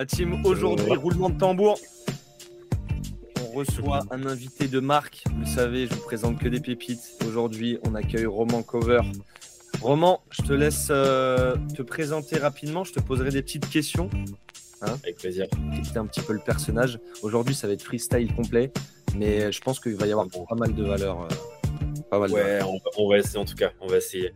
La 0.00 0.06
team 0.06 0.40
aujourd'hui, 0.46 0.96
roulement 0.96 1.28
de 1.28 1.36
tambour. 1.36 1.78
On 3.44 3.52
reçoit 3.52 4.00
un 4.10 4.24
invité 4.24 4.66
de 4.66 4.80
marque. 4.80 5.24
Vous 5.30 5.40
le 5.40 5.44
savez, 5.44 5.86
je 5.88 5.92
vous 5.92 6.00
présente 6.00 6.38
que 6.38 6.48
des 6.48 6.58
pépites. 6.58 7.22
Aujourd'hui, 7.28 7.78
on 7.84 7.94
accueille 7.94 8.24
Roman 8.24 8.62
Cover. 8.62 9.02
Roman, 9.82 10.22
je 10.30 10.40
te 10.40 10.54
laisse 10.54 10.88
euh, 10.88 11.54
te 11.76 11.82
présenter 11.82 12.38
rapidement. 12.38 12.82
Je 12.82 12.94
te 12.94 13.00
poserai 13.00 13.28
des 13.28 13.42
petites 13.42 13.68
questions. 13.68 14.08
Hein 14.80 14.94
Avec 15.02 15.18
plaisir. 15.18 15.48
Tester 15.76 15.98
un 15.98 16.06
petit 16.06 16.22
peu 16.22 16.32
le 16.32 16.40
personnage. 16.40 16.98
Aujourd'hui, 17.20 17.54
ça 17.54 17.66
va 17.66 17.74
être 17.74 17.82
freestyle 17.82 18.32
complet. 18.34 18.72
Mais 19.18 19.52
je 19.52 19.60
pense 19.60 19.80
qu'il 19.80 19.96
va 19.96 20.06
y 20.06 20.12
avoir 20.12 20.28
pas 20.48 20.54
mal 20.54 20.74
de 20.74 20.82
valeur. 20.82 21.24
Euh, 21.24 22.00
pas 22.10 22.18
mal 22.18 22.30
ouais, 22.30 22.60
On, 22.62 22.80
on 22.96 23.10
va 23.10 23.18
essayer 23.18 23.38
en 23.38 23.44
tout 23.44 23.54
cas. 23.54 23.72
On 23.82 23.86
va 23.86 23.98
essayer. 23.98 24.32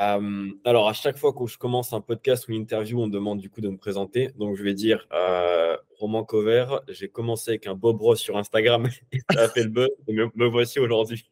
Euh, 0.00 0.50
alors, 0.64 0.88
à 0.88 0.94
chaque 0.94 1.18
fois 1.18 1.32
que 1.32 1.46
je 1.46 1.58
commence 1.58 1.92
un 1.92 2.00
podcast 2.00 2.48
ou 2.48 2.52
une 2.52 2.62
interview, 2.62 3.00
on 3.00 3.06
me 3.06 3.12
demande 3.12 3.38
du 3.38 3.50
coup 3.50 3.60
de 3.60 3.68
me 3.68 3.76
présenter. 3.76 4.28
Donc, 4.36 4.56
je 4.56 4.62
vais 4.62 4.72
dire 4.72 5.06
euh, 5.12 5.76
Roman 5.98 6.24
Cover. 6.24 6.78
J'ai 6.88 7.08
commencé 7.08 7.50
avec 7.50 7.66
un 7.66 7.74
Bob 7.74 8.00
Ross 8.00 8.18
sur 8.18 8.38
Instagram 8.38 8.88
et 9.12 9.20
ça 9.30 9.42
a 9.42 9.48
fait 9.48 9.64
le 9.64 9.68
buzz. 9.68 9.88
Me, 10.08 10.46
voici 10.46 10.78
aujourd'hui. 10.78 11.28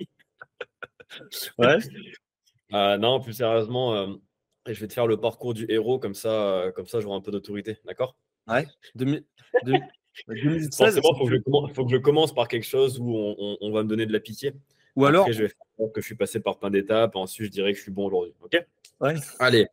ouais. 1.59 1.79
Euh, 2.75 2.99
non, 2.99 3.19
plus 3.19 3.33
sérieusement, 3.33 4.19
je 4.67 4.79
vais 4.79 4.89
te 4.89 4.93
faire 4.93 5.07
le 5.07 5.19
parcours 5.19 5.55
du 5.55 5.65
héros. 5.71 5.99
Comme 5.99 6.13
ça, 6.13 6.71
comme 6.77 6.87
ça 6.87 7.01
j'aurai 7.01 7.17
un 7.17 7.23
peu 7.23 7.31
d'autorité. 7.31 7.79
D'accord? 7.87 8.15
Ouais. 8.47 8.67
2016. 8.95 9.81
Forcément, 10.77 11.19
il 11.23 11.75
faut, 11.75 11.87
que 11.87 11.93
je 11.93 11.97
commence 11.97 12.35
par 12.35 12.47
quelque 12.47 12.67
chose 12.67 12.99
où 13.01 13.17
on 13.17 13.73
va 13.73 13.85
me 13.85 13.89
donner 13.89 14.05
de 14.05 14.13
la 14.13 14.21
pitié. 14.21 14.53
Ou 14.99 15.05
alors. 15.07 15.31
je 15.31 15.45
vais 15.45 15.49
faire 15.49 15.93
que 15.95 16.01
je 16.01 16.07
suis 16.07 16.17
passé 16.17 16.41
par 16.41 16.59
plein 16.59 16.71
d'étapes. 16.71 17.15
Ensuite, 17.15 17.47
je 17.47 17.53
dirais 17.53 17.73
que 17.73 17.79
je 17.79 17.83
suis 17.85 17.93
bon 17.93 18.07
aujourd'hui. 18.07 18.35
OK? 18.43 18.59
Ouais. 19.01 19.15
Allez. 19.39 19.69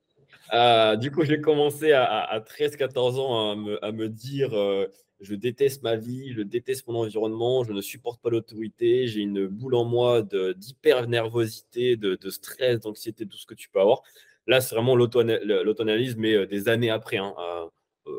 Euh, 0.54 0.96
du 0.98 1.10
coup, 1.10 1.24
j'ai 1.24 1.42
commencé 1.42 1.94
à, 1.94 2.40
13-14 2.40 3.20
ans 3.20 3.52
à 3.52 3.56
me, 3.56 3.84
à 3.84 3.92
me 3.92 4.08
dire 4.08 4.56
euh, 4.56 4.86
je 5.22 5.34
déteste 5.34 5.82
ma 5.82 5.96
vie, 5.96 6.32
je 6.32 6.44
déteste 6.44 6.88
mon 6.88 7.00
environnement, 7.00 7.64
je 7.64 7.74
ne 7.74 7.82
supporte 7.82 8.22
pas 8.22 8.30
l'autorité, 8.30 9.08
j'ai 9.08 9.22
une 9.22 9.48
boule 9.48 9.74
en 9.74 9.84
moi 9.84 10.22
d'hyper-nervosité, 10.22 11.96
de, 11.96 12.16
de, 12.16 12.30
stress, 12.30 12.82
d'anxiété, 12.82 13.26
tout 13.26 13.38
ce 13.38 13.48
que 13.48 13.56
tu 13.56 13.70
peux 13.70 13.80
avoir. 13.80 14.04
Là, 14.46 14.62
c'est 14.62 14.76
vraiment 14.76 14.96
l'auto-analyse, 14.96 16.18
mais 16.18 16.36
euh, 16.36 16.46
des 16.46 16.70
années 16.70 16.92
après. 16.92 17.18
Hein, 17.18 17.34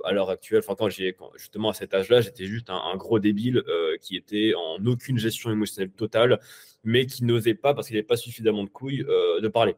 à 0.05 0.13
l'heure 0.13 0.31
actuelle, 0.31 0.61
enfin, 0.61 0.75
quand 0.77 0.89
j'ai 0.89 1.17
justement 1.37 1.71
à 1.71 1.75
cet 1.75 1.95
âge-là, 1.95 2.21
j'étais 2.21 2.47
juste 2.47 2.71
un, 2.71 2.97
gros 2.97 3.19
débile 3.19 3.63
qui 4.01 4.17
était 4.17 4.53
en 4.55 4.85
aucune 4.87 5.19
gestion 5.19 5.51
émotionnelle 5.51 5.91
totale 5.91 6.41
mais 6.87 7.05
qui 7.05 7.25
n'osait 7.25 7.55
pas, 7.55 7.75
parce 7.75 7.89
qu'il 7.89 7.95
n'y 7.95 7.99
avait 7.99 8.07
pas 8.07 8.17
suffisamment 8.17 8.65
de 8.65 8.71
couilles, 8.71 9.05
euh, 9.09 9.41
de 9.41 9.49
parler. 9.49 9.75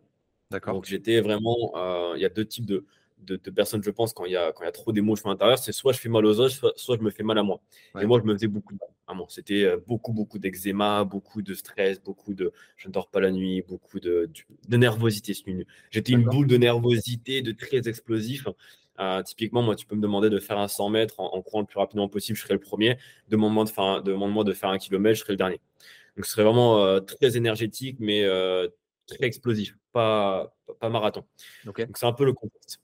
D'accord. 0.51 0.75
Donc 0.75 0.85
j'étais 0.85 1.21
vraiment. 1.21 1.73
Euh, 1.77 2.13
il 2.17 2.21
y 2.21 2.25
a 2.25 2.29
deux 2.29 2.45
types 2.45 2.67
de, 2.67 2.85
de, 3.21 3.37
personnes, 3.51 3.83
je 3.83 3.91
pense, 3.91 4.13
quand 4.13 4.27
il 4.27 4.33
y 4.33 4.37
a, 4.37 4.53
quand 4.53 4.63
il 4.63 4.67
y 4.67 4.69
a 4.69 4.73
trop 4.73 4.93
d'émotions 4.93 5.31
à 5.31 5.33
l'intérieur. 5.33 5.59
C'est 5.59 5.73
soit 5.73 5.93
je 5.93 5.99
fais 5.99 6.11
mal 6.11 6.25
aux 6.27 6.39
autres, 6.39 6.75
soit, 6.77 6.97
je 6.99 7.03
me 7.03 7.11
fais 7.11 7.23
mal 7.23 7.39
à 7.39 7.43
moi. 7.43 7.61
Et 8.01 8.05
moi, 8.05 8.21
je 8.21 8.25
me 8.27 8.35
faisais 8.35 8.47
beaucoup 8.47 8.75
de 8.75 8.79
mal. 8.79 9.27
C'était 9.31 9.65
euh, 9.65 9.79
beaucoup, 9.87 10.13
beaucoup 10.13 10.39
d'eczéma, 10.39 11.05
beaucoup 11.05 11.41
de 11.41 11.55
stress, 11.55 12.01
beaucoup 12.03 12.35
de. 12.35 12.53
Je 12.77 12.89
ne 12.89 12.93
dors 12.93 13.09
pas 13.09 13.21
la 13.21 13.31
nuit, 13.31 13.63
beaucoup 13.67 14.01
de, 14.01 14.31
de, 14.69 14.77
nervosité. 14.77 15.35
J'étais 15.91 16.13
une 16.13 16.25
boule 16.25 16.47
de 16.47 16.59
nervosité, 16.59 17.41
de 17.41 17.53
très 17.53 17.89
explosif. 17.89 18.47
Typiquement, 19.25 19.63
moi, 19.63 19.77
tu 19.77 19.87
peux 19.87 19.97
me 19.97 20.03
demander 20.03 20.31
de 20.31 20.39
faire 20.41 20.59
un 20.59 20.69
100 20.69 20.91
mètres 20.91 21.21
en, 21.21 21.41
courant 21.43 21.61
le 21.61 21.67
plus 21.67 21.79
rapidement 21.79 22.09
possible, 22.09 22.37
je 22.37 22.43
serai 22.43 22.55
le 22.55 22.61
premier. 22.61 22.99
Demande-moi 23.29 23.65
de, 23.65 23.71
faire 23.71 24.03
demande 24.03 24.47
de 24.47 24.53
faire 24.53 24.71
un 24.71 24.79
kilomètre, 24.79 25.17
je 25.17 25.23
serai 25.23 25.35
le 25.35 25.39
dernier. 25.39 25.61
Donc, 26.17 26.27
ce 26.27 26.33
serait 26.33 26.45
vraiment 26.45 26.85
euh, 26.85 27.01
très 27.01 27.37
énergétique, 27.37 27.97
mais 28.01 28.25
euh, 28.25 28.69
très 29.07 29.25
explosif, 29.27 29.77
pas, 29.93 30.53
pas 30.81 30.89
marathon. 30.89 31.25
Donc, 31.65 31.81
c'est 31.95 32.07
un 32.07 32.13
peu 32.13 32.25
le 32.25 32.33
contexte. 32.33 32.81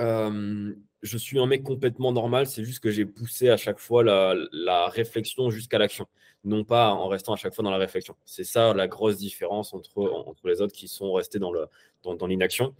Euh, 0.00 0.74
je 1.02 1.18
suis 1.18 1.38
un 1.38 1.46
mec 1.46 1.62
complètement 1.62 2.12
normal, 2.12 2.46
c'est 2.46 2.64
juste 2.64 2.80
que 2.80 2.90
j'ai 2.90 3.06
poussé 3.06 3.48
à 3.48 3.56
chaque 3.56 3.78
fois 3.78 4.04
la, 4.04 4.88
réflexion 4.88 5.50
jusqu'à 5.50 5.78
l'action, 5.78 6.06
non 6.44 6.64
pas 6.64 6.90
en 6.90 7.08
restant 7.08 7.32
à 7.32 7.36
chaque 7.36 7.54
fois 7.54 7.64
dans 7.64 7.70
la 7.70 7.78
réflexion. 7.78 8.14
C'est 8.26 8.44
ça 8.44 8.74
la 8.74 8.88
grosse 8.88 9.16
différence 9.16 9.72
entre, 9.72 10.02
entre 10.02 10.46
les 10.48 10.60
autres 10.60 10.74
qui 10.74 10.88
sont 10.88 11.12
restés 11.12 11.38
dans 11.38 11.52
l'inaction. 12.26 12.66
Dans, 12.66 12.74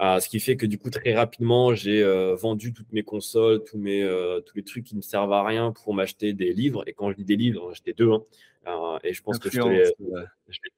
ce 0.00 0.28
qui 0.28 0.40
fait 0.40 0.56
que 0.56 0.66
du 0.66 0.78
coup, 0.78 0.88
très 0.88 1.14
rapidement, 1.14 1.74
j'ai 1.74 2.02
euh, 2.02 2.34
vendu 2.34 2.72
toutes 2.72 2.90
mes 2.92 3.02
consoles, 3.02 3.62
tous, 3.64 3.76
mes, 3.76 4.02
euh, 4.02 4.40
tous 4.40 4.56
les 4.56 4.62
trucs 4.62 4.84
qui 4.84 4.96
ne 4.96 5.02
servent 5.02 5.32
à 5.32 5.44
rien 5.44 5.72
pour 5.72 5.92
m'acheter 5.92 6.32
des 6.32 6.52
livres. 6.54 6.82
Et 6.86 6.94
quand 6.94 7.10
je 7.10 7.16
dis 7.16 7.24
des 7.24 7.36
livres, 7.36 7.60
j'en 7.62 7.70
achetais 7.70 7.92
deux. 7.92 8.10
Hein. 8.10 8.22
Euh, 8.66 8.98
et 9.04 9.12
je 9.12 9.22
pense 9.22 9.38
que 9.38 9.50
je 9.50 9.60
te 9.60 9.68
les. 9.68 9.90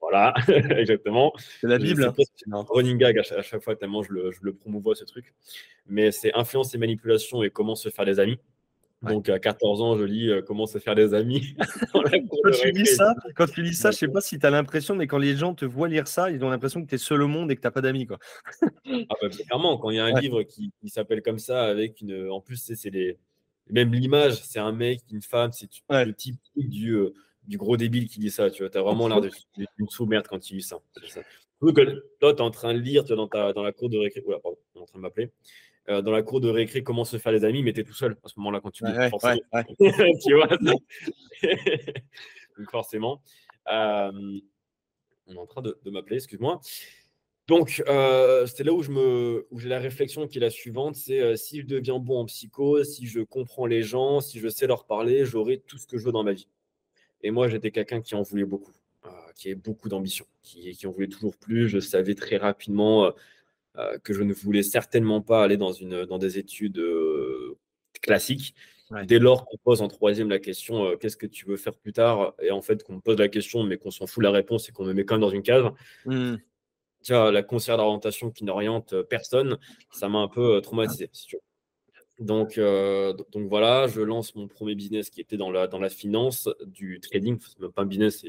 voilà, 0.00 0.34
exactement. 0.78 1.32
C'est 1.60 1.68
la 1.68 1.78
Bible. 1.78 2.04
Hein. 2.04 2.14
C'est 2.16 2.52
un 2.52 2.64
running 2.68 2.98
gag 2.98 3.18
à 3.18 3.22
chaque, 3.22 3.62
fois, 3.62 3.76
tellement 3.76 4.02
je 4.02 4.12
le, 4.12 4.32
je 4.32 4.40
le 4.42 4.54
promouvois, 4.54 4.94
ce 4.96 5.04
truc. 5.04 5.32
Mais 5.86 6.10
c'est 6.10 6.34
influence 6.34 6.74
et 6.74 6.78
manipulation 6.78 7.42
et 7.42 7.50
comment 7.50 7.76
se 7.76 7.90
faire 7.90 8.04
des 8.04 8.18
amis. 8.18 8.38
Donc 9.02 9.28
à 9.28 9.38
14 9.38 9.82
ans, 9.82 9.96
je 9.96 10.04
lis 10.04 10.30
euh, 10.30 10.42
comment 10.42 10.66
se 10.66 10.78
faire 10.78 10.94
des 10.94 11.12
amis. 11.14 11.56
quand, 11.92 12.02
tu 12.52 12.70
lis 12.70 12.86
ça, 12.86 13.14
quand 13.34 13.46
tu 13.46 13.62
lis 13.62 13.74
ça, 13.74 13.90
je 13.90 13.96
sais 13.96 14.08
pas 14.08 14.20
si 14.20 14.38
tu 14.38 14.46
as 14.46 14.50
l'impression, 14.50 14.94
mais 14.94 15.06
quand 15.06 15.18
les 15.18 15.36
gens 15.36 15.54
te 15.54 15.64
voient 15.64 15.88
lire 15.88 16.06
ça, 16.06 16.30
ils 16.30 16.42
ont 16.44 16.50
l'impression 16.50 16.82
que 16.82 16.88
tu 16.88 16.94
es 16.94 16.98
seul 16.98 17.22
au 17.22 17.28
monde 17.28 17.50
et 17.50 17.56
que 17.56 17.60
tu 17.60 17.66
n'as 17.66 17.72
pas 17.72 17.80
d'amis. 17.80 18.06
Quoi. 18.06 18.18
ah 18.62 19.14
bah, 19.20 19.28
clairement, 19.28 19.78
quand 19.78 19.90
il 19.90 19.96
y 19.96 20.00
a 20.00 20.04
un 20.04 20.20
livre 20.20 20.42
qui, 20.42 20.72
s'appelle 20.86 21.22
comme 21.22 21.38
ça, 21.38 21.64
avec 21.64 22.00
une. 22.00 22.30
En 22.30 22.40
plus, 22.40 22.56
c'est 22.56 22.90
les. 22.90 23.18
Même 23.70 23.92
l'image, 23.92 24.42
c'est 24.42 24.58
un 24.58 24.72
mec, 24.72 25.00
une 25.10 25.22
femme, 25.22 25.52
c'est 25.52 25.68
le 25.88 26.12
type 26.12 26.36
du, 26.56 26.90
euh, 26.90 27.14
du 27.46 27.56
gros 27.56 27.76
débile 27.76 28.08
qui 28.08 28.20
lit 28.20 28.30
ça. 28.30 28.50
Tu 28.50 28.64
vois, 28.64 28.76
as 28.76 28.82
vraiment 28.82 29.08
l'air 29.08 29.20
d'une 29.20 29.88
sous-merde 29.88 30.26
quand 30.28 30.38
tu 30.38 30.54
lis 30.54 30.62
ça. 30.62 30.78
ça. 31.08 31.22
que 31.60 31.80
tu 32.20 32.26
es 32.26 32.40
en 32.40 32.50
train 32.50 32.74
de 32.74 32.78
lire, 32.80 33.04
dans, 33.04 33.28
ta, 33.28 33.52
dans 33.52 33.62
la 33.62 33.72
cour 33.72 33.88
de 33.88 33.98
récréation. 33.98 34.28
Oula, 34.28 34.40
pardon, 34.40 34.58
on 34.74 34.80
est 34.80 34.82
en 34.82 34.86
train 34.86 34.98
de 34.98 35.02
m'appeler. 35.02 35.30
Euh, 35.88 36.00
dans 36.00 36.12
la 36.12 36.22
cour 36.22 36.40
de 36.40 36.48
récré 36.48 36.84
comment 36.84 37.04
se 37.04 37.16
faire 37.16 37.32
des 37.32 37.44
amis, 37.44 37.62
mais 37.62 37.72
tu 37.72 37.80
es 37.80 37.84
tout 37.84 37.92
seul 37.92 38.16
à 38.22 38.28
ce 38.28 38.34
moment-là 38.38 38.60
quand 38.60 38.70
tu 38.70 38.84
lis. 38.84 39.10
forcément. 39.10 39.40
tu 40.24 40.34
vois 40.34 40.46
Donc 42.58 42.70
forcément. 42.70 43.22
Euh, 43.68 44.38
on 45.26 45.34
est 45.34 45.38
en 45.38 45.46
train 45.46 45.62
de, 45.62 45.76
m'appeler, 45.86 46.16
excuse-moi. 46.16 46.60
Donc, 47.48 47.82
euh, 47.88 48.46
c'était 48.46 48.64
là 48.64 48.72
où, 48.72 48.82
je 48.82 48.92
me, 48.92 49.46
où 49.50 49.58
j'ai 49.58 49.68
la 49.68 49.80
réflexion 49.80 50.28
qui 50.28 50.38
est 50.38 50.40
la 50.40 50.50
suivante, 50.50 50.94
c'est 50.94 51.36
si 51.36 51.60
je 51.60 51.66
deviens 51.66 51.98
bon 51.98 52.20
en 52.20 52.26
psycho, 52.26 52.84
si 52.84 53.06
je 53.06 53.20
comprends 53.20 53.66
les 53.66 53.82
gens, 53.82 54.20
si 54.20 54.38
je 54.38 54.48
sais 54.48 54.68
leur 54.68 54.86
parler, 54.86 55.24
j'aurai 55.24 55.58
tout 55.58 55.78
ce 55.78 55.86
que 55.86 55.98
je 55.98 56.04
veux 56.04 56.12
dans 56.12 56.22
ma 56.22 56.32
vie. 56.32 56.48
Et 57.22 57.30
moi, 57.30 57.48
j'étais 57.48 57.70
quelqu'un 57.70 58.00
qui 58.00 58.14
en 58.14 58.22
voulait 58.22 58.44
beaucoup, 58.44 58.72
qui 59.34 59.48
avait 59.48 59.56
beaucoup 59.56 59.88
d'ambition, 59.88 60.26
qui, 60.42 60.70
qui, 60.72 60.86
en 60.86 60.92
voulait 60.92 61.08
toujours 61.08 61.36
plus. 61.36 61.68
Je 61.68 61.80
savais 61.80 62.14
très 62.14 62.36
rapidement 62.36 63.06
euh, 63.06 63.10
que 64.02 64.12
je 64.12 64.22
ne 64.22 64.34
voulais 64.34 64.62
certainement 64.62 65.20
pas 65.20 65.42
aller 65.42 65.56
dans, 65.56 65.72
une, 65.72 66.04
dans 66.04 66.18
des 66.18 66.38
études 66.38 66.78
euh, 66.78 67.56
classiques. 68.02 68.54
Dès 69.06 69.18
lors 69.18 69.46
qu'on 69.46 69.56
pose 69.56 69.80
en 69.80 69.88
troisième 69.88 70.28
la 70.28 70.38
question 70.38 70.84
euh, 70.84 70.96
qu'est-ce 70.96 71.16
que 71.16 71.24
tu 71.24 71.46
veux 71.46 71.56
faire 71.56 71.74
plus 71.74 71.94
tard? 71.94 72.34
Et 72.42 72.50
en 72.50 72.60
fait, 72.60 72.82
qu'on 72.82 72.96
me 72.96 73.00
pose 73.00 73.16
la 73.16 73.28
question, 73.28 73.62
mais 73.62 73.78
qu'on 73.78 73.90
s'en 73.90 74.06
fout 74.06 74.22
la 74.22 74.30
réponse 74.30 74.68
et 74.68 74.72
qu'on 74.72 74.84
me 74.84 74.92
met 74.92 75.06
quand 75.06 75.14
même 75.14 75.22
dans 75.22 75.30
une 75.30 75.42
case. 75.42 75.64
Mmh. 76.04 76.34
Tiens, 77.00 77.32
la 77.32 77.42
conseillère 77.42 77.78
d'orientation 77.78 78.30
qui 78.30 78.44
n'oriente 78.44 78.94
personne, 79.04 79.56
ça 79.90 80.10
m'a 80.10 80.18
un 80.18 80.28
peu 80.28 80.60
traumatisé, 80.60 81.10
Donc, 82.20 82.60
donc 82.60 83.48
voilà, 83.48 83.88
je 83.88 84.02
lance 84.02 84.36
mon 84.36 84.46
premier 84.46 84.74
business 84.74 85.10
qui 85.10 85.20
était 85.20 85.38
dans 85.38 85.50
la, 85.50 85.66
dans 85.66 85.80
la 85.80 85.88
finance, 85.88 86.48
du 86.66 87.00
trading. 87.00 87.38
C'est 87.40 87.58
même 87.58 87.72
pas 87.72 87.82
un 87.82 87.86
business, 87.86 88.24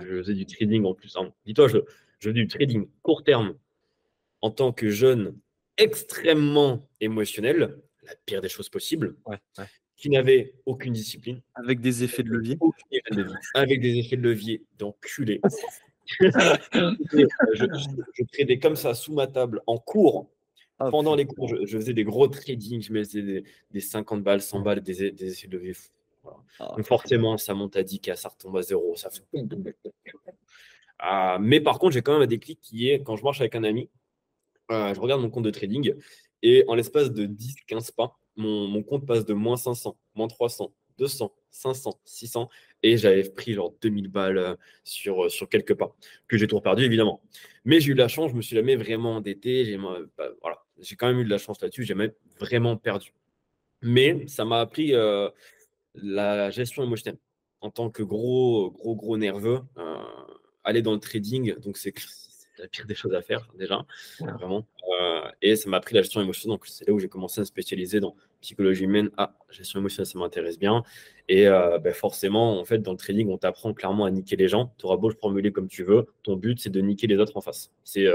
je 0.00 0.16
faisais 0.18 0.34
du 0.34 0.44
trading 0.44 0.84
en 0.84 0.92
plus. 0.92 1.16
Hein. 1.16 1.32
Dis-toi, 1.46 1.68
je, 1.68 1.78
je 2.18 2.28
faisais 2.28 2.40
du 2.40 2.48
trading 2.48 2.88
court 3.00 3.22
terme 3.22 3.54
en 4.42 4.50
tant 4.50 4.72
que 4.72 4.88
jeune 4.88 5.36
extrêmement 5.76 6.88
émotionnel, 7.00 7.78
la 8.04 8.14
pire 8.26 8.40
des 8.40 8.48
choses 8.48 8.68
possibles, 8.68 9.16
qui 9.96 10.10
n'avait 10.10 10.54
aucune 10.66 10.92
discipline. 10.92 11.42
Avec 11.54 11.80
des 11.80 12.04
effets 12.04 12.22
de 12.22 12.30
levier. 12.30 12.58
Avec 13.54 13.80
des 13.80 13.98
effets 13.98 14.16
de 14.16 14.22
levier 14.22 14.64
d'enculé. 14.78 15.40
je, 16.20 16.26
je, 17.54 18.24
tradais 18.32 18.58
comme 18.58 18.76
ça 18.76 18.94
sous 18.94 19.12
ma 19.12 19.26
table 19.26 19.60
en 19.66 19.78
cours. 19.78 20.28
Ah, 20.78 20.90
Pendant 20.90 21.14
les 21.14 21.26
cours, 21.26 21.48
je, 21.48 21.76
faisais 21.76 21.92
des 21.92 22.04
gros 22.04 22.26
trading, 22.26 22.80
je 22.80 22.92
mettais 22.92 23.44
des, 23.70 23.80
50 23.80 24.22
balles, 24.22 24.40
100 24.40 24.60
balles, 24.60 24.80
des, 24.80 25.04
effets 25.04 25.46
de 25.46 25.58
levier. 25.58 25.74
Ah. 26.58 26.74
Donc 26.76 26.86
forcément, 26.86 27.36
ça 27.36 27.54
monte 27.54 27.76
à 27.76 27.82
10K, 27.82 28.16
ça 28.16 28.30
retombe 28.30 28.56
à 28.56 28.62
0. 28.62 28.96
Ça 28.96 29.10
fait... 29.10 29.22
Ah, 30.98 31.38
mais 31.40 31.60
par 31.60 31.78
contre, 31.78 31.92
j'ai 31.92 32.02
quand 32.02 32.14
même 32.14 32.22
un 32.22 32.26
déclic 32.26 32.60
qui 32.60 32.88
est 32.88 33.02
quand 33.02 33.16
je 33.16 33.24
marche 33.24 33.40
avec 33.40 33.54
un 33.54 33.64
ami, 33.64 33.90
euh, 34.70 34.94
je 34.94 35.00
regarde 35.00 35.20
mon 35.20 35.30
compte 35.30 35.44
de 35.44 35.50
trading 35.50 35.94
et 36.42 36.64
en 36.68 36.74
l'espace 36.74 37.10
de 37.12 37.26
10-15 37.26 37.92
pas, 37.94 38.18
mon, 38.36 38.82
compte 38.82 39.06
passe 39.06 39.26
de 39.26 39.34
moins 39.34 39.56
500, 39.56 39.96
moins 40.14 40.28
300, 40.28 40.72
200, 40.98 41.34
500, 41.50 42.00
600 42.04 42.48
et 42.82 42.96
j'avais 42.96 43.28
pris 43.28 43.52
genre 43.54 43.74
2000 43.82 44.08
balles 44.08 44.38
euh, 44.38 44.54
sur, 44.84 45.24
euh, 45.24 45.28
sur 45.28 45.48
quelques 45.48 45.74
pas 45.74 45.94
que 46.28 46.36
j'ai 46.38 46.46
tout 46.46 46.60
perdu 46.60 46.84
évidemment. 46.84 47.22
Mais 47.64 47.80
j'ai 47.80 47.92
eu 47.92 47.94
la 47.94 48.08
chance, 48.08 48.30
je 48.30 48.36
me 48.36 48.42
suis 48.42 48.56
jamais 48.56 48.76
vraiment 48.76 49.16
endetté, 49.16 49.64
j'ai 49.64 49.76
bah, 49.76 50.28
voilà, 50.40 50.62
quand 50.98 51.08
même 51.08 51.20
eu 51.20 51.24
de 51.24 51.30
la 51.30 51.38
chance 51.38 51.60
là-dessus, 51.60 51.84
j'ai 51.84 51.94
même 51.94 52.12
vraiment 52.38 52.76
perdu. 52.76 53.12
Mais 53.82 54.26
ça 54.28 54.44
m'a 54.44 54.60
appris 54.60 54.92
la 55.94 56.50
gestion 56.50 56.84
émotionnelle 56.84 57.18
en 57.60 57.70
tant 57.70 57.90
que 57.90 58.02
gros, 58.02 58.70
gros, 58.70 58.96
gros 58.96 59.16
nerveux. 59.18 59.60
aller 60.64 60.82
dans 60.82 60.92
le 60.92 61.00
trading, 61.00 61.54
donc 61.58 61.76
c'est 61.76 61.92
la 62.60 62.68
pire 62.68 62.86
des 62.86 62.94
choses 62.94 63.14
à 63.14 63.22
faire 63.22 63.46
déjà, 63.58 63.84
vraiment. 64.20 64.66
Euh, 65.00 65.22
et 65.42 65.56
ça 65.56 65.68
m'a 65.68 65.78
appris 65.78 65.94
la 65.94 66.02
gestion 66.02 66.20
émotionnelle. 66.20 66.56
Donc 66.56 66.66
c'est 66.66 66.86
là 66.86 66.92
où 66.92 66.98
j'ai 66.98 67.08
commencé 67.08 67.40
à 67.40 67.42
me 67.42 67.46
spécialiser 67.46 68.00
dans 68.00 68.14
psychologie 68.40 68.84
humaine. 68.84 69.10
Ah, 69.16 69.34
gestion 69.50 69.80
émotionnelle, 69.80 70.06
ça 70.06 70.18
m'intéresse 70.18 70.58
bien. 70.58 70.82
Et 71.28 71.48
euh, 71.48 71.78
ben, 71.78 71.92
forcément, 71.92 72.60
en 72.60 72.64
fait, 72.64 72.78
dans 72.78 72.92
le 72.92 72.98
trading, 72.98 73.28
on 73.28 73.38
t'apprend 73.38 73.74
clairement 73.74 74.04
à 74.04 74.10
niquer 74.10 74.36
les 74.36 74.48
gens. 74.48 74.74
Tu 74.78 74.86
auras 74.86 74.96
beau 74.96 75.08
le 75.08 75.14
formuler 75.14 75.52
comme 75.52 75.68
tu 75.68 75.84
veux, 75.84 76.06
ton 76.22 76.36
but 76.36 76.58
c'est 76.60 76.70
de 76.70 76.80
niquer 76.80 77.06
les 77.06 77.16
autres 77.16 77.36
en 77.36 77.40
face. 77.40 77.70
C'est 77.84 78.06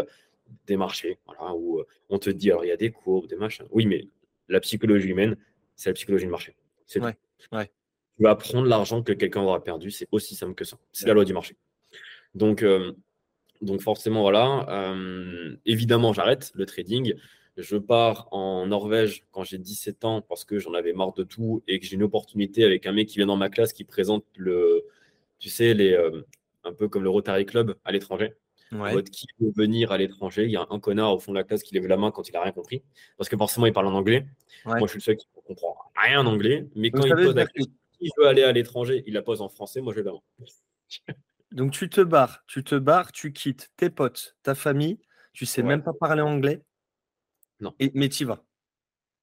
des 0.67 0.77
marchés, 0.77 1.17
voilà, 1.25 1.55
où 1.55 1.83
on 2.09 2.19
te 2.19 2.29
dit 2.29 2.51
alors 2.51 2.65
il 2.65 2.67
y 2.67 2.71
a 2.71 2.77
des 2.77 2.91
courbes, 2.91 3.27
des 3.27 3.35
machins. 3.35 3.65
Oui, 3.71 3.85
mais 3.85 4.07
la 4.47 4.59
psychologie 4.59 5.09
humaine, 5.09 5.37
c'est 5.75 5.89
la 5.89 5.93
psychologie 5.93 6.25
de 6.25 6.31
marché. 6.31 6.55
C'est 6.85 6.99
ouais, 6.99 7.15
ouais. 7.51 7.71
Tu 8.17 8.23
vas 8.23 8.35
prendre 8.35 8.67
l'argent 8.67 9.03
que 9.03 9.11
quelqu'un 9.11 9.41
aura 9.41 9.63
perdu, 9.63 9.91
c'est 9.91 10.07
aussi 10.11 10.35
simple 10.35 10.55
que 10.55 10.63
ça. 10.63 10.77
C'est 10.93 11.07
la 11.07 11.13
loi 11.13 11.25
du 11.25 11.33
marché. 11.33 11.57
Donc, 12.33 12.63
euh, 12.63 12.93
donc 13.61 13.81
forcément, 13.81 14.21
voilà. 14.21 14.65
Euh, 14.69 15.55
évidemment, 15.65 16.13
j'arrête 16.13 16.51
le 16.55 16.65
trading. 16.65 17.13
Je 17.57 17.77
pars 17.77 18.27
en 18.31 18.67
Norvège 18.67 19.23
quand 19.31 19.43
j'ai 19.43 19.57
17 19.57 20.03
ans 20.03 20.21
parce 20.21 20.43
que 20.43 20.59
j'en 20.59 20.73
avais 20.73 20.93
marre 20.93 21.13
de 21.13 21.23
tout 21.23 21.63
et 21.67 21.79
que 21.79 21.85
j'ai 21.85 21.95
une 21.95 22.03
opportunité 22.03 22.65
avec 22.65 22.85
un 22.85 22.91
mec 22.91 23.07
qui 23.07 23.17
vient 23.17 23.27
dans 23.27 23.37
ma 23.37 23.49
classe 23.49 23.71
qui 23.71 23.85
présente 23.85 24.25
le, 24.35 24.83
tu 25.39 25.49
sais, 25.49 25.73
les, 25.73 25.93
euh, 25.93 26.21
un 26.65 26.73
peu 26.73 26.89
comme 26.89 27.03
le 27.03 27.09
Rotary 27.09 27.45
Club 27.45 27.75
à 27.85 27.91
l'étranger. 27.91 28.33
Ouais. 28.71 29.01
qui 29.03 29.27
veut 29.39 29.53
venir 29.55 29.91
à 29.91 29.97
l'étranger 29.97 30.43
Il 30.45 30.51
y 30.51 30.57
a 30.57 30.65
un 30.69 30.79
connard 30.79 31.13
au 31.13 31.19
fond 31.19 31.31
de 31.31 31.37
la 31.37 31.43
classe 31.43 31.63
qui 31.63 31.75
lève 31.75 31.85
la 31.85 31.97
main 31.97 32.11
quand 32.11 32.27
il 32.27 32.35
a 32.35 32.41
rien 32.41 32.51
compris. 32.51 32.81
Parce 33.15 33.29
que 33.29 33.37
forcément, 33.37 33.67
il 33.67 33.73
parle 33.73 33.87
en 33.87 33.93
anglais. 33.93 34.25
Moi, 34.65 34.79
je 34.81 34.87
suis 34.87 34.97
le 34.97 35.03
seul 35.03 35.17
qui 35.17 35.27
ne 35.35 35.41
comprend 35.41 35.77
rien 35.95 36.19
en 36.21 36.25
anglais. 36.25 36.67
Mais 36.75 36.89
quand 36.89 37.05
il 37.05 37.13
pose 37.13 37.35
la 37.35 37.45
question, 37.45 37.71
il 38.01 38.11
veut 38.17 38.27
aller 38.27 38.43
à 38.43 38.51
l'étranger, 38.51 39.03
il 39.07 39.13
la 39.13 39.21
pose 39.21 39.41
en 39.41 39.49
français. 39.49 39.81
Moi, 39.81 39.93
je 39.93 40.01
vais 40.01 40.11
Donc 41.51 41.71
tu 41.71 41.89
te 41.89 42.01
barres, 42.01 42.43
tu 42.47 42.63
te 42.63 42.75
barres, 42.75 43.11
tu 43.11 43.31
quittes 43.31 43.71
tes 43.77 43.89
potes, 43.89 44.35
ta 44.43 44.55
famille, 44.55 44.99
tu 45.33 45.45
sais 45.45 45.63
même 45.63 45.83
pas 45.83 45.93
parler 45.93 46.21
anglais. 46.21 46.61
Non. 47.59 47.73
Et, 47.79 47.91
mais 47.93 48.09
tu 48.09 48.25
vas. 48.25 48.43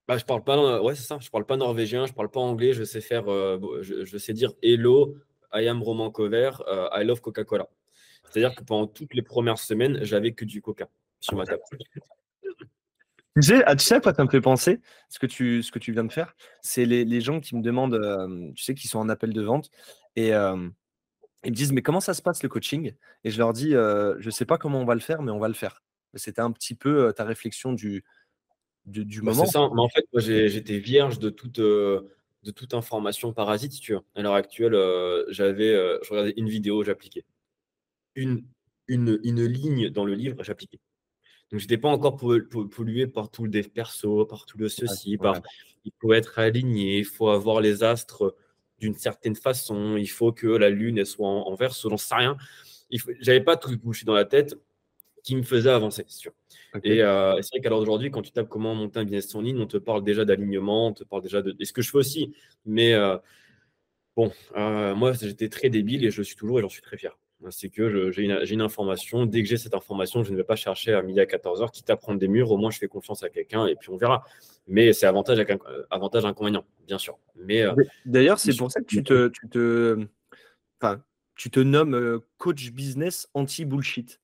Bah, 0.09 0.19
je 0.19 0.25
parle 0.25 0.43
pas, 0.43 0.83
ouais, 0.83 0.95
c'est 0.95 1.05
ça. 1.05 1.19
Je 1.21 1.31
parle 1.31 1.47
pas 1.47 1.57
norvégien, 1.57 2.07
je 2.07 2.13
parle 2.13 2.31
pas 2.31 2.41
anglais. 2.41 2.73
Je 2.73 2.85
sais 2.85 3.01
faire, 3.01 3.31
euh, 3.31 3.81
je, 3.83 4.19
sais 4.19 4.33
dire 4.33 4.53
hello, 4.63 5.17
I 5.53 5.69
am 5.69 5.83
Roman 5.83 6.11
Cover, 6.11 6.51
euh, 6.67 6.89
I 6.93 7.05
love 7.05 7.21
Coca-Cola. 7.21 7.69
C'est-à-dire 8.25 8.55
que 8.55 8.65
pendant 8.65 8.87
toutes 8.87 9.15
les 9.15 9.23
premières 9.23 9.59
semaines, 9.59 9.99
j'avais 10.03 10.33
que 10.33 10.45
du 10.45 10.63
Coca 10.63 10.89
sur 11.21 11.37
ma 11.37 11.45
table. 11.45 11.63
Tu 13.35 13.43
sais, 13.43 13.63
ah, 13.65 13.75
tu 13.75 13.85
sais 13.85 13.95
à 13.95 14.01
quoi 14.01 14.13
ça 14.13 14.25
me 14.25 14.29
fait 14.29 14.43
penser 14.43 14.81
ce 15.09 15.19
que 15.19 15.27
tu, 15.27 15.63
ce 15.63 15.73
que 15.73 15.79
tu 15.79 15.93
viens 15.93 16.05
de 16.05 16.13
faire? 16.13 16.35
C'est 16.61 16.85
les, 16.85 17.07
les, 17.07 17.21
gens 17.23 17.41
qui 17.41 17.57
me 17.57 17.63
demandent, 17.63 17.99
tu 18.55 18.63
sais, 18.63 18.75
qui 18.75 18.89
sont 18.89 18.99
en 18.99 19.09
appel 19.09 19.33
de 19.33 19.41
vente 19.41 19.71
et, 20.17 20.33
ils 21.45 21.51
me 21.51 21.57
disent, 21.57 21.73
mais 21.73 21.83
comment 21.83 22.01
ça 22.01 22.15
se 22.15 22.23
passe 22.23 22.43
le 22.43 22.49
coaching? 22.49 22.95
Et 23.25 23.31
je 23.31 23.39
leur 23.39 23.53
dis, 23.53 23.71
je 23.71 24.25
ne 24.25 24.31
sais 24.31 24.45
pas 24.45 24.59
comment 24.59 24.81
on 24.81 24.85
va 24.85 24.95
le 24.95 25.01
faire, 25.01 25.23
mais 25.23 25.31
on 25.31 25.39
va 25.39 25.49
le 25.49 25.55
faire. 25.55 25.83
C'était 26.15 26.41
un 26.41 26.53
petit 26.53 26.75
peu 26.75 27.13
ta 27.13 27.25
réflexion 27.25 27.73
du, 27.73 28.05
du, 28.87 29.21
bah, 29.21 29.33
moment. 29.33 29.47
C'est 29.47 29.53
ça. 29.53 29.69
Mais 29.75 29.81
en 29.81 29.89
fait, 29.89 30.05
moi, 30.13 30.21
j'étais 30.21 30.79
vierge 30.79 31.19
de 31.19 31.31
toute, 31.31 31.59
de 31.59 32.51
toute 32.55 32.75
information 32.75 33.33
parasite, 33.33 33.81
tu. 33.81 33.95
À 33.95 34.23
l'heure 34.23 34.35
actuelle, 34.35 34.77
j'avais, 35.29 35.73
je 36.03 36.11
regardais 36.11 36.35
une 36.37 36.49
vidéo, 36.49 36.85
j'appliquais. 36.85 37.25
Une, 38.15 38.45
une, 38.89 39.19
une 39.25 39.45
ligne 39.45 39.89
dans 39.91 40.05
le 40.05 40.15
livre, 40.15 40.43
j'appliquais. 40.43 40.81
Donc, 41.51 41.61
je 41.61 41.65
n'étais 41.65 41.79
pas 41.79 41.89
encore 41.89 42.17
pollué 42.17 43.07
par 43.07 43.31
tout 43.31 43.45
le 43.45 43.51
dev 43.51 43.69
perso, 43.69 44.25
par 44.27 44.47
tout 44.47 44.59
le 44.59 44.69
ceci, 44.69 45.19
par 45.19 45.41
il 45.85 45.93
faut 46.01 46.13
être 46.13 46.39
aligné, 46.39 46.99
il 46.99 47.05
faut 47.05 47.29
avoir 47.29 47.61
les 47.61 47.83
astres 47.83 48.37
d'une 48.83 48.95
certaine 48.97 49.37
façon, 49.37 49.97
il 49.97 50.11
faut 50.11 50.33
que 50.33 50.49
la 50.49 50.69
lune 50.69 50.99
elle 50.99 51.07
soit 51.07 51.29
en, 51.29 51.55
vert, 51.55 51.73
selon 51.73 51.97
ça 51.97 52.17
rien. 52.17 52.37
J'avais 53.21 53.41
pas 53.41 53.57
tout 53.57 53.77
bouché 53.79 54.05
dans 54.05 54.13
la 54.13 54.25
tête 54.25 54.57
qui 55.23 55.37
me 55.37 55.43
faisait 55.43 55.71
avancer, 55.71 56.05
c'est 56.09 56.19
sûr. 56.19 56.33
Euh, 56.85 57.37
et 57.37 57.43
c'est 57.43 57.51
vrai 57.55 57.61
qu'à 57.63 57.69
l'heure 57.69 57.79
d'aujourd'hui, 57.79 58.11
quand 58.11 58.23
tu 58.23 58.33
tapes 58.33 58.49
comment 58.49 58.75
monter 58.75 58.99
un 58.99 59.05
business 59.05 59.33
en 59.37 59.41
ligne, 59.41 59.61
on 59.61 59.67
te 59.67 59.77
parle 59.77 60.03
déjà 60.03 60.25
d'alignement, 60.25 60.89
on 60.89 60.93
te 60.93 61.05
parle 61.05 61.23
déjà 61.23 61.43
de. 61.43 61.55
Et 61.61 61.65
ce 61.65 61.73
que 61.73 61.81
je 61.81 61.91
fais 61.91 61.99
aussi. 61.99 62.35
Mais 62.67 62.93
euh, 62.93 63.17
bon, 64.17 64.33
euh, 64.57 64.97
moi, 64.97 65.13
j'étais 65.13 65.49
très 65.49 65.71
débile 65.71 66.05
et 66.05 66.11
je 66.11 66.19
le 66.19 66.25
suis 66.25 66.35
toujours 66.35 66.59
et 66.59 66.63
j'en 66.63 66.69
suis 66.69 66.83
très 66.83 66.97
fier. 66.97 67.17
C'est 67.51 67.69
que 67.69 68.11
j'ai 68.11 68.23
une, 68.23 68.39
une, 68.49 68.61
information. 68.61 69.27
Dès 69.27 69.43
que 69.43 69.49
j'ai 69.49 69.57
cette 69.57 69.75
information, 69.75 70.23
je 70.23 70.33
ne 70.33 70.37
vais 70.37 70.45
pas 70.45 70.57
chercher 70.57 70.95
à 70.95 71.03
midi 71.03 71.21
à 71.21 71.25
14h, 71.25 71.71
quitte 71.71 71.91
à 71.91 71.97
prendre 71.97 72.19
des 72.19 72.29
murs. 72.29 72.51
Au 72.51 72.57
moins, 72.57 72.71
je 72.71 72.79
fais 72.79 72.89
confiance 72.89 73.23
à 73.23 73.29
quelqu'un 73.29 73.67
et 73.67 73.77
puis 73.77 73.91
on 73.91 73.97
verra. 73.97 74.25
Mais 74.69 74.93
c'est 74.93 75.07
avantage, 75.07 75.39
avec 75.39 75.59
avantage 75.91 76.25
inconvénient, 76.25 76.65
bien 76.87 76.99
sûr. 76.99 77.19
Mais 77.37 77.63
euh, 77.63 77.75
D'ailleurs, 78.07 78.39
c'est 78.39 78.57
pour 78.57 78.71
ça 78.71 78.81
que 78.81 78.87
tu 78.87 79.03
te, 79.03 79.29
tu 79.29 79.49
te, 79.49 80.07
enfin, 80.81 81.03
tu 81.35 81.51
te 81.51 81.61
nommes 81.61 81.95
euh, 81.95 82.19
coach 82.39 82.71
business 82.71 83.29
anti-bullshit. 83.35 84.21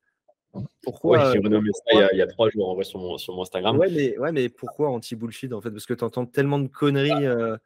Pourquoi 0.83 1.33
j'ai 1.33 1.39
renommé 1.39 1.71
ça 1.73 2.09
il 2.13 2.19
y, 2.19 2.23
a, 2.23 2.27
trois 2.27 2.49
jours 2.51 2.69
en 2.71 2.75
vrai 2.75 2.85
sur 2.85 2.99
mon, 2.99 3.19
sur 3.19 3.35
mon 3.35 3.43
Instagram. 3.43 3.77
Ouais, 3.77 3.91
mais, 3.91 4.19
ouais, 4.19 4.33
mais 4.33 4.49
pourquoi 4.49 4.91
anti-bullshit 4.91 5.53
en 5.53 5.61
fait? 5.61 5.71
Parce 5.71 5.87
que 5.87 5.95
tu 5.95 6.05
entends 6.05 6.27
tellement 6.27 6.59
de 6.59 6.69
conneries. 6.69 7.27
Euh, 7.27 7.57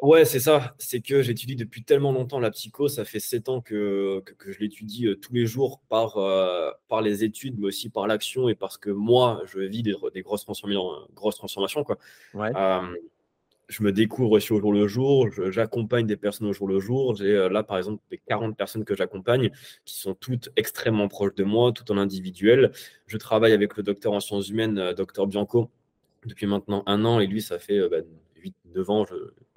Ouais, 0.00 0.26
c'est 0.26 0.40
ça. 0.40 0.74
C'est 0.78 1.00
que 1.00 1.22
j'étudie 1.22 1.56
depuis 1.56 1.82
tellement 1.82 2.12
longtemps 2.12 2.38
la 2.38 2.50
psycho. 2.50 2.86
Ça 2.88 3.06
fait 3.06 3.20
sept 3.20 3.48
ans 3.48 3.62
que, 3.62 4.22
que, 4.38 4.52
je 4.52 4.58
l'étudie 4.60 5.06
euh, 5.06 5.16
tous 5.16 5.32
les 5.32 5.46
jours 5.46 5.80
par, 5.88 6.18
euh, 6.18 6.70
par 6.88 7.00
les 7.00 7.24
études, 7.24 7.58
mais 7.58 7.68
aussi 7.68 7.88
par 7.88 8.06
l'action 8.06 8.50
et 8.50 8.54
parce 8.54 8.76
que 8.76 8.90
moi, 8.90 9.42
je 9.46 9.60
vis 9.60 9.82
des, 9.82 9.94
des 10.12 10.20
grosses, 10.20 10.44
transformations, 10.44 10.90
grosses 11.14 11.36
transformations. 11.36 11.82
Quoi. 11.82 11.96
Euh, 12.34 12.82
je 13.68 13.82
me 13.82 13.90
découvre 13.90 14.32
aussi 14.32 14.52
au 14.52 14.60
jour 14.60 14.70
le 14.70 14.86
jour. 14.86 15.28
J'accompagne 15.50 16.06
des 16.06 16.18
personnes 16.18 16.46
au 16.46 16.52
jour 16.52 16.68
le 16.68 16.78
jour. 16.78 17.16
J'ai 17.16 17.48
là, 17.48 17.62
par 17.62 17.78
exemple, 17.78 18.02
des 18.10 18.18
40 18.18 18.54
personnes 18.54 18.84
que 18.84 18.94
j'accompagne 18.94 19.50
qui 19.86 19.98
sont 19.98 20.14
toutes 20.14 20.50
extrêmement 20.56 21.08
proches 21.08 21.34
de 21.34 21.44
moi, 21.44 21.72
tout 21.72 21.90
en 21.90 21.96
individuel. 21.96 22.70
Je 23.06 23.16
travaille 23.16 23.52
avec 23.52 23.76
le 23.78 23.82
docteur 23.82 24.12
en 24.12 24.20
sciences 24.20 24.50
humaines, 24.50 24.92
docteur 24.92 25.26
Bianco, 25.26 25.70
depuis 26.26 26.46
maintenant 26.46 26.82
un 26.86 27.04
an. 27.06 27.18
Et 27.18 27.26
lui, 27.26 27.40
ça 27.40 27.58
fait 27.58 27.88
bah, 27.88 28.02
8-9 28.74 28.90
ans 28.90 29.04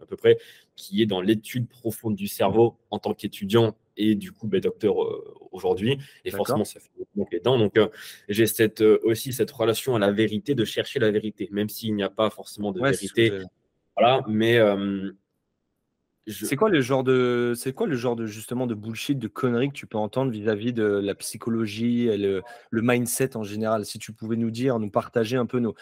à 0.01 0.05
peu 0.05 0.15
près, 0.15 0.37
qui 0.75 1.01
est 1.01 1.05
dans 1.05 1.21
l'étude 1.21 1.67
profonde 1.67 2.15
du 2.15 2.27
cerveau 2.27 2.77
en 2.89 2.99
tant 2.99 3.13
qu'étudiant 3.13 3.75
et 3.97 4.15
du 4.15 4.31
coup 4.31 4.47
ben, 4.47 4.59
docteur 4.59 5.03
euh, 5.03 5.35
aujourd'hui. 5.51 5.99
Et 6.25 6.31
forcément, 6.31 6.65
ça 6.65 6.79
fait 6.79 6.89
donc 7.15 7.31
les 7.31 7.39
dents. 7.39 7.57
Donc, 7.57 7.77
euh, 7.77 7.89
j'ai 8.29 8.47
cette, 8.47 8.81
euh, 8.81 8.99
aussi 9.03 9.33
cette 9.33 9.51
relation 9.51 9.95
à 9.95 9.99
la 9.99 10.11
vérité, 10.11 10.55
de 10.55 10.65
chercher 10.65 10.99
la 10.99 11.11
vérité, 11.11 11.49
même 11.51 11.69
s'il 11.69 11.93
n'y 11.95 12.03
a 12.03 12.09
pas 12.09 12.29
forcément 12.29 12.71
de 12.71 12.81
vérité. 12.81 13.31
Voilà, 13.97 14.21
mais. 14.27 14.59
C'est 16.27 16.55
quoi 16.55 16.69
le 16.69 16.79
genre 16.79 17.03
de, 17.03 17.53
c'est 17.55 17.73
quoi 17.73 17.87
le 17.87 17.95
genre 17.95 18.15
de 18.15 18.27
justement 18.27 18.67
de 18.67 18.75
bullshit, 18.75 19.17
de 19.17 19.27
conneries 19.27 19.69
que 19.69 19.73
tu 19.73 19.87
peux 19.87 19.97
entendre 19.97 20.31
vis-à-vis 20.31 20.73
de 20.73 20.83
la 20.83 21.15
psychologie 21.15 22.07
et 22.07 22.17
le, 22.17 22.43
le 22.69 22.81
mindset 22.83 23.35
en 23.35 23.41
général? 23.41 23.83
Si 23.83 23.97
tu 23.97 24.13
pouvais 24.13 24.35
nous 24.35 24.51
dire, 24.51 24.77
nous 24.77 24.91
partager 24.91 25.37
un 25.37 25.47
peu 25.47 25.57
nos, 25.57 25.73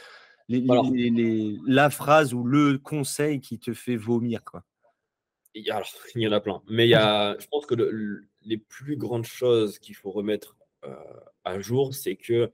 la 0.49 1.89
phrase 1.89 2.33
ou 2.33 2.43
le 2.43 2.77
conseil 2.77 3.41
qui 3.41 3.59
te 3.59 3.73
fait 3.73 3.97
vomir 3.97 4.43
quoi. 4.43 4.63
Alors, 5.69 5.87
il 6.15 6.21
y 6.21 6.27
en 6.27 6.31
a 6.31 6.39
plein. 6.39 6.61
Mais 6.69 6.87
il 6.87 6.91
y 6.91 6.95
a, 6.95 7.37
je 7.39 7.47
pense 7.47 7.65
que 7.65 7.75
les 8.43 8.57
plus 8.57 8.97
grandes 8.97 9.25
choses 9.25 9.79
qu'il 9.79 9.95
faut 9.95 10.11
remettre 10.11 10.55
euh, 10.85 10.95
à 11.43 11.59
jour, 11.59 11.93
c'est 11.93 12.15
que 12.15 12.51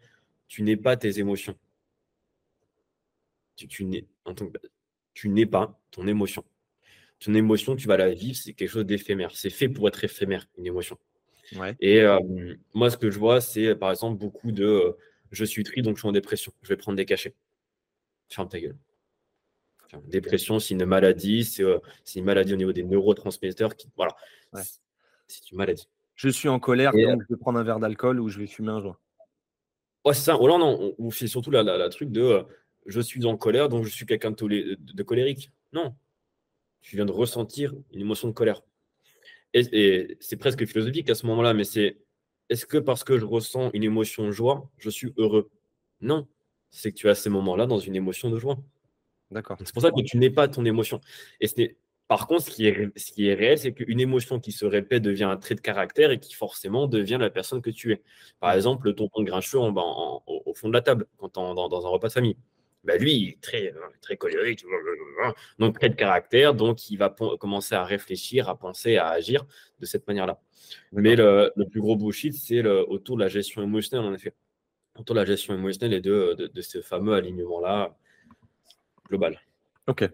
tu 0.48 0.64
n'es 0.64 0.78
pas 0.78 0.98
tes 0.98 1.20
émotions. 1.20 1.58
Tu, 3.56 3.68
tu 3.68 3.86
n'es 5.30 5.46
pas 5.46 5.80
ton 5.92 6.08
émotion. 6.08 6.44
Ton 7.20 7.34
émotion, 7.36 7.76
tu 7.76 7.88
vas 7.88 7.98
la 7.98 8.14
vivre, 8.14 8.36
c'est 8.36 8.54
quelque 8.54 8.70
chose 8.70 8.86
d'éphémère. 8.86 9.32
C'est 9.36 9.50
fait 9.50 9.70
pour 9.70 9.88
être 9.88 10.04
éphémère, 10.04 10.48
une 10.58 10.66
émotion. 10.66 10.98
Et 11.80 12.02
euh, 12.02 12.20
moi, 12.74 12.90
ce 12.90 12.98
que 12.98 13.12
je 13.12 13.20
vois, 13.20 13.40
c'est 13.40 13.76
par 13.76 13.92
exemple 13.92 14.18
beaucoup 14.18 14.52
de 14.52 14.66
euh, 14.66 14.98
je 15.32 15.46
suis 15.46 15.64
triste, 15.64 15.86
donc 15.86 15.98
je 15.98 16.02
suis 16.02 16.08
en 16.08 16.14
dépression. 16.14 16.52
Je 16.64 16.70
vais 16.70 16.78
prendre 16.78 16.96
des 16.96 17.06
cachets 17.06 17.36
ferme 18.30 18.50
ta 18.50 18.60
gueule. 18.60 18.78
Dépression, 20.08 20.60
c'est 20.60 20.74
une 20.74 20.86
maladie, 20.86 21.56
euh, 21.60 21.80
c'est 22.04 22.20
une 22.20 22.26
maladie 22.26 22.54
au 22.54 22.56
niveau 22.56 22.74
des 22.74 22.84
neurotransmetteurs. 22.84 23.76
Qui, 23.76 23.88
voilà, 23.96 24.16
c'est 25.28 25.52
une 25.52 25.58
maladie. 25.58 25.88
Je 26.16 26.30
suis 26.30 26.50
en 26.50 26.60
colère, 26.60 26.92
donc 26.94 27.22
je 27.22 27.34
vais 27.34 27.40
prendre 27.40 27.60
un 27.60 27.64
verre 27.64 27.80
d'alcool 27.80 28.20
ou 28.20 28.30
je 28.30 28.40
vais 28.40 28.48
fumer 28.48 28.72
un 28.72 28.82
joint. 28.82 28.98
Ouais, 30.06 30.14
c'est 30.14 30.24
ça. 30.24 30.38
Oh, 30.40 30.48
non, 30.48 30.58
non, 30.58 30.96
on, 30.98 31.12
fait 31.12 31.28
surtout 31.28 31.52
la, 31.52 31.90
truc 31.90 32.12
de 32.12 32.22
euh, 32.22 32.44
je 32.86 33.00
suis 33.00 33.26
en 33.26 33.38
colère, 33.38 33.70
donc 33.70 33.86
je 33.86 33.90
suis 33.90 34.06
quelqu'un 34.06 34.32
de, 34.32 34.78
de, 34.78 35.04
colérique. 35.04 35.52
Non, 35.72 35.96
tu 36.82 36.96
viens 36.96 37.06
de 37.06 37.12
ressentir 37.12 37.74
une 37.92 38.02
émotion 38.02 38.28
de 38.28 38.34
colère. 38.34 38.62
Et, 39.54 40.18
c'est 40.20 40.38
presque 40.38 40.66
philosophique 40.66 41.10
à 41.10 41.16
ce 41.16 41.26
moment-là, 41.28 41.54
mais 41.54 41.64
c'est 41.64 41.98
est-ce 42.50 42.66
que 42.66 42.78
parce 42.78 43.04
que 43.04 43.18
je 43.18 43.26
ressens 43.26 43.72
une 43.74 43.84
émotion 43.84 44.26
de 44.26 44.32
joie, 44.32 44.70
je 44.78 44.90
suis 44.90 45.14
heureux? 45.18 45.50
Non, 46.02 46.28
c'est 46.74 46.92
que 46.92 46.98
tu 46.98 47.10
as 47.10 47.16
ces 47.16 47.30
moments-là 47.30 47.66
dans 47.66 47.80
une 47.80 47.96
émotion 47.96 48.30
de 48.30 48.38
joie. 48.38 48.58
D'accord. 49.32 49.58
C'est 49.64 49.74
pour 49.74 49.82
ça 49.82 49.92
que 49.92 50.02
tu 50.02 50.18
n'es 50.18 50.30
pas 50.30 50.48
ton 50.48 50.66
émotion. 50.66 51.00
Et 51.40 51.48
ce 51.48 51.56
par 52.08 52.28
contre, 52.28 52.44
ce 52.44 52.52
qui 52.52 52.68
est, 52.68 53.00
ce 53.00 53.12
qui 53.12 53.28
est 53.28 53.34
réel, 53.34 53.58
c'est 53.58 53.74
qu'une 53.74 54.00
émotion 54.00 54.40
qui 54.40 54.52
se 54.52 54.66
répète 54.66 55.02
devient 55.02 55.24
un 55.24 55.38
trait 55.38 55.56
de 55.56 55.62
caractère 55.62 56.12
et 56.12 56.20
qui 56.20 56.34
forcément 56.36 56.88
devient 56.88 57.18
la 57.20 57.30
personne 57.30 57.62
que 57.62 57.70
tu 57.70 57.94
es. 57.94 58.04
Par 58.40 58.52
exemple, 58.52 58.88
le 58.88 58.94
tonton 58.94 59.24
grincheux 59.24 59.60
en, 59.60 60.22
au 60.28 60.54
fond 60.54 60.68
de 60.68 60.74
la 60.74 60.82
table, 60.82 61.08
quand 61.18 61.32
dans, 61.34 61.70
dans, 61.70 61.86
un 61.86 61.90
repas 61.90 62.10
de 62.10 62.14
famille. 62.14 62.38
Bah 62.84 62.98
lui, 62.98 63.14
il 63.14 63.30
est 63.30 63.42
très, 63.42 63.74
très 64.02 64.18
colérique, 64.18 64.66
donc 65.58 65.80
trait 65.80 65.90
de 65.90 65.96
caractère, 65.96 66.54
donc 66.54 66.90
il 66.90 66.98
va 66.98 67.10
commencer 67.10 67.76
à 67.76 67.86
réfléchir, 67.86 68.50
à 68.50 68.60
penser, 68.60 68.98
à 68.98 69.08
agir 69.08 69.46
de 69.80 69.86
cette 69.86 70.06
manière-là. 70.06 70.42
Mais 70.92 71.16
le, 71.16 71.52
le, 71.56 71.66
plus 71.66 71.80
gros 71.80 71.96
bullshit, 71.96 72.34
c'est 72.34 72.66
autour 72.66 73.16
de 73.16 73.22
la 73.22 73.30
gestion 73.30 73.64
émotionnelle, 73.64 74.06
en 74.06 74.14
effet. 74.14 74.34
De 75.00 75.14
la 75.14 75.26
gestion 75.26 75.54
émotionnelle 75.54 75.98
et 75.98 76.02
de, 76.02 76.50
de, 76.54 76.62
ce 76.62 76.82
fameux 76.82 77.14
alignement-là 77.14 77.96
global. 79.08 79.40
Ok. 79.88 80.10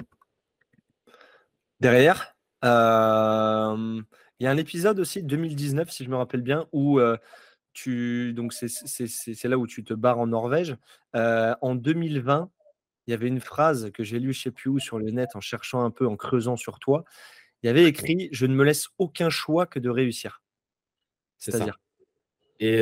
Derrière, 1.80 2.36
euh, 2.66 4.02
il 4.40 4.44
y 4.44 4.48
a 4.48 4.52
un 4.52 4.58
épisode 4.58 5.00
aussi, 5.00 5.24
2019, 5.24 5.90
si 5.90 6.04
je 6.04 6.10
me 6.10 6.16
rappelle 6.16 6.42
bien, 6.42 6.68
où 6.72 7.00
euh, 7.00 7.18
tu. 7.74 8.34
Donc, 8.34 8.54
c'est 8.54 9.48
là 9.48 9.58
où 9.58 9.68
tu 9.68 9.84
te 9.84 9.94
barres 9.94 10.20
en 10.20 10.28
Norvège. 10.28 10.76
Euh, 11.16 11.56
en 11.62 11.76
2020, 11.76 12.50
il 13.08 13.12
y 13.12 13.14
avait 13.14 13.28
une 13.28 13.42
phrase 13.42 13.92
que 13.92 14.04
j'ai 14.04 14.20
lue, 14.20 14.34
je 14.34 14.40
ne 14.40 14.44
sais 14.44 14.52
plus 14.52 14.70
où, 14.70 14.80
sur 14.80 14.98
le 15.00 15.10
net, 15.12 15.30
en 15.36 15.42
cherchant 15.42 15.84
un 15.84 15.92
peu, 15.92 16.08
en 16.08 16.16
creusant 16.16 16.56
sur 16.56 16.80
toi. 16.80 17.04
Il 17.64 17.68
y 17.68 17.70
avait 17.70 17.86
écrit 17.86 18.30
Je 18.32 18.46
ne 18.46 18.56
me 18.56 18.64
laisse 18.64 18.88
aucun 18.98 19.30
choix 19.30 19.66
que 19.66 19.80
de 19.80 19.90
réussir. 19.90 20.42
C'est-à-dire? 21.38 21.80
Et 22.60 22.82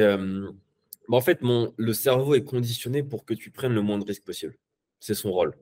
bah, 1.07 1.17
en 1.17 1.21
fait, 1.21 1.41
mon, 1.41 1.73
le 1.77 1.93
cerveau 1.93 2.35
est 2.35 2.43
conditionné 2.43 3.03
pour 3.03 3.25
que 3.25 3.33
tu 3.33 3.51
prennes 3.51 3.73
le 3.73 3.81
moins 3.81 3.97
de 3.97 4.05
risques 4.05 4.25
possible. 4.25 4.57
C'est 4.99 5.13
son 5.13 5.31
rôle. 5.31 5.55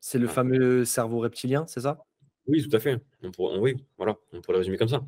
C'est 0.00 0.18
le 0.18 0.26
fameux 0.26 0.84
cerveau 0.84 1.20
reptilien, 1.20 1.64
c'est 1.66 1.80
ça? 1.80 2.04
Oui, 2.46 2.62
tout 2.62 2.74
à 2.74 2.80
fait. 2.80 3.00
On 3.38 3.60
oui, 3.60 3.76
voilà, 3.96 4.16
on 4.32 4.40
pourrait 4.40 4.54
le 4.54 4.58
résumer 4.58 4.76
comme 4.76 4.88
ça. 4.88 5.04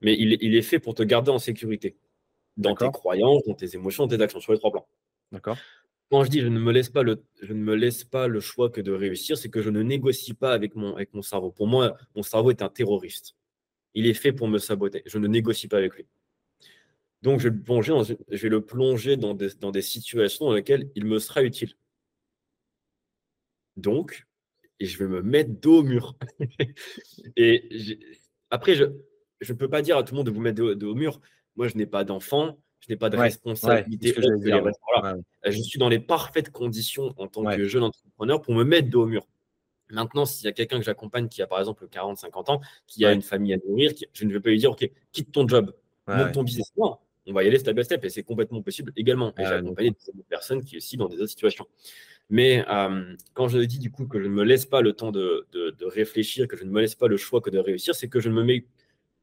Mais 0.00 0.14
il, 0.14 0.36
il, 0.40 0.54
est 0.54 0.62
fait 0.62 0.78
pour 0.78 0.94
te 0.94 1.02
garder 1.02 1.30
en 1.30 1.38
sécurité. 1.38 1.96
Dans 2.56 2.74
tes 2.74 2.90
croyances, 2.90 3.42
dans 3.44 3.54
tes 3.54 3.74
émotions, 3.74 4.06
dans 4.06 4.16
tes 4.16 4.22
actions, 4.22 4.40
sur 4.40 4.52
les 4.52 4.58
trois 4.58 4.70
plans. 4.70 4.86
D'accord. 5.32 5.58
Quand 6.10 6.22
je 6.22 6.30
dis 6.30 6.40
je 6.40 6.46
ne 6.46 6.60
me 6.60 6.72
laisse 6.72 6.88
pas 6.88 7.02
le, 7.02 7.24
je 7.42 7.52
ne 7.52 7.58
me 7.58 7.74
laisse 7.74 8.04
pas 8.04 8.28
le 8.28 8.38
choix 8.38 8.70
que 8.70 8.80
de 8.80 8.92
réussir, 8.92 9.36
c'est 9.36 9.48
que 9.48 9.60
je 9.60 9.70
ne 9.70 9.82
négocie 9.82 10.34
pas 10.34 10.52
avec 10.52 10.76
mon, 10.76 10.94
avec 10.94 11.12
mon 11.12 11.22
cerveau. 11.22 11.50
Pour 11.50 11.66
moi, 11.66 11.96
mon 12.14 12.22
cerveau 12.22 12.50
est 12.50 12.62
un 12.62 12.68
terroriste. 12.68 13.34
Il 13.94 14.06
est 14.06 14.14
fait 14.14 14.32
pour 14.32 14.46
me 14.46 14.58
saboter. 14.58 15.02
Je 15.06 15.18
ne 15.18 15.26
négocie 15.26 15.66
pas 15.66 15.78
avec 15.78 15.94
lui. 15.94 16.06
Donc, 17.26 17.40
je 17.40 17.48
vais 17.48 17.56
le 17.56 17.60
plonger 17.60 17.90
dans, 17.90 18.04
je 18.04 18.14
vais 18.40 18.48
le 18.48 18.64
plonger 18.64 19.16
dans 19.16 19.34
des, 19.34 19.48
dans 19.58 19.72
des 19.72 19.82
situations 19.82 20.44
dans 20.44 20.52
lesquelles 20.52 20.92
il 20.94 21.06
me 21.06 21.18
sera 21.18 21.42
utile. 21.42 21.74
Donc, 23.76 24.28
et 24.78 24.86
je 24.86 24.96
vais 24.96 25.08
me 25.08 25.22
mettre 25.22 25.50
dos 25.50 25.80
au 25.80 25.82
mur. 25.82 26.14
et 27.36 27.98
après, 28.50 28.76
je 28.76 28.84
ne 28.84 29.58
peux 29.58 29.68
pas 29.68 29.82
dire 29.82 29.96
à 29.96 30.04
tout 30.04 30.14
le 30.14 30.18
monde 30.18 30.26
de 30.26 30.30
vous 30.30 30.40
mettre 30.40 30.74
dos, 30.74 30.92
au 30.92 30.94
mur. 30.94 31.20
Moi, 31.56 31.66
je 31.66 31.76
n'ai 31.76 31.86
pas 31.86 32.04
d'enfant, 32.04 32.60
je 32.78 32.92
n'ai 32.92 32.96
pas 32.96 33.10
de 33.10 33.16
responsabilité. 33.16 34.14
je 35.44 35.60
suis 35.62 35.80
dans 35.80 35.88
les 35.88 35.98
parfaites 35.98 36.50
conditions 36.50 37.12
en 37.16 37.26
tant 37.26 37.42
que 37.42 37.66
jeune 37.66 37.82
entrepreneur 37.82 38.40
pour 38.40 38.54
me 38.54 38.62
mettre 38.62 38.88
dos 38.88 39.02
au 39.02 39.06
mur. 39.06 39.26
Maintenant, 39.90 40.26
s'il 40.26 40.44
y 40.44 40.48
a 40.48 40.52
quelqu'un 40.52 40.78
que 40.78 40.84
j'accompagne 40.84 41.26
qui 41.26 41.42
a 41.42 41.48
par 41.48 41.58
exemple 41.58 41.88
40, 41.88 42.18
50 42.18 42.50
ans, 42.50 42.60
qui 42.86 43.04
a 43.04 43.10
une 43.10 43.22
famille 43.22 43.52
à 43.52 43.56
nourrir, 43.66 43.90
je 44.12 44.24
ne 44.24 44.32
vais 44.32 44.38
pas 44.38 44.50
lui 44.50 44.58
dire, 44.58 44.70
OK, 44.70 44.88
quitte 45.10 45.32
ton 45.32 45.48
job, 45.48 45.74
monte 46.06 46.30
ton 46.30 46.44
business. 46.44 46.70
Non, 46.76 46.98
on 47.26 47.32
va 47.32 47.44
y 47.44 47.48
aller 47.48 47.58
step 47.58 47.76
by 47.76 47.84
step 47.84 48.04
et 48.04 48.10
c'est 48.10 48.22
complètement 48.22 48.62
possible 48.62 48.92
également. 48.96 49.34
Et 49.38 49.44
j'ai 49.44 49.52
accompagné 49.52 49.90
des 49.90 50.22
personnes 50.28 50.64
qui 50.64 50.76
aussi 50.76 50.96
dans 50.96 51.08
des 51.08 51.16
autres 51.16 51.30
situations. 51.30 51.66
Mais 52.28 52.64
euh, 52.68 53.16
quand 53.34 53.48
je 53.48 53.58
dis 53.58 53.78
du 53.78 53.90
coup 53.90 54.06
que 54.06 54.20
je 54.20 54.26
ne 54.26 54.32
me 54.32 54.44
laisse 54.44 54.66
pas 54.66 54.80
le 54.80 54.92
temps 54.92 55.12
de, 55.12 55.46
réfléchir, 55.82 56.48
que 56.48 56.56
je 56.56 56.64
ne 56.64 56.70
me 56.70 56.80
laisse 56.80 56.94
pas 56.94 57.08
le 57.08 57.16
choix 57.16 57.40
que 57.40 57.50
de 57.50 57.58
réussir, 57.58 57.94
c'est 57.94 58.08
que 58.08 58.20
je 58.20 58.30
me 58.30 58.42
mets 58.42 58.66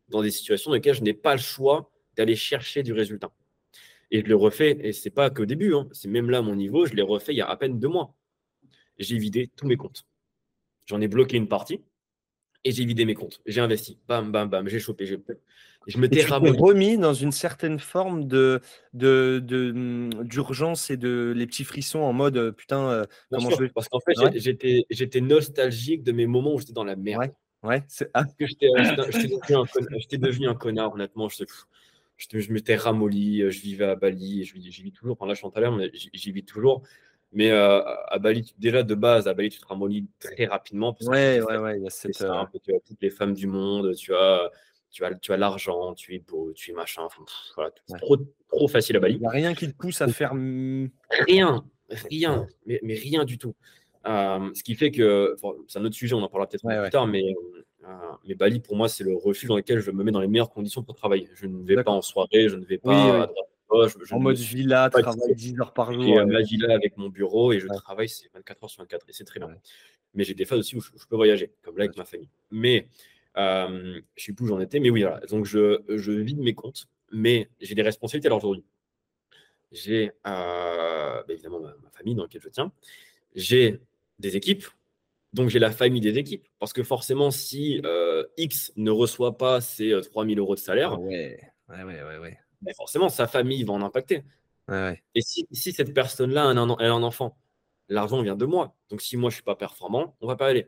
dans 0.10 0.22
des 0.22 0.31
situations 0.31 0.72
dans 0.72 0.75
lesquelles 0.75 0.95
je 0.95 1.03
n'ai 1.03 1.13
pas 1.13 1.33
le 1.33 1.41
choix 1.41 1.91
d'aller 2.15 2.36
chercher 2.36 2.83
du 2.83 2.93
résultat. 2.93 3.31
Et 4.12 4.22
je 4.22 4.25
le 4.25 4.36
refais, 4.36 4.77
et 4.81 4.93
c'est 4.93 5.10
pas 5.10 5.29
qu'au 5.29 5.45
début, 5.45 5.74
hein, 5.74 5.88
c'est 5.91 6.07
même 6.07 6.29
là 6.29 6.41
mon 6.41 6.55
niveau, 6.55 6.86
je 6.86 6.93
l'ai 6.93 7.01
refait 7.01 7.33
il 7.33 7.38
y 7.38 7.41
a 7.41 7.50
à 7.50 7.55
peine 7.57 7.79
deux 7.79 7.88
mois. 7.88 8.15
J'ai 9.00 9.17
vidé 9.17 9.50
tous 9.55 9.65
mes 9.65 9.75
comptes. 9.75 10.05
J'en 10.86 11.01
ai 11.01 11.07
bloqué 11.07 11.38
une 11.38 11.48
partie 11.48 11.81
et 12.63 12.72
j'ai 12.72 12.86
vidé 12.86 13.05
mes 13.05 13.15
comptes. 13.15 13.41
J'ai 13.45 13.62
investi. 13.62 14.00
Bam, 14.07 14.31
bam, 14.31 14.50
bam, 14.50 14.67
j'ai 14.67 14.79
chopé. 14.79 15.05
Je 15.88 15.98
me 15.98 16.08
t'ai 16.08 16.24
remis 16.24 16.98
dans 16.98 17.13
une 17.13 17.32
certaine 17.32 17.80
forme 17.80 18.28
de, 18.28 18.62
de, 18.94 19.42
mmh, 19.74 20.24
d'urgence 20.24 20.90
et 20.90 20.98
de 20.98 21.34
les 21.36 21.46
petits 21.46 21.63
frissons 21.63 22.00
en 22.00 22.13
mode 22.13 22.38
euh, 22.38 22.52
putain. 22.52 22.90
Euh, 22.90 23.06
comment 23.30 23.50
je 23.50 23.58
vais... 23.58 23.70
Parce 23.70 23.90
qu'en 23.90 24.00
fait, 24.00 24.13
j'étais, 24.36 24.86
j'étais 24.90 25.22
nostalgique 25.22 26.04
de 26.04 26.12
mes 26.12 26.25
moments 26.25 26.54
où 26.54 26.60
j'étais 26.60 26.74
dans 26.74 26.84
la 26.84 26.96
merde. 26.96 27.32
Ouais, 27.63 27.84
c'est 27.88 28.10
ah. 28.13 28.25
que 28.25 28.46
j'étais, 28.46 28.68
j'étais, 29.98 30.18
devenu, 30.18 30.48
un 30.48 30.56
connard, 30.56 30.94
honnêtement. 30.94 31.30
Je, 31.30 31.46
je, 32.18 32.40
je 32.40 32.52
m'étais 32.52 32.75
ramolli, 32.75 33.42
euh, 33.42 33.52
je 33.52 33.62
vivais 33.62 33.86
à 33.86 33.96
Bali, 33.96 34.44
je, 34.44 34.56
j'y 34.58 34.84
vis 34.84 34.92
toujours. 34.92 35.16
Enfin, 35.18 35.28
là, 35.28 35.34
je 35.34 35.38
suis 35.38 35.48
en 35.48 35.52
Thaïlande, 35.52 35.78
mais 35.78 35.90
j'y 35.94 36.32
vis 36.32 36.44
toujours. 36.44 36.84
Mais 37.36 37.50
à 37.50 38.20
Bali, 38.20 38.54
déjà 38.60 38.84
de 38.84 38.94
base, 38.94 39.28
à 39.28 39.34
Bali, 39.34 39.50
tu 39.50 39.60
te 39.60 39.66
ramollis 39.66 40.06
très 40.20 40.46
rapidement. 40.46 40.94
Parce 40.94 41.08
ouais, 41.08 41.42
ouais, 41.42 41.58
ouais. 41.58 41.78
Il 41.78 41.84
y 41.84 41.88
a 41.88 41.90
cette, 41.90 42.16
tu 42.16 42.25
as 42.25 42.80
toutes 42.86 43.02
les 43.02 43.10
femmes 43.10 43.34
du 43.34 43.48
monde, 43.48 43.96
tu 43.96 44.13
as 44.13 44.52
tu 44.93 45.03
as, 45.03 45.13
tu 45.15 45.33
as 45.33 45.38
l'argent, 45.38 45.93
tu 45.95 46.15
es 46.15 46.19
beau, 46.19 46.53
tu 46.53 46.71
es 46.71 46.73
machin. 46.73 47.07
voilà, 47.55 47.71
trop, 48.00 48.17
trop 48.47 48.67
facile 48.67 48.95
à 48.95 49.00
Bali. 49.00 49.15
Il 49.15 49.19
n'y 49.19 49.25
a 49.25 49.31
rien 49.31 49.53
qui 49.55 49.67
te 49.67 49.75
pousse 49.75 50.01
à 50.01 50.07
faire. 50.07 50.31
Rien, 50.31 51.65
rien, 51.89 52.47
mais, 52.65 52.79
mais 52.83 52.93
rien 52.93 53.25
du 53.25 53.38
tout. 53.38 53.55
Euh, 54.05 54.50
ce 54.53 54.63
qui 54.63 54.75
fait 54.75 54.91
que, 54.91 55.35
c'est 55.67 55.79
un 55.79 55.85
autre 55.85 55.95
sujet, 55.95 56.13
on 56.13 56.21
en 56.21 56.29
parlera 56.29 56.47
peut-être 56.47 56.65
plus 56.67 56.89
tard, 56.91 57.07
mais, 57.07 57.23
euh, 57.83 57.88
mais 58.27 58.35
Bali, 58.35 58.59
pour 58.59 58.75
moi, 58.75 58.88
c'est 58.88 59.03
le 59.03 59.15
refuge 59.15 59.50
dans 59.50 59.55
lequel 59.55 59.79
je 59.79 59.89
me 59.89 60.03
mets 60.03 60.12
dans 60.12 60.21
les 60.21 60.27
meilleures 60.27 60.51
conditions 60.51 60.83
pour 60.83 60.95
travailler. 60.95 61.27
Je 61.33 61.47
ne 61.47 61.63
vais 61.65 61.83
pas 61.83 61.91
en 61.91 62.01
soirée, 62.01 62.47
je 62.47 62.55
ne 62.55 62.65
vais 62.65 62.77
pas 62.77 63.27
en 64.12 64.19
mode 64.19 64.38
villa, 64.38 64.91
travaille 64.91 65.35
10 65.35 65.59
heures 65.59 65.73
par 65.73 65.91
jour. 65.91 66.03
J'ai 66.03 66.25
ma 66.25 66.41
villa 66.41 66.75
avec 66.75 66.97
mon 66.97 67.09
bureau 67.09 67.51
et 67.51 67.59
je 67.59 67.67
travaille 67.67 68.09
24 68.35 68.63
heures 68.63 68.69
sur 68.69 68.83
24 68.83 69.09
et 69.09 69.13
c'est 69.13 69.23
très 69.23 69.39
bien. 69.39 69.50
Mais 70.13 70.23
j'ai 70.23 70.35
des 70.35 70.45
phases 70.45 70.59
aussi 70.59 70.75
où 70.75 70.81
je, 70.81 70.91
je 70.95 71.07
peux 71.07 71.15
voyager, 71.15 71.51
comme 71.63 71.75
là 71.77 71.85
avec 71.85 71.97
ma 71.97 72.05
famille. 72.05 72.29
Mais 72.51 72.88
euh, 73.38 74.02
je 74.16 74.24
sais 74.24 74.34
plus 74.34 74.46
où 74.46 74.48
j'en 74.48 74.60
étais, 74.60 74.80
mais 74.80 74.90
oui, 74.90 75.02
voilà. 75.02 75.20
Donc, 75.28 75.46
je, 75.46 75.82
je 75.88 76.12
vide 76.12 76.40
mes 76.40 76.54
comptes, 76.54 76.86
mais 77.12 77.50
j'ai 77.60 77.75
des 77.75 77.82
responsabilités 77.82 78.28
alors 78.28 78.40
aujourd'hui. 78.40 78.63
J'ai 79.72 80.12
euh, 80.28 81.24
bah, 81.24 81.25
évidemment 81.30 81.60
ma, 81.60 81.90
famille 81.92 82.16
dans 82.16 82.24
laquelle 82.24 82.42
je 82.42 82.50
tiens. 82.50 82.72
J'ai 83.36 83.80
des 84.20 84.36
équipes, 84.36 84.66
donc 85.34 85.50
j'ai 85.50 85.60
la 85.60 85.72
famille 85.72 86.02
des 86.02 86.18
équipes. 86.18 86.48
Parce 86.60 86.74
que 86.74 86.84
forcément, 86.84 87.32
si 87.32 87.82
euh, 87.84 88.24
X 88.38 88.72
ne 88.75 88.92
reçoit 88.92 89.38
pas 89.38 89.62
ses 89.62 90.00
3000 90.12 90.38
euros 90.38 90.56
de 90.56 90.60
salaire, 90.60 90.94
ah 90.94 91.00
ouais. 91.00 91.40
Ouais, 91.70 91.84
ouais, 91.84 92.18
ouais, 92.20 92.38
bah, 92.62 92.72
forcément, 92.75 93.10
sa 93.10 93.28
famille 93.28 93.63
va 93.63 93.74
en 93.74 93.82
impacter. 93.82 94.24
Et 94.70 95.22
si, 95.22 95.48
si 95.52 95.74
cette 95.74 95.94
personne-là 95.94 96.44
a 96.44 96.48
un, 96.48 96.78
elle 96.80 96.88
a 96.88 96.94
un 96.94 97.04
enfant, 97.04 97.38
l'argent 97.90 98.22
vient 98.22 98.36
de 98.36 98.46
moi. 98.46 98.75
Donc 98.90 99.02
si 99.02 99.18
moi 99.18 99.30
je 99.30 99.34
ne 99.34 99.38
suis 99.38 99.44
pas 99.44 99.56
performant, 99.56 100.16
on 100.22 100.25
ne 100.25 100.32
va 100.32 100.36
pas 100.36 100.48
aller. 100.48 100.68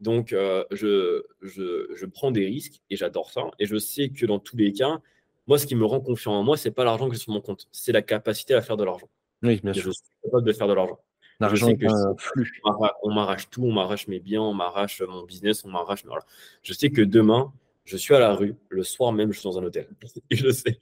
Donc, 0.00 0.32
euh, 0.32 0.64
je, 0.70 1.22
je, 1.42 2.06
prends 2.06 2.30
des 2.30 2.46
risques 2.46 2.80
et 2.88 2.96
j'adore 2.96 3.30
ça. 3.30 3.42
Et 3.58 3.66
je 3.66 3.76
sais 3.76 4.08
que 4.08 4.24
dans 4.24 4.38
tous 4.38 4.56
les 4.56 4.72
cas, 4.72 5.00
moi, 5.46 5.58
ce 5.58 5.66
qui 5.66 5.74
me 5.74 5.84
rend 5.84 6.00
confiant 6.00 6.32
en 6.32 6.42
moi, 6.42 6.56
c'est 6.56 6.70
pas 6.70 6.84
l'argent 6.84 7.08
que 7.08 7.14
j'ai 7.14 7.20
sur 7.20 7.32
mon 7.32 7.40
compte, 7.40 7.68
c'est 7.70 7.92
la 7.92 8.02
capacité 8.02 8.54
à 8.54 8.62
faire 8.62 8.76
de 8.76 8.84
l'argent. 8.84 9.08
Oui, 9.42 9.60
bien 9.62 9.72
sûr. 9.74 9.84
Je 9.84 9.90
suis 9.90 10.02
capable 10.24 10.46
de 10.46 10.52
faire 10.52 10.68
de 10.68 10.72
l'argent. 10.72 10.98
L'argent 11.38 11.68
un 11.68 12.16
flux. 12.18 12.60
On 13.02 13.12
m'arrache 13.12 13.48
tout, 13.50 13.64
on 13.64 13.72
m'arrache 13.72 14.08
mes 14.08 14.20
biens, 14.20 14.42
on 14.42 14.54
m'arrache 14.54 15.00
mon 15.02 15.24
business, 15.24 15.64
on 15.64 15.70
m'arrache. 15.70 16.04
Voilà. 16.04 16.24
Je 16.62 16.72
sais 16.72 16.90
que 16.90 17.00
demain, 17.02 17.52
je 17.84 17.96
suis 17.96 18.14
à 18.14 18.18
la 18.18 18.34
rue, 18.34 18.54
le 18.68 18.82
soir 18.84 19.12
même, 19.12 19.32
je 19.32 19.40
suis 19.40 19.48
dans 19.48 19.58
un 19.58 19.64
hôtel. 19.64 19.88
Je 20.30 20.50
sais. 20.50 20.80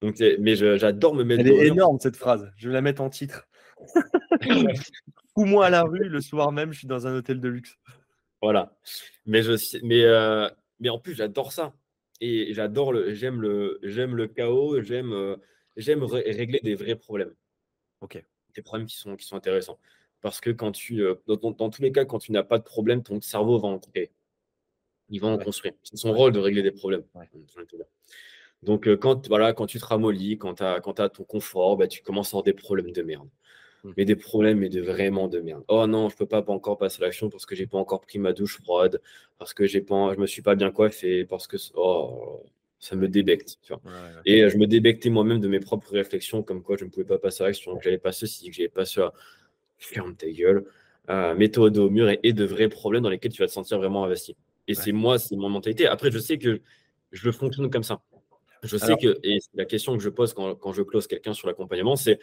Donc, 0.00 0.16
mais 0.38 0.56
j'adore 0.56 1.14
me 1.14 1.24
mettre. 1.24 1.40
Elle 1.40 1.48
est 1.48 1.66
énorme 1.66 1.98
cette 2.00 2.16
phrase. 2.16 2.50
Je 2.56 2.68
vais 2.68 2.74
la 2.74 2.80
mettre 2.80 3.02
en 3.02 3.10
titre. 3.10 3.46
Ou 5.38 5.44
moi 5.44 5.66
à 5.66 5.70
la 5.70 5.84
rue, 5.84 6.08
le 6.08 6.20
soir 6.20 6.50
même, 6.50 6.72
je 6.72 6.78
suis 6.80 6.88
dans 6.88 7.06
un 7.06 7.14
hôtel 7.14 7.40
de 7.40 7.48
luxe. 7.48 7.78
Voilà. 8.42 8.76
Mais, 9.24 9.42
je, 9.42 9.52
mais, 9.84 10.02
euh, 10.02 10.50
mais 10.80 10.88
en 10.88 10.98
plus, 10.98 11.14
j'adore 11.14 11.52
ça. 11.52 11.74
Et 12.20 12.52
j'adore 12.54 12.92
le, 12.92 13.14
j'aime 13.14 13.40
le, 13.40 13.78
j'aime 13.84 14.16
le 14.16 14.26
chaos, 14.26 14.82
j'aime, 14.82 15.12
euh, 15.12 15.36
j'aime 15.76 16.02
régler 16.02 16.58
des 16.64 16.74
vrais 16.74 16.96
problèmes. 16.96 17.32
Ok. 18.00 18.20
Des 18.56 18.62
problèmes 18.62 18.88
qui 18.88 18.96
sont, 18.96 19.14
qui 19.14 19.24
sont 19.24 19.36
intéressants. 19.36 19.78
Parce 20.22 20.40
que 20.40 20.50
quand 20.50 20.72
tu, 20.72 21.02
euh, 21.02 21.14
dans, 21.28 21.70
tous 21.70 21.82
les 21.82 21.92
cas, 21.92 22.04
quand 22.04 22.18
tu 22.18 22.32
n'as 22.32 22.42
pas 22.42 22.58
de 22.58 22.64
problème, 22.64 23.04
ton 23.04 23.20
cerveau 23.20 23.60
va 23.60 23.68
en 23.68 23.78
créer. 23.78 24.10
Il 25.08 25.20
va 25.20 25.28
en 25.28 25.38
construire. 25.38 25.74
C'est 25.84 25.98
son 25.98 26.12
rôle 26.14 26.32
de 26.32 26.40
régler 26.40 26.64
des 26.64 26.72
problèmes. 26.72 27.04
Donc, 28.64 28.92
quand, 28.96 29.28
voilà, 29.28 29.52
quand 29.52 29.66
tu 29.66 29.78
te 29.78 29.84
ramollis, 29.84 30.36
quand 30.36 30.54
tu 30.54 30.64
as, 30.64 30.80
quand 30.80 30.98
as 30.98 31.10
ton 31.10 31.22
confort, 31.22 31.76
bah, 31.76 31.86
tu 31.86 32.02
commences 32.02 32.30
à 32.30 32.30
avoir 32.32 32.42
des 32.42 32.54
problèmes 32.54 32.90
de 32.90 33.02
merde. 33.02 33.28
Mmh. 33.84 33.90
mais 33.96 34.04
des 34.04 34.16
problèmes, 34.16 34.58
mais 34.58 34.68
de 34.68 34.80
vraiment 34.80 35.28
de 35.28 35.38
merde. 35.38 35.62
Oh 35.68 35.86
non, 35.86 36.08
je 36.08 36.16
peux 36.16 36.26
pas 36.26 36.44
encore 36.48 36.78
passer 36.78 37.00
l'action 37.00 37.30
parce 37.30 37.46
que 37.46 37.54
j'ai 37.54 37.66
pas 37.66 37.78
encore 37.78 38.00
pris 38.00 38.18
ma 38.18 38.32
douche 38.32 38.60
froide, 38.60 39.00
parce 39.38 39.54
que 39.54 39.66
j'ai 39.66 39.80
pas, 39.80 40.14
je 40.14 40.18
me 40.18 40.26
suis 40.26 40.42
pas 40.42 40.56
bien 40.56 40.72
coiffé, 40.72 41.24
parce 41.24 41.46
que 41.46 41.56
oh, 41.74 42.42
ça 42.80 42.96
me 42.96 43.08
débecte. 43.08 43.58
Et 44.24 44.42
euh, 44.42 44.50
je 44.50 44.56
me 44.56 44.66
débectais 44.66 45.10
moi-même 45.10 45.40
de 45.40 45.48
mes 45.48 45.60
propres 45.60 45.92
réflexions, 45.92 46.42
comme 46.42 46.62
quoi 46.62 46.76
je 46.76 46.84
ne 46.84 46.90
pouvais 46.90 47.06
pas 47.06 47.18
passer 47.18 47.44
à 47.44 47.46
l'action, 47.46 47.76
que 47.76 47.84
j'avais 47.84 47.98
pas 47.98 48.12
ceci, 48.12 48.50
que 48.50 48.56
j'avais 48.56 48.68
pas 48.68 48.84
ça. 48.84 49.12
Ferme 49.78 50.16
ta 50.16 50.28
gueule. 50.28 50.64
Euh, 51.08 51.34
mets-toi 51.36 51.70
au 51.78 51.88
mur 51.88 52.10
et, 52.22 52.32
de 52.32 52.44
vrais 52.44 52.68
problèmes 52.68 53.04
dans 53.04 53.10
lesquels 53.10 53.32
tu 53.32 53.42
vas 53.42 53.46
te 53.46 53.52
sentir 53.52 53.78
vraiment 53.78 54.04
investi. 54.04 54.36
Et 54.66 54.74
c'est 54.74 54.92
moi, 54.92 55.18
c'est 55.18 55.36
mon 55.36 55.48
mentalité. 55.48 55.86
Après, 55.86 56.10
je 56.10 56.18
sais 56.18 56.36
que 56.36 56.60
je 57.12 57.24
le 57.24 57.32
fonctionne 57.32 57.70
comme 57.70 57.84
ça. 57.84 58.00
Je 58.64 58.76
sais 58.76 58.96
que, 58.96 59.18
et 59.22 59.38
la 59.54 59.64
question 59.64 59.96
que 59.96 60.02
je 60.02 60.08
pose 60.08 60.34
quand, 60.34 60.56
quand 60.56 60.72
je 60.72 60.82
close 60.82 61.06
quelqu'un 61.06 61.32
sur 61.32 61.46
l'accompagnement, 61.46 61.94
c'est 61.94 62.18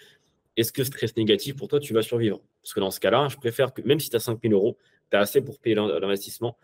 est-ce 0.58 0.72
que 0.72 0.84
stress 0.84 1.16
négatif 1.18 1.56
pour 1.56 1.68
toi, 1.68 1.80
tu 1.80 1.94
vas 1.94 2.02
survivre? 2.02 2.42
Parce 2.62 2.74
que 2.74 2.80
dans 2.80 2.92
ce 2.92 3.00
cas-là, 3.00 3.28
je 3.30 3.38
préfère 3.38 3.74
que 3.74 3.82
même 3.82 4.00
si 4.00 4.10
tu 4.10 4.16
as 4.16 4.20
5 4.20 4.40
000 4.42 4.54
euros, 4.54 4.78
tu 5.12 5.18
as 5.18 5.20
assez 5.20 5.42
pour 5.42 5.60
payer 5.60 5.76
l'investissement, 5.76 6.58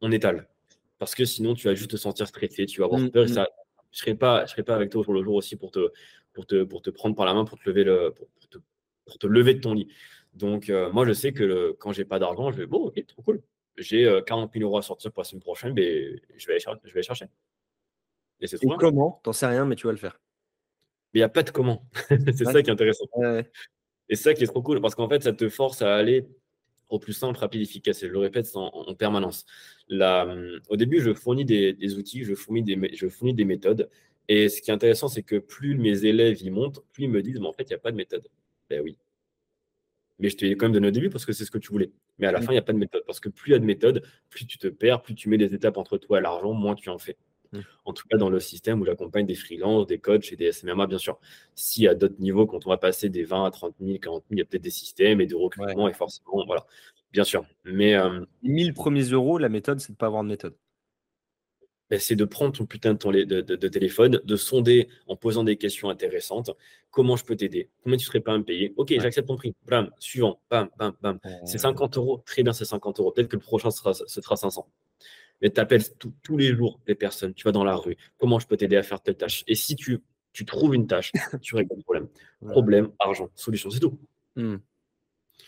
on 0.00 0.10
étale. 0.12 0.48
Parce 0.98 1.14
que 1.14 1.24
sinon, 1.24 1.54
tu 1.54 1.66
vas 1.66 1.74
juste 1.74 1.90
te 1.90 1.96
sentir 1.96 2.26
stressé, 2.26 2.66
tu 2.66 2.80
vas 2.80 2.86
avoir 2.86 3.00
mmh, 3.00 3.10
peur. 3.10 3.24
Et 3.24 3.30
mmh. 3.30 3.34
ça, 3.34 3.48
je 3.90 3.98
ne 3.98 4.00
serai, 4.00 4.14
pas, 4.14 4.46
serai 4.46 4.62
pas 4.62 4.74
avec 4.74 4.90
toi 4.90 5.00
au 5.00 5.04
jour 5.04 5.14
le 5.14 5.22
jour 5.22 5.34
aussi 5.34 5.56
pour 5.56 5.70
te, 5.70 5.92
pour 6.32 6.46
te, 6.46 6.64
pour 6.64 6.82
te 6.82 6.90
prendre 6.90 7.16
par 7.16 7.26
la 7.26 7.34
main, 7.34 7.44
pour 7.44 7.58
te 7.58 7.68
lever, 7.68 7.84
le, 7.84 8.12
pour, 8.12 8.48
te, 8.48 8.58
pour 9.06 9.18
te 9.18 9.26
lever 9.26 9.54
de 9.54 9.60
ton 9.60 9.74
lit. 9.74 9.88
Donc, 10.34 10.68
euh, 10.68 10.90
moi, 10.92 11.06
je 11.06 11.12
sais 11.12 11.32
que 11.32 11.44
le, 11.44 11.76
quand 11.78 11.92
j'ai 11.92 12.04
pas 12.04 12.18
d'argent, 12.18 12.50
je 12.50 12.58
vais, 12.58 12.66
bon, 12.66 12.86
ok, 12.86 13.06
trop 13.06 13.22
cool. 13.22 13.42
J'ai 13.76 14.20
40 14.26 14.52
000 14.52 14.64
euros 14.64 14.78
à 14.78 14.82
sortir 14.82 15.10
pour 15.10 15.22
la 15.22 15.24
semaine 15.24 15.42
prochaine, 15.42 15.72
mais 15.74 16.20
je 16.36 16.46
vais 16.46 16.54
aller, 16.54 16.80
je 16.84 16.94
vais 16.94 17.02
chercher. 17.02 17.26
Et 18.40 18.46
c'est 18.46 18.58
comment? 18.78 19.20
T'en 19.24 19.32
sais 19.32 19.46
rien, 19.46 19.64
mais 19.64 19.74
tu 19.74 19.86
vas 19.86 19.92
le 19.92 19.98
faire. 19.98 20.20
Mais 21.14 21.20
il 21.20 21.22
n'y 21.22 21.24
a 21.24 21.28
pas 21.28 21.44
de 21.44 21.50
comment. 21.50 21.88
c'est 22.08 22.44
ça 22.44 22.62
qui 22.62 22.68
est 22.68 22.72
intéressant. 22.72 23.06
Et 24.08 24.16
c'est 24.16 24.22
ça 24.24 24.34
qui 24.34 24.42
est 24.42 24.48
trop 24.48 24.62
cool, 24.62 24.80
parce 24.80 24.94
qu'en 24.94 25.08
fait, 25.08 25.22
ça 25.22 25.32
te 25.32 25.48
force 25.48 25.80
à 25.80 25.94
aller 25.94 26.26
au 26.88 26.98
plus 26.98 27.12
simple, 27.12 27.38
rapide, 27.38 27.62
efficace. 27.62 28.02
Et 28.02 28.08
je 28.08 28.12
le 28.12 28.18
répète 28.18 28.50
en, 28.54 28.94
permanence. 28.94 29.46
Hum, 29.90 30.60
au 30.68 30.76
début, 30.76 31.00
je 31.00 31.14
fournis 31.14 31.44
des, 31.44 31.94
outils, 31.96 32.24
je 32.24 32.34
fournis 32.34 32.62
des, 32.62 32.94
je 32.94 33.08
fournis 33.08 33.32
des 33.32 33.44
méthodes. 33.44 33.88
Et 34.28 34.48
ce 34.48 34.60
qui 34.60 34.70
est 34.70 34.74
intéressant, 34.74 35.08
c'est 35.08 35.22
que 35.22 35.36
plus 35.36 35.76
mes 35.76 36.04
élèves 36.04 36.42
y 36.42 36.50
montent, 36.50 36.82
plus 36.92 37.04
ils 37.04 37.10
me 37.10 37.22
disent, 37.22 37.40
mais 37.40 37.46
en 37.46 37.52
fait, 37.52 37.64
il 37.64 37.68
n'y 37.68 37.74
a 37.74 37.78
pas 37.78 37.92
de 37.92 37.96
méthode. 37.96 38.26
Ben 38.68 38.80
oui. 38.82 38.98
Mais 40.18 40.30
je 40.30 40.36
t'ai 40.36 40.56
quand 40.56 40.66
même 40.66 40.72
donné 40.72 40.88
au 40.88 40.92
début 40.92 41.10
parce 41.10 41.26
que 41.26 41.32
c'est 41.32 41.44
ce 41.44 41.50
que 41.50 41.58
tu 41.58 41.70
voulais. 41.70 41.92
Mais 42.18 42.26
à 42.26 42.32
la 42.32 42.40
fin, 42.40 42.52
il 42.52 42.54
n'y 42.54 42.58
a 42.58 42.62
pas 42.62 42.72
de 42.72 42.78
méthode. 42.78 43.02
Parce 43.06 43.20
que 43.20 43.28
plus 43.28 43.50
il 43.50 43.52
y 43.52 43.56
a 43.56 43.58
de 43.58 43.64
méthode, 43.64 44.04
plus 44.30 44.46
tu 44.46 44.58
te 44.58 44.68
perds, 44.68 45.02
plus 45.02 45.14
tu 45.14 45.28
mets 45.28 45.38
des 45.38 45.52
étapes 45.54 45.76
entre 45.76 45.98
toi 45.98 46.18
et 46.18 46.22
l'argent, 46.22 46.52
moins 46.52 46.74
tu 46.74 46.88
en 46.88 46.98
fais. 46.98 47.16
Mmh. 47.54 47.60
En 47.84 47.92
tout 47.92 48.06
cas, 48.08 48.16
dans 48.16 48.30
le 48.30 48.40
système 48.40 48.80
où 48.80 48.84
j'accompagne 48.84 49.26
des 49.26 49.34
freelances, 49.34 49.86
des 49.86 49.98
coachs 49.98 50.32
et 50.32 50.36
des 50.36 50.52
SMMA, 50.52 50.86
bien 50.86 50.98
sûr. 50.98 51.18
Y 51.76 51.86
a 51.86 51.94
d'autres 51.94 52.18
niveaux, 52.18 52.46
quand 52.46 52.66
on 52.66 52.70
va 52.70 52.76
passer 52.76 53.08
des 53.08 53.24
20 53.24 53.44
à 53.44 53.50
30 53.50 53.74
000, 53.80 53.98
40 53.98 54.24
000, 54.28 54.36
il 54.36 54.38
y 54.38 54.42
a 54.42 54.44
peut-être 54.44 54.62
des 54.62 54.70
systèmes 54.70 55.20
et 55.20 55.26
de 55.26 55.34
recrutement, 55.34 55.88
et 55.88 55.94
forcément, 55.94 56.44
voilà. 56.46 56.66
Bien 57.12 57.24
sûr. 57.24 57.46
Mais. 57.64 57.94
Euh, 57.94 58.20
1000 58.42 58.74
premiers 58.74 59.04
euros, 59.04 59.38
la 59.38 59.48
méthode, 59.48 59.80
c'est 59.80 59.88
de 59.88 59.92
ne 59.92 59.98
pas 59.98 60.06
avoir 60.06 60.24
de 60.24 60.28
méthode. 60.28 60.54
Ben, 61.90 62.00
c'est 62.00 62.16
de 62.16 62.24
prendre 62.24 62.52
ton 62.52 62.64
putain 62.64 62.94
de, 62.94 62.98
ton, 62.98 63.10
de, 63.10 63.24
de, 63.24 63.68
téléphone, 63.68 64.20
de 64.24 64.36
sonder 64.36 64.88
en 65.06 65.16
posant 65.16 65.44
des 65.44 65.56
questions 65.56 65.90
intéressantes. 65.90 66.50
Comment 66.90 67.14
je 67.16 67.24
peux 67.24 67.36
t'aider? 67.36 67.68
Combien 67.82 67.98
tu 67.98 68.06
serais 68.06 68.20
pas 68.20 68.32
à 68.32 68.38
me 68.38 68.44
payer? 68.44 68.72
Ok, 68.76 68.94
j'accepte 68.98 69.28
ton 69.28 69.36
prix. 69.36 69.54
Bam, 69.66 69.90
suivant. 69.98 70.40
Bam, 70.50 70.70
bam, 70.78 70.94
bam. 71.02 71.18
C'est 71.44 71.58
50 71.58 71.98
euros. 71.98 72.22
Très 72.24 72.42
bien, 72.42 72.54
c'est 72.54 72.64
50 72.64 73.00
euros. 73.00 73.12
Peut-être 73.12 73.28
que 73.28 73.36
le 73.36 73.42
prochain 73.42 73.70
sera, 73.70 73.92
ce 73.92 74.06
sera 74.06 74.36
500. 74.36 74.66
Mais 75.42 75.50
tu 75.50 75.60
appelles 75.60 75.82
tous 75.98 76.36
les 76.36 76.54
jours 76.54 76.80
des 76.86 76.94
personnes. 76.94 77.34
Tu 77.34 77.44
vas 77.44 77.52
dans 77.52 77.64
la 77.64 77.76
rue. 77.76 77.96
Comment 78.18 78.38
je 78.38 78.46
peux 78.46 78.56
t'aider 78.56 78.76
à 78.76 78.82
faire 78.82 79.00
telle 79.00 79.16
tâche? 79.16 79.44
Et 79.46 79.54
si 79.54 79.76
tu, 79.76 80.00
tu 80.32 80.44
trouves 80.44 80.74
une 80.74 80.86
tâche, 80.86 81.12
tu 81.42 81.54
règles 81.54 81.74
le 81.76 81.82
problème. 81.82 82.08
Problème, 82.48 82.90
argent, 82.98 83.28
solution, 83.34 83.70
c'est 83.70 83.80
tout. 83.80 83.98
Mmh. 84.36 84.56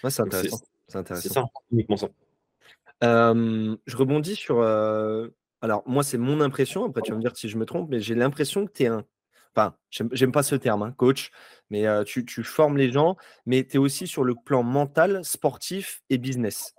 c'est 0.08 0.20
intéressant. 0.22 0.60
C'est 0.88 1.32
ça, 1.32 1.44
uniquement 1.72 1.96
ça. 1.96 2.08
je 3.02 3.96
rebondis 3.96 4.36
sur 4.36 4.62
alors, 5.66 5.82
moi, 5.84 6.04
c'est 6.04 6.16
mon 6.16 6.40
impression. 6.40 6.84
Après, 6.84 7.02
tu 7.02 7.10
vas 7.10 7.16
me 7.16 7.22
dire 7.22 7.36
si 7.36 7.48
je 7.48 7.58
me 7.58 7.64
trompe, 7.64 7.88
mais 7.90 7.98
j'ai 7.98 8.14
l'impression 8.14 8.66
que 8.66 8.72
tu 8.72 8.84
es 8.84 8.86
un. 8.86 9.04
Enfin, 9.52 9.74
j'aime 9.90 10.30
pas 10.30 10.44
ce 10.44 10.54
terme, 10.54 10.84
hein, 10.84 10.92
coach, 10.92 11.32
mais 11.70 11.86
tu, 12.04 12.24
formes 12.44 12.76
les 12.76 12.92
gens, 12.92 13.16
mais 13.46 13.64
tu 13.64 13.74
es 13.74 13.78
aussi 13.78 14.06
sur 14.06 14.22
le 14.22 14.36
plan 14.36 14.62
mental, 14.62 15.24
sportif 15.24 16.02
et 16.08 16.18
business. 16.18 16.75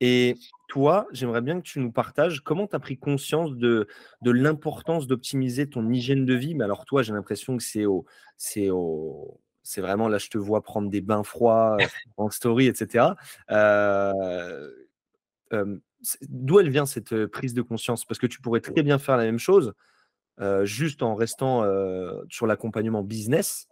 Et 0.00 0.36
toi, 0.68 1.06
j'aimerais 1.12 1.42
bien 1.42 1.60
que 1.60 1.66
tu 1.66 1.78
nous 1.78 1.92
partages 1.92 2.40
comment 2.40 2.66
tu 2.66 2.74
as 2.74 2.80
pris 2.80 2.98
conscience 2.98 3.54
de, 3.56 3.86
de 4.22 4.30
l'importance 4.30 5.06
d'optimiser 5.06 5.68
ton 5.68 5.88
hygiène 5.90 6.24
de 6.24 6.34
vie. 6.34 6.54
Mais 6.54 6.64
alors, 6.64 6.84
toi, 6.86 7.02
j'ai 7.02 7.12
l'impression 7.12 7.56
que 7.56 7.62
c'est 7.62 7.84
au, 7.84 8.06
c'est 8.38 8.70
au, 8.70 9.40
c'est 9.62 9.80
vraiment 9.80 10.08
là, 10.08 10.18
je 10.18 10.28
te 10.28 10.38
vois 10.38 10.62
prendre 10.62 10.88
des 10.88 11.00
bains 11.00 11.22
froids 11.22 11.76
en 12.16 12.30
story, 12.30 12.66
etc. 12.66 13.08
Euh, 13.50 14.70
d'où 16.22 16.60
elle 16.60 16.70
vient 16.70 16.86
cette 16.86 17.26
prise 17.26 17.52
de 17.52 17.62
conscience? 17.62 18.04
Parce 18.04 18.18
que 18.18 18.26
tu 18.26 18.40
pourrais 18.40 18.60
très 18.60 18.82
bien 18.82 18.98
faire 18.98 19.16
la 19.16 19.24
même 19.24 19.38
chose, 19.38 19.74
juste 20.62 21.02
en 21.02 21.14
restant 21.14 21.64
sur 22.28 22.46
l'accompagnement 22.46 23.02
business 23.02 23.68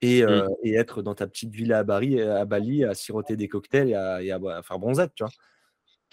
et, 0.00 0.24
mmh. 0.24 0.48
et, 0.62 0.74
être 0.74 1.02
dans 1.02 1.14
ta 1.14 1.26
petite 1.26 1.52
villa 1.52 1.80
à, 1.80 1.84
Bali, 1.84 2.20
à 2.20 2.44
Bali 2.44 2.84
à 2.84 2.94
siroter 2.94 3.36
des 3.36 3.48
cocktails 3.48 3.90
et 3.90 4.30
à, 4.30 4.62
faire 4.62 4.78
bronzette, 4.78 5.12
tu 5.14 5.24
vois? 5.24 5.32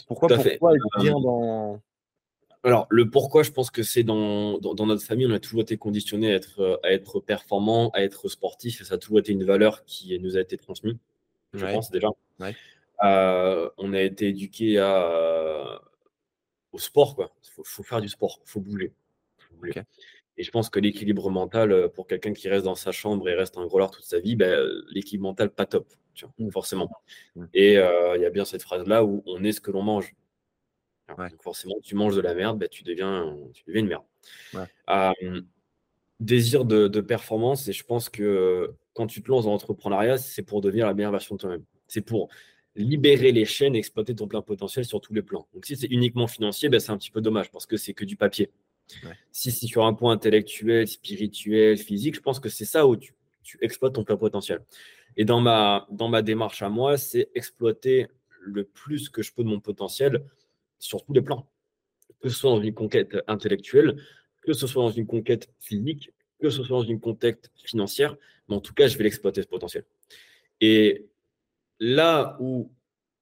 Pourquoi, 0.07 0.27
pourquoi 0.29 0.73
vient 0.99 1.19
dans... 1.19 1.81
Alors, 2.65 2.87
le 2.89 3.09
pourquoi, 3.09 3.43
je 3.43 3.51
pense 3.51 3.69
que 3.71 3.83
c'est 3.83 4.03
dans, 4.03 4.57
dans, 4.57 4.85
notre 4.85 5.03
famille, 5.03 5.27
on 5.27 5.33
a 5.33 5.39
toujours 5.39 5.61
été 5.61 5.75
conditionné 5.75 6.31
à 6.31 6.35
être, 6.35 6.79
à 6.83 6.93
être 6.93 7.19
performant, 7.19 7.89
à 7.89 8.03
être 8.03 8.29
sportif, 8.29 8.79
et 8.79 8.85
ça 8.85 8.95
a 8.95 8.97
toujours 8.97 9.19
été 9.19 9.33
une 9.33 9.43
valeur 9.43 9.83
qui 9.83 10.17
nous 10.19 10.37
a 10.37 10.39
été 10.39 10.57
transmise, 10.57 10.95
je 11.53 11.65
pense 11.65 11.91
déjà. 11.91 12.07
Ouais. 12.39 12.55
Euh, 13.03 13.69
on 13.77 13.93
a 13.93 14.01
été 14.01 14.29
éduqué 14.29 14.79
à, 14.79 15.81
au 16.71 16.79
sport. 16.79 17.15
Quoi. 17.15 17.33
Il 17.43 17.63
faut, 17.63 17.83
faire 17.83 18.01
du 18.01 18.07
sport, 18.07 18.39
il 18.45 18.49
faut 18.49 18.61
bouger. 18.61 18.93
Et 20.37 20.43
je 20.43 20.51
pense 20.51 20.69
que 20.69 20.79
l'équilibre 20.79 21.29
mental, 21.29 21.71
euh, 21.71 21.87
pour 21.87 22.07
quelqu'un 22.07 22.33
qui 22.33 22.49
reste 22.49 22.65
dans 22.65 22.75
sa 22.75 22.91
chambre 22.91 23.27
et 23.29 23.35
reste 23.35 23.57
un 23.57 23.65
growler 23.65 23.87
toute 23.91 24.03
sa 24.03 24.19
vie, 24.19 24.35
ben, 24.35 24.67
l'équilibre 24.89 25.23
mental, 25.23 25.51
pas 25.51 25.65
top, 25.65 25.87
mmh. 26.39 26.49
forcément. 26.49 26.89
Mmh. 27.35 27.45
Et 27.53 27.77
euh, 27.77 28.17
il 28.17 28.21
y 28.21 28.25
a 28.25 28.29
bien 28.29 28.45
cette 28.45 28.63
phrase-là 28.63 29.03
où 29.03 29.23
on 29.25 29.43
est 29.43 29.51
ce 29.51 29.61
que 29.61 29.71
l'on 29.71 29.83
mange. 29.83 30.15
forcément, 31.41 31.75
tu 31.83 31.95
manges 31.95 32.15
de 32.15 32.21
la 32.21 32.33
merde, 32.33 32.57
ben, 32.57 32.69
tu, 32.69 32.83
deviens, 32.83 33.37
tu 33.53 33.63
deviens 33.67 33.81
une 33.81 33.87
merde. 33.87 35.23
désir 36.19 36.65
de, 36.65 36.87
de, 36.87 37.01
performance, 37.01 37.67
et 37.67 37.73
je 37.73 37.83
pense 37.83 38.09
que 38.09 38.73
quand 38.93 39.07
tu 39.07 39.21
te 39.21 39.29
lances 39.29 39.45
dans 39.45 39.51
l'entrepreneuriat, 39.51 40.17
c'est 40.17 40.43
pour 40.43 40.61
devenir 40.61 40.87
la 40.87 40.93
meilleure 40.93 41.11
version 41.11 41.35
de 41.35 41.41
toi-même. 41.41 41.65
C'est 41.87 42.01
pour 42.01 42.29
libérer 42.75 43.31
les 43.31 43.45
chaînes, 43.45 43.75
exploiter 43.75 44.15
ton 44.15 44.27
plein 44.27 44.41
potentiel 44.41 44.85
sur 44.85 44.99
tous 44.99 45.13
les 45.13 45.21
plans. 45.21 45.47
Donc 45.53 45.65
si 45.65 45.75
c'est 45.75 45.87
uniquement 45.87 46.27
financier, 46.27 46.69
ben, 46.69 46.79
c'est 46.79 46.91
un 46.91 46.97
petit 46.97 47.11
peu 47.11 47.21
dommage 47.21 47.51
parce 47.51 47.65
que 47.65 47.77
c'est 47.77 47.93
que 47.93 48.05
du 48.05 48.15
papier. 48.15 48.49
Si 49.31 49.51
c'est 49.51 49.67
sur 49.67 49.85
un 49.85 49.93
point 49.93 50.13
intellectuel, 50.13 50.87
spirituel, 50.87 51.77
physique, 51.77 52.15
je 52.15 52.21
pense 52.21 52.39
que 52.39 52.49
c'est 52.49 52.65
ça 52.65 52.85
où 52.87 52.95
tu, 52.95 53.15
exploites 53.61 53.93
ton 53.93 54.03
plein 54.03 54.17
potentiel. 54.17 54.61
Et 55.17 55.25
dans 55.25 55.41
ma, 55.41 55.87
dans 55.91 56.07
ma 56.09 56.21
démarche 56.21 56.61
à 56.61 56.69
moi, 56.69 56.97
c'est 56.97 57.29
exploiter 57.35 58.07
le 58.39 58.63
plus 58.63 59.09
que 59.09 59.21
je 59.21 59.33
peux 59.33 59.43
de 59.43 59.49
mon 59.49 59.59
potentiel 59.59 60.23
sur 60.79 61.03
tous 61.03 61.13
les 61.13 61.21
plans. 61.21 61.49
Que 62.21 62.29
ce 62.29 62.35
soit 62.35 62.51
dans 62.51 62.61
une 62.61 62.73
conquête 62.73 63.15
intellectuelle, 63.27 64.01
que 64.41 64.53
ce 64.53 64.65
soit 64.65 64.83
dans 64.83 64.91
une 64.91 65.07
conquête 65.07 65.49
physique, 65.59 66.11
que 66.39 66.49
ce 66.49 66.63
soit 66.63 66.77
dans 66.77 66.87
une 66.87 66.99
conquête 66.99 67.51
financière, 67.63 68.15
mais 68.47 68.55
en 68.55 68.61
tout 68.61 68.73
cas, 68.73 68.87
je 68.87 68.97
vais 68.97 69.03
l'exploiter 69.03 69.41
ce 69.41 69.47
potentiel. 69.47 69.85
Et 70.61 71.07
Là 71.85 72.37
où 72.39 72.71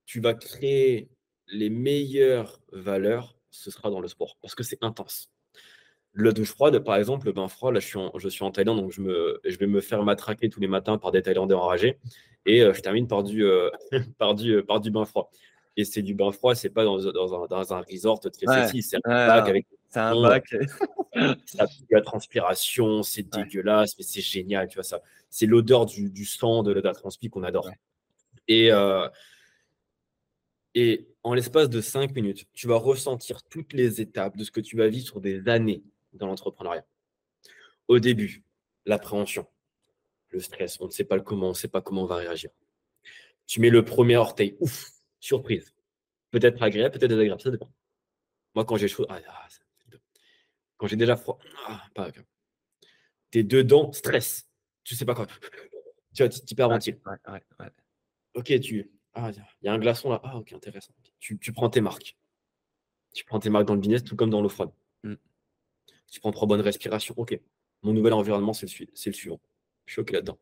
tu 0.05 0.19
vas 0.19 0.35
créer 0.35 1.09
les 1.47 1.71
meilleures 1.71 2.61
valeurs, 2.71 3.35
ce 3.49 3.71
sera 3.71 3.89
dans 3.89 3.99
le 3.99 4.07
sport, 4.07 4.37
parce 4.39 4.53
que 4.53 4.61
c'est 4.61 4.83
intense. 4.83 5.31
La 6.13 6.33
douche 6.33 6.49
froide, 6.49 6.77
par 6.79 6.97
exemple, 6.97 7.27
le 7.27 7.31
bain 7.31 7.47
froid, 7.47 7.71
là 7.71 7.79
je 7.79 7.87
suis 7.87 7.97
en, 7.97 8.11
je 8.17 8.27
suis 8.27 8.43
en 8.43 8.51
Thaïlande, 8.51 8.81
donc 8.81 8.91
je, 8.91 8.99
me, 9.01 9.39
je 9.45 9.57
vais 9.57 9.67
me 9.67 9.79
faire 9.79 10.03
matraquer 10.03 10.49
tous 10.49 10.59
les 10.59 10.67
matins 10.67 10.97
par 10.97 11.11
des 11.11 11.21
Thaïlandais 11.21 11.55
enragés, 11.55 11.99
et 12.45 12.61
euh, 12.61 12.73
je 12.73 12.81
termine 12.81 13.07
par 13.07 13.23
du, 13.23 13.45
euh, 13.45 13.69
par, 14.17 14.35
du, 14.35 14.55
euh, 14.55 14.63
par 14.63 14.81
du 14.81 14.91
bain 14.91 15.05
froid. 15.05 15.31
Et 15.77 15.85
c'est 15.85 16.01
du 16.01 16.13
bain 16.13 16.33
froid, 16.33 16.53
c'est 16.53 16.69
pas 16.69 16.83
dans, 16.83 16.97
dans, 16.97 17.43
un, 17.43 17.47
dans, 17.47 17.73
un, 17.73 17.81
resort 17.81 18.19
très 18.19 18.29
ouais, 18.45 18.81
c'est 18.81 18.97
un 19.05 19.27
bac 19.27 19.47
avec. 19.47 19.65
C'est 19.87 19.99
un 19.99 20.21
bac. 20.21 20.53
ça 21.45 21.65
la 21.89 22.01
transpiration, 22.01 23.03
c'est 23.03 23.23
dégueulasse, 23.23 23.97
mais 23.97 24.03
c'est 24.03 24.21
génial, 24.21 24.67
tu 24.67 24.75
vois 24.75 24.83
ça. 24.83 25.01
C'est 25.29 25.45
l'odeur 25.45 25.85
du, 25.85 26.09
du, 26.09 26.25
sang, 26.25 26.61
de 26.61 26.73
la 26.73 26.93
transpi 26.93 27.29
qu'on 27.29 27.43
adore. 27.43 27.69
Et, 28.49 28.69
et 30.75 31.07
en 31.23 31.33
l'espace 31.33 31.69
de 31.69 31.79
cinq 31.79 32.13
minutes, 32.15 32.47
tu 32.53 32.67
vas 32.67 32.75
ressentir 32.75 33.43
toutes 33.43 33.71
les 33.71 34.01
étapes 34.01 34.35
de 34.35 34.43
ce 34.43 34.51
que 34.51 34.59
tu 34.59 34.75
vas 34.75 34.89
vivre 34.89 35.05
sur 35.05 35.21
des 35.21 35.47
années 35.47 35.83
dans 36.13 36.27
l'entrepreneuriat. 36.27 36.85
Au 37.87 37.99
début, 37.99 38.43
l'appréhension, 38.85 39.47
le 40.29 40.39
stress, 40.39 40.79
on 40.79 40.85
ne 40.85 40.91
sait 40.91 41.03
pas 41.03 41.15
le 41.15 41.21
comment, 41.21 41.47
on 41.47 41.49
ne 41.49 41.55
sait 41.55 41.67
pas 41.67 41.81
comment 41.81 42.03
on 42.03 42.07
va 42.07 42.15
réagir. 42.15 42.51
Tu 43.47 43.59
mets 43.59 43.69
le 43.69 43.83
premier 43.83 44.17
orteil, 44.17 44.55
ouf, 44.59 44.91
surprise. 45.19 45.73
Peut-être 46.31 46.61
agréable, 46.63 46.97
peut-être 46.97 47.09
désagréable, 47.09 47.41
ça 47.41 47.51
dépend. 47.51 47.71
Moi, 48.55 48.65
quand 48.65 48.77
j'ai 48.77 48.87
chaud, 48.87 49.05
ah, 49.09 49.19
ah, 49.27 49.47
quand 50.77 50.87
j'ai 50.87 50.95
déjà 50.95 51.15
froid, 51.15 51.37
ah, 51.67 51.83
pas 51.93 52.05
agréable. 52.05 52.27
T'es 53.29 53.43
dedans, 53.43 53.91
stress. 53.93 54.47
Tu 54.83 54.95
sais 54.95 55.05
pas 55.05 55.15
quoi. 55.15 55.27
Tu 56.13 56.23
vois, 56.23 56.29
tu 56.29 56.39
hyperventiles. 56.49 56.99
Ouais, 57.05 57.31
ouais, 57.31 57.43
ouais. 57.59 57.69
Ok, 58.33 58.59
tu. 58.59 58.91
Ah, 59.13 59.31
il 59.61 59.65
y 59.65 59.69
a 59.69 59.73
un 59.73 59.79
glaçon 59.79 60.09
là. 60.09 60.21
Ah, 60.23 60.37
ok, 60.37 60.53
intéressant. 60.53 60.93
Tu, 61.19 61.37
prends 61.53 61.69
tes 61.69 61.81
marques. 61.81 62.17
Tu 63.13 63.23
prends 63.25 63.39
tes 63.39 63.49
marques 63.49 63.65
dans 63.65 63.75
le 63.75 63.79
business, 63.79 64.03
tout 64.03 64.15
comme 64.15 64.29
dans 64.29 64.41
l'eau 64.41 64.49
froide. 64.49 64.71
Mm. 65.03 65.15
Tu 66.11 66.19
prends 66.19 66.31
trois 66.31 66.47
bonnes 66.47 66.61
respirations. 66.61 67.15
Ok. 67.17 67.39
Mon 67.81 67.93
nouvel 67.93 68.13
environnement, 68.13 68.53
c'est 68.53 68.67
le, 68.67 68.85
le 68.85 69.13
suivant. 69.13 69.41
Je 69.87 69.93
suis 69.93 70.01
ok 70.01 70.11
là-dedans 70.11 70.37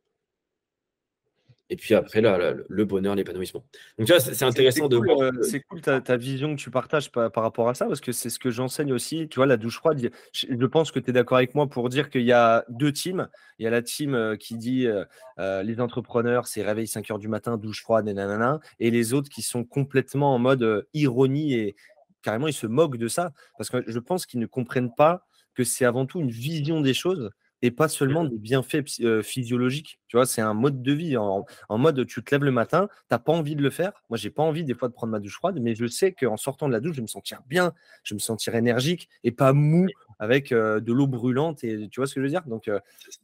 et 1.71 1.75
puis 1.75 1.93
après, 1.93 2.21
là, 2.21 2.53
le 2.67 2.85
bonheur, 2.85 3.13
l'épanouissement. 3.13 3.63
Donc, 3.97 4.07
tu 4.07 4.13
vois, 4.13 4.19
c'est 4.19 4.43
intéressant 4.43 4.87
de 4.87 4.97
voir. 4.97 5.21
Euh, 5.21 5.31
c'est 5.43 5.59
cool 5.61 5.81
ta, 5.81 6.01
ta, 6.01 6.17
vision 6.17 6.55
que 6.55 6.59
tu 6.59 6.71
partages 6.71 7.11
par, 7.11 7.31
rapport 7.35 7.69
à 7.69 7.75
ça, 7.75 7.85
parce 7.85 8.01
que 8.01 8.11
c'est 8.11 8.31
ce 8.31 8.39
que 8.39 8.49
j'enseigne 8.49 8.91
aussi. 8.91 9.27
Tu 9.29 9.35
vois, 9.35 9.45
la 9.45 9.57
douche 9.57 9.77
froide, 9.77 10.09
je 10.33 10.65
pense 10.65 10.91
que 10.91 10.99
tu 10.99 11.11
es 11.11 11.13
d'accord 11.13 11.37
avec 11.37 11.53
moi 11.53 11.67
pour 11.67 11.89
dire 11.89 12.09
qu'il 12.09 12.23
y 12.23 12.31
a 12.31 12.65
deux 12.69 12.91
teams. 12.91 13.29
Il 13.59 13.65
y 13.65 13.67
a 13.67 13.69
la 13.69 13.83
team 13.83 14.15
euh, 14.15 14.35
qui 14.35 14.57
dit 14.57 14.87
euh, 14.87 15.63
les 15.63 15.79
entrepreneurs, 15.79 16.47
c'est 16.47 16.63
réveil 16.63 16.87
5 16.87 17.11
heures 17.11 17.19
du 17.19 17.27
matin, 17.27 17.57
douche 17.57 17.83
froide, 17.83 18.07
et 18.07 18.13
nanana, 18.13 18.59
et 18.79 18.89
les 18.89 19.13
autres 19.13 19.29
qui 19.29 19.43
sont 19.43 19.63
complètement 19.63 20.33
en 20.33 20.39
mode 20.39 20.87
ironie 20.95 21.53
et 21.53 21.75
carrément, 22.23 22.47
ils 22.47 22.53
se 22.53 22.67
moquent 22.67 22.97
de 22.97 23.07
ça, 23.07 23.31
parce 23.57 23.69
que 23.69 23.83
je 23.85 23.99
pense 23.99 24.25
qu'ils 24.25 24.39
ne 24.39 24.45
comprennent 24.45 24.93
pas 24.93 25.27
que 25.59 25.65
c'est 25.65 25.83
avant 25.83 26.05
tout 26.05 26.21
une 26.21 26.31
vision 26.31 26.79
des 26.79 26.93
choses 26.93 27.31
et 27.61 27.69
pas 27.69 27.89
seulement 27.89 28.23
des 28.23 28.37
bienfaits 28.37 28.89
physiologiques. 29.21 29.99
Tu 30.07 30.15
vois, 30.15 30.25
c'est 30.25 30.39
un 30.39 30.53
mode 30.53 30.81
de 30.81 30.93
vie. 30.93 31.17
En, 31.17 31.45
mode, 31.69 32.05
tu 32.07 32.23
te 32.23 32.33
lèves 32.33 32.45
le 32.45 32.51
matin, 32.51 32.87
tu 32.87 32.95
n'as 33.11 33.19
pas 33.19 33.33
envie 33.33 33.57
de 33.57 33.61
le 33.61 33.69
faire. 33.69 33.91
Moi, 34.09 34.15
j'ai 34.15 34.29
pas 34.29 34.41
envie 34.41 34.63
des 34.63 34.73
fois 34.73 34.87
de 34.87 34.93
prendre 34.93 35.11
ma 35.11 35.19
douche 35.19 35.35
froide, 35.35 35.59
mais 35.59 35.75
je 35.75 35.85
sais 35.85 36.13
qu'en 36.13 36.37
sortant 36.37 36.69
de 36.69 36.71
la 36.71 36.79
douche, 36.79 36.93
je 36.93 37.01
vais 37.01 37.03
me 37.03 37.07
sentir 37.07 37.41
bien, 37.45 37.73
je 38.03 38.13
vais 38.13 38.15
me 38.15 38.21
sentir 38.21 38.55
énergique 38.55 39.09
et 39.25 39.31
pas 39.31 39.51
mou 39.51 39.87
avec 40.19 40.51
de 40.51 40.93
l'eau 40.93 41.07
brûlante. 41.07 41.61
Et 41.65 41.89
tu 41.89 41.99
vois 41.99 42.07
ce 42.07 42.15
que 42.15 42.21
je 42.21 42.23
veux 42.23 42.31
dire? 42.31 42.43
Donc, 42.45 42.71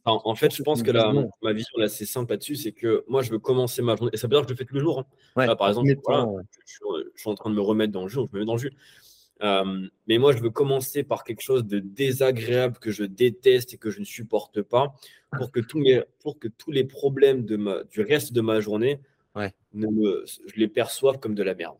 en, 0.04 0.34
fait, 0.34 0.54
je 0.54 0.62
pense 0.62 0.82
que 0.82 0.90
la, 0.90 1.10
ma 1.42 1.54
vision 1.54 1.78
là, 1.78 1.88
c'est 1.88 2.04
simple 2.04 2.32
là-dessus, 2.32 2.56
c'est 2.56 2.72
que 2.72 3.06
moi, 3.08 3.22
je 3.22 3.30
veux 3.30 3.38
commencer 3.38 3.80
ma 3.80 3.96
journée. 3.96 4.10
Et 4.12 4.18
ça 4.18 4.26
veut 4.26 4.32
dire 4.32 4.42
que 4.42 4.48
je 4.48 4.52
le 4.52 4.58
fais 4.58 4.66
tous 4.66 4.74
les 4.74 4.82
jours. 4.82 5.02
Hein. 5.36 5.56
par 5.56 5.68
exemple, 5.68 5.88
je, 5.88 5.94
suis 7.16 7.30
en 7.30 7.34
train 7.34 7.48
de 7.48 7.54
me 7.54 7.62
remettre 7.62 7.94
dans 7.94 8.02
le 8.02 8.08
jus, 8.08 8.20
je 8.30 8.36
me 8.36 8.40
mets 8.40 8.44
dans 8.46 8.56
le 8.56 8.60
jus. 8.60 8.76
Euh, 9.42 9.86
mais 10.06 10.18
moi, 10.18 10.32
je 10.32 10.38
veux 10.38 10.50
commencer 10.50 11.02
par 11.02 11.24
quelque 11.24 11.42
chose 11.42 11.66
de 11.66 11.78
désagréable 11.78 12.78
que 12.78 12.90
je 12.90 13.04
déteste 13.04 13.74
et 13.74 13.78
que 13.78 13.90
je 13.90 14.00
ne 14.00 14.04
supporte 14.04 14.62
pas 14.62 14.94
pour 15.36 15.50
que, 15.50 15.60
tous, 15.60 15.84
pour 16.20 16.38
que 16.38 16.48
tous 16.48 16.70
les 16.70 16.84
problèmes 16.84 17.44
de 17.44 17.56
ma, 17.56 17.84
du 17.84 18.00
reste 18.00 18.32
de 18.32 18.40
ma 18.40 18.60
journée, 18.60 19.00
ne 19.74 19.86
me, 19.88 20.24
je 20.46 20.58
les 20.58 20.68
perçoive 20.68 21.18
comme 21.18 21.34
de 21.34 21.42
la 21.42 21.54
merde. 21.54 21.76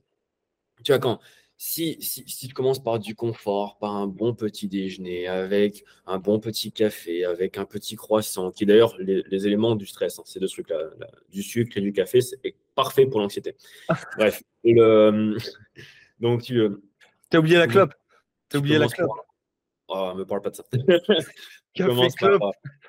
Tu 0.85 0.92
vois, 0.92 0.99
quand, 0.99 1.21
si, 1.57 1.97
si, 2.01 2.25
si, 2.27 2.49
tu 2.49 2.55
commences 2.55 2.83
par 2.83 2.99
du 2.99 3.14
confort, 3.14 3.79
par 3.79 3.97
un 3.97 4.07
bon 4.07 4.35
petit 4.35 4.69
déjeuner, 4.69 5.27
avec 5.27 5.85
un 6.07 6.19
bon 6.19 6.38
petit 6.38 6.71
café, 6.71 7.25
avec 7.25 7.57
un 7.57 7.64
petit 7.64 7.97
croissant, 7.97 8.51
qui 8.51 8.66
d'ailleurs, 8.66 8.95
les, 8.99 9.23
les, 9.23 9.47
éléments 9.47 9.75
du 9.75 9.87
stress, 9.87 10.19
hein, 10.19 10.23
ces 10.27 10.38
deux 10.38 10.49
trucs-là, 10.49 10.90
du 11.31 11.42
sucre 11.42 11.79
et 11.79 11.81
du 11.81 11.95
café, 11.95 12.21
c'est 12.21 12.38
parfait 12.75 13.07
pour 13.07 13.21
l'anxiété. 13.21 13.57
Bref, 14.19 14.42
le, 14.64 15.38
donc 16.21 16.42
tu, 16.42 16.61
T'as 17.31 17.39
oublié 17.39 17.57
la 17.57 17.67
clope. 17.67 17.95
T'as 18.49 18.59
oublié 18.59 18.79
la 18.79 18.89
clope. 18.89 19.11
Oh, 19.89 20.12
me 20.15 20.25
parle 20.25 20.43
pas 20.43 20.51
de 20.51 20.57
ça. 20.57 20.65
tu 21.75 21.85
commences 21.85 22.15
par, 22.17 22.39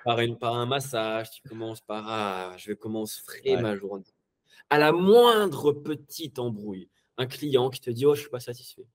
par, 0.04 0.20
une, 0.20 0.38
par, 0.38 0.56
un 0.56 0.66
massage, 0.66 1.30
tu 1.32 1.48
commences 1.48 1.82
par 1.82 2.04
ah, 2.08 2.54
je 2.58 2.74
commence 2.74 3.20
frais 3.20 3.62
ma 3.62 3.76
journée. 3.76 4.06
À 4.70 4.80
la 4.80 4.92
moindre 4.92 5.72
petite 5.72 6.40
embrouille, 6.40 6.90
un 7.18 7.28
client 7.28 7.70
qui 7.70 7.82
te 7.82 7.90
dit 7.90 8.06
oh 8.06 8.16
je 8.16 8.22
suis 8.22 8.30
pas 8.30 8.40
satisfait, 8.40 8.88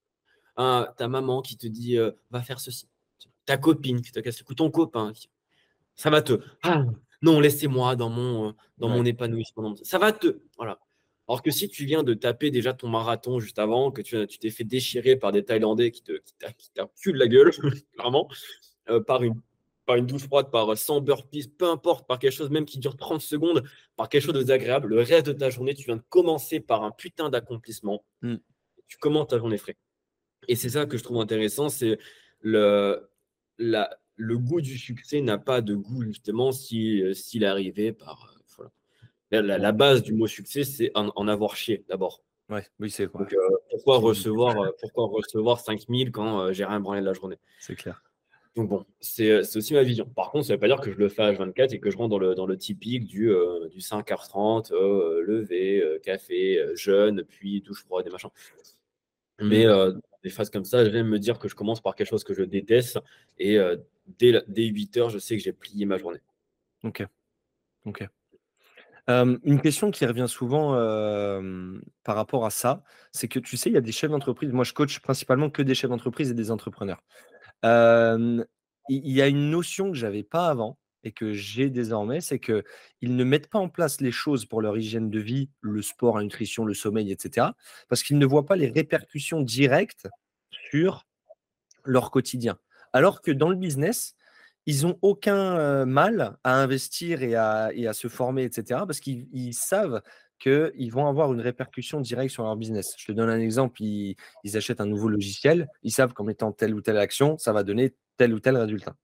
ta 0.56 1.08
maman 1.08 1.42
qui 1.42 1.56
te 1.56 1.66
dit 1.66 1.96
euh, 1.96 2.10
va 2.30 2.42
faire 2.42 2.58
ceci, 2.58 2.88
ta 3.46 3.56
copine 3.56 4.02
qui 4.02 4.10
te 4.10 4.20
casse 4.20 4.40
le 4.40 4.44
cou, 4.44 4.54
ton 4.54 4.70
copain, 4.70 5.12
ça 5.94 6.10
va 6.10 6.22
te 6.22 6.40
ah, 6.64 6.84
non 7.22 7.38
laissez-moi 7.38 7.94
dans 7.94 8.10
mon 8.10 8.48
euh, 8.48 8.52
dans 8.78 8.88
mon 8.88 9.04
épanouissement, 9.04 9.76
ça 9.82 9.98
va 9.98 10.12
te 10.12 10.40
voilà 10.56 10.80
alors 11.28 11.42
que 11.42 11.50
si 11.50 11.68
tu 11.68 11.84
viens 11.84 12.02
de 12.02 12.14
taper 12.14 12.50
déjà 12.50 12.72
ton 12.72 12.88
marathon 12.88 13.38
juste 13.38 13.58
avant, 13.58 13.90
que 13.90 14.02
tu 14.02 14.26
t'es 14.38 14.50
fait 14.50 14.64
déchirer 14.64 15.16
par 15.16 15.32
des 15.32 15.44
Thaïlandais 15.44 15.90
qui 15.90 16.02
te 16.02 16.12
qui 16.12 17.12
la 17.12 17.28
gueule, 17.28 17.52
clairement, 17.94 18.28
euh, 18.90 19.00
par, 19.00 19.22
une, 19.22 19.40
par 19.86 19.96
une 19.96 20.06
douche 20.06 20.24
froide, 20.24 20.50
par 20.50 20.76
100 20.76 21.00
burpees, 21.00 21.48
peu 21.56 21.68
importe, 21.68 22.06
par 22.08 22.18
quelque 22.18 22.32
chose 22.32 22.50
même 22.50 22.64
qui 22.64 22.78
dure 22.78 22.96
30 22.96 23.20
secondes, 23.20 23.62
par 23.96 24.08
quelque 24.08 24.22
chose 24.22 24.34
de 24.34 24.40
désagréable, 24.40 24.88
le 24.88 25.02
reste 25.02 25.26
de 25.26 25.32
ta 25.32 25.50
journée, 25.50 25.74
tu 25.74 25.84
viens 25.84 25.96
de 25.96 26.04
commencer 26.08 26.60
par 26.60 26.82
un 26.82 26.90
putain 26.90 27.30
d'accomplissement. 27.30 28.04
Hmm. 28.22 28.36
Tu 28.88 28.98
commences 28.98 29.28
ta 29.28 29.38
journée 29.38 29.58
frais. 29.58 29.76
Et 30.48 30.56
c'est 30.56 30.70
ça 30.70 30.86
que 30.86 30.98
je 30.98 31.04
trouve 31.04 31.20
intéressant, 31.20 31.68
c'est 31.68 31.98
le, 32.40 33.08
la, 33.58 33.96
le 34.16 34.38
goût 34.38 34.60
du 34.60 34.76
succès 34.76 35.20
n'a 35.20 35.38
pas 35.38 35.60
de 35.60 35.74
goût 35.74 36.02
justement 36.02 36.52
s'il 36.52 37.14
si, 37.14 37.38
est 37.38 37.46
arrivé 37.46 37.92
par 37.92 38.31
la, 39.40 39.72
base 39.72 40.02
du 40.02 40.12
mot 40.12 40.26
succès, 40.26 40.64
c'est 40.64 40.90
en, 40.94 41.28
avoir 41.28 41.56
chié 41.56 41.84
d'abord. 41.88 42.22
Ouais, 42.48 42.66
oui, 42.80 42.90
c'est 42.90 43.06
quoi. 43.06 43.26
Euh, 43.32 43.56
pourquoi, 43.70 43.98
recevoir, 43.98 44.60
euh, 44.60 44.70
pourquoi 44.78 45.06
recevoir 45.06 45.60
5000 45.60 46.12
quand 46.12 46.40
euh, 46.40 46.52
j'ai 46.52 46.64
rien 46.64 46.80
branlé 46.80 47.00
de 47.00 47.06
la 47.06 47.14
journée? 47.14 47.38
C'est 47.58 47.74
clair. 47.74 48.02
Donc 48.54 48.68
bon, 48.68 48.84
c'est 49.00 49.38
aussi 49.56 49.72
ma 49.72 49.82
vision. 49.82 50.04
Par 50.04 50.30
contre, 50.30 50.44
ça 50.44 50.52
ne 50.52 50.56
veut 50.56 50.60
pas 50.60 50.66
dire 50.66 50.80
que 50.80 50.92
je 50.92 50.98
le 50.98 51.08
fais 51.08 51.22
à 51.22 51.32
24 51.32 51.72
et 51.72 51.80
que 51.80 51.90
je 51.90 51.96
rentre 51.96 52.10
dans 52.10 52.18
le, 52.18 52.34
dans 52.34 52.44
le 52.44 52.58
typique 52.58 53.06
du, 53.06 53.32
du 53.70 53.78
5h30, 53.78 54.74
lever, 54.74 55.98
café, 56.02 56.62
jeûne, 56.74 57.24
puis 57.24 57.62
douche 57.62 57.82
froide 57.82 58.06
et 58.06 58.10
machin. 58.10 58.28
Mmh. 59.40 59.48
Mais 59.48 59.64
des 60.22 60.28
phases 60.28 60.50
comme 60.50 60.66
ça, 60.66 60.84
j'aime 60.84 61.08
me 61.08 61.18
dire 61.18 61.38
que 61.38 61.48
je 61.48 61.54
commence 61.54 61.80
par 61.80 61.94
quelque 61.94 62.08
chose 62.08 62.24
que 62.24 62.34
je 62.34 62.42
déteste 62.42 62.98
et 63.38 63.56
dès, 64.18 64.42
dès 64.46 64.64
8h, 64.64 65.08
je 65.08 65.18
sais 65.18 65.38
que 65.38 65.42
j'ai 65.42 65.54
plié 65.54 65.86
ma 65.86 65.96
journée. 65.96 66.20
Ok. 66.84 67.06
Ok 67.86 68.06
une 69.08 69.60
question 69.60 69.90
qui 69.90 70.06
revient 70.06 70.28
souvent, 70.28 70.72
par 72.04 72.16
rapport 72.16 72.46
à 72.46 72.50
ça, 72.50 72.82
c'est 73.12 73.28
que 73.28 73.38
tu 73.38 73.56
sais, 73.56 73.70
il 73.70 73.74
y 73.74 73.76
a 73.76 73.80
des 73.80 73.92
chefs 73.92 74.10
d'entreprise 74.10 74.52
moi 74.52 74.64
je 74.64 74.72
coach 74.72 75.00
principalement 75.00 75.50
que 75.50 75.62
des 75.62 75.74
chefs 75.74 75.90
d'entreprise 75.90 76.30
et 76.30 76.34
des 76.34 76.50
entrepreneurs. 76.50 77.02
il 77.64 78.46
y 78.88 79.22
a 79.22 79.26
une 79.26 79.50
notion 79.50 79.90
que 79.90 79.96
j'avais 79.96 80.22
pas 80.22 80.48
avant 80.48 80.78
et 81.04 81.10
que 81.12 81.32
j'ai 81.32 81.68
désormais, 81.68 82.20
c'est 82.20 82.38
qu'ils 82.38 82.62
ne 83.16 83.24
mettent 83.24 83.50
pas 83.50 83.58
en 83.58 83.68
place 83.68 84.00
les 84.00 84.12
choses 84.12 84.46
pour 84.46 84.62
leur 84.62 84.76
hygiène 84.76 85.10
de 85.10 85.18
vie, 85.18 85.50
le 85.60 85.82
sport, 85.82 86.18
la 86.18 86.22
nutrition, 86.22 86.64
le 86.64 86.74
sommeil 86.74 87.10
etc. 87.10 87.48
parce 87.88 88.04
qu'ils 88.04 88.18
ne 88.18 88.26
voient 88.26 88.46
pas 88.46 88.56
les 88.56 88.68
répercussions 88.68 89.40
directes 89.40 90.08
sur 90.70 91.06
leur 91.84 92.12
quotidien. 92.12 92.58
Alors 92.92 93.20
que 93.20 93.32
dans 93.32 93.48
le 93.48 93.56
business 93.56 94.14
ils 94.66 94.82
n'ont 94.82 94.98
aucun 95.02 95.84
mal 95.84 96.36
à 96.44 96.56
investir 96.56 97.22
et 97.22 97.34
à, 97.34 97.70
et 97.74 97.86
à, 97.86 97.92
se 97.92 98.08
former, 98.08 98.44
etc. 98.44 98.80
Parce 98.86 99.00
qu'ils 99.00 99.54
savent 99.54 100.02
qu'ils 100.42 100.90
vont 100.90 101.06
avoir 101.06 101.32
une 101.32 101.40
répercussion 101.40 102.00
directe 102.00 102.32
sur 102.32 102.42
leur 102.42 102.56
business. 102.56 102.94
Je 102.98 103.06
te 103.06 103.12
donne 103.12 103.30
un 103.30 103.38
exemple, 103.38 103.80
ils, 103.80 104.16
achètent 104.54 104.80
un 104.80 104.86
nouveau 104.86 105.08
logiciel, 105.08 105.68
ils 105.82 105.92
savent 105.92 106.12
qu'en 106.12 106.24
mettant 106.24 106.50
telle 106.50 106.74
ou 106.74 106.80
telle 106.80 106.98
action, 106.98 107.38
ça 107.38 107.52
va 107.52 107.62
donner 107.62 107.94
tel 108.16 108.34
ou 108.34 108.40
tel 108.40 108.56
résultat. 108.56 108.96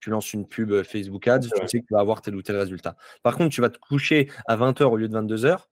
Tu 0.00 0.10
lances 0.10 0.32
une 0.32 0.46
pub 0.46 0.82
Facebook 0.84 1.26
Ads, 1.26 1.40
tu 1.40 1.68
sais 1.68 1.80
que 1.80 1.86
tu 1.86 1.94
vas 1.94 2.00
avoir 2.00 2.22
tel 2.22 2.36
ou 2.36 2.42
tel 2.42 2.56
résultat. 2.56 2.96
Par 3.22 3.36
contre, 3.36 3.54
tu 3.54 3.60
vas 3.60 3.70
te 3.70 3.78
coucher 3.78 4.30
à 4.46 4.56
20h 4.56 4.84
au 4.84 4.96
lieu 4.96 5.08
de 5.08 5.16
22h. 5.16 5.66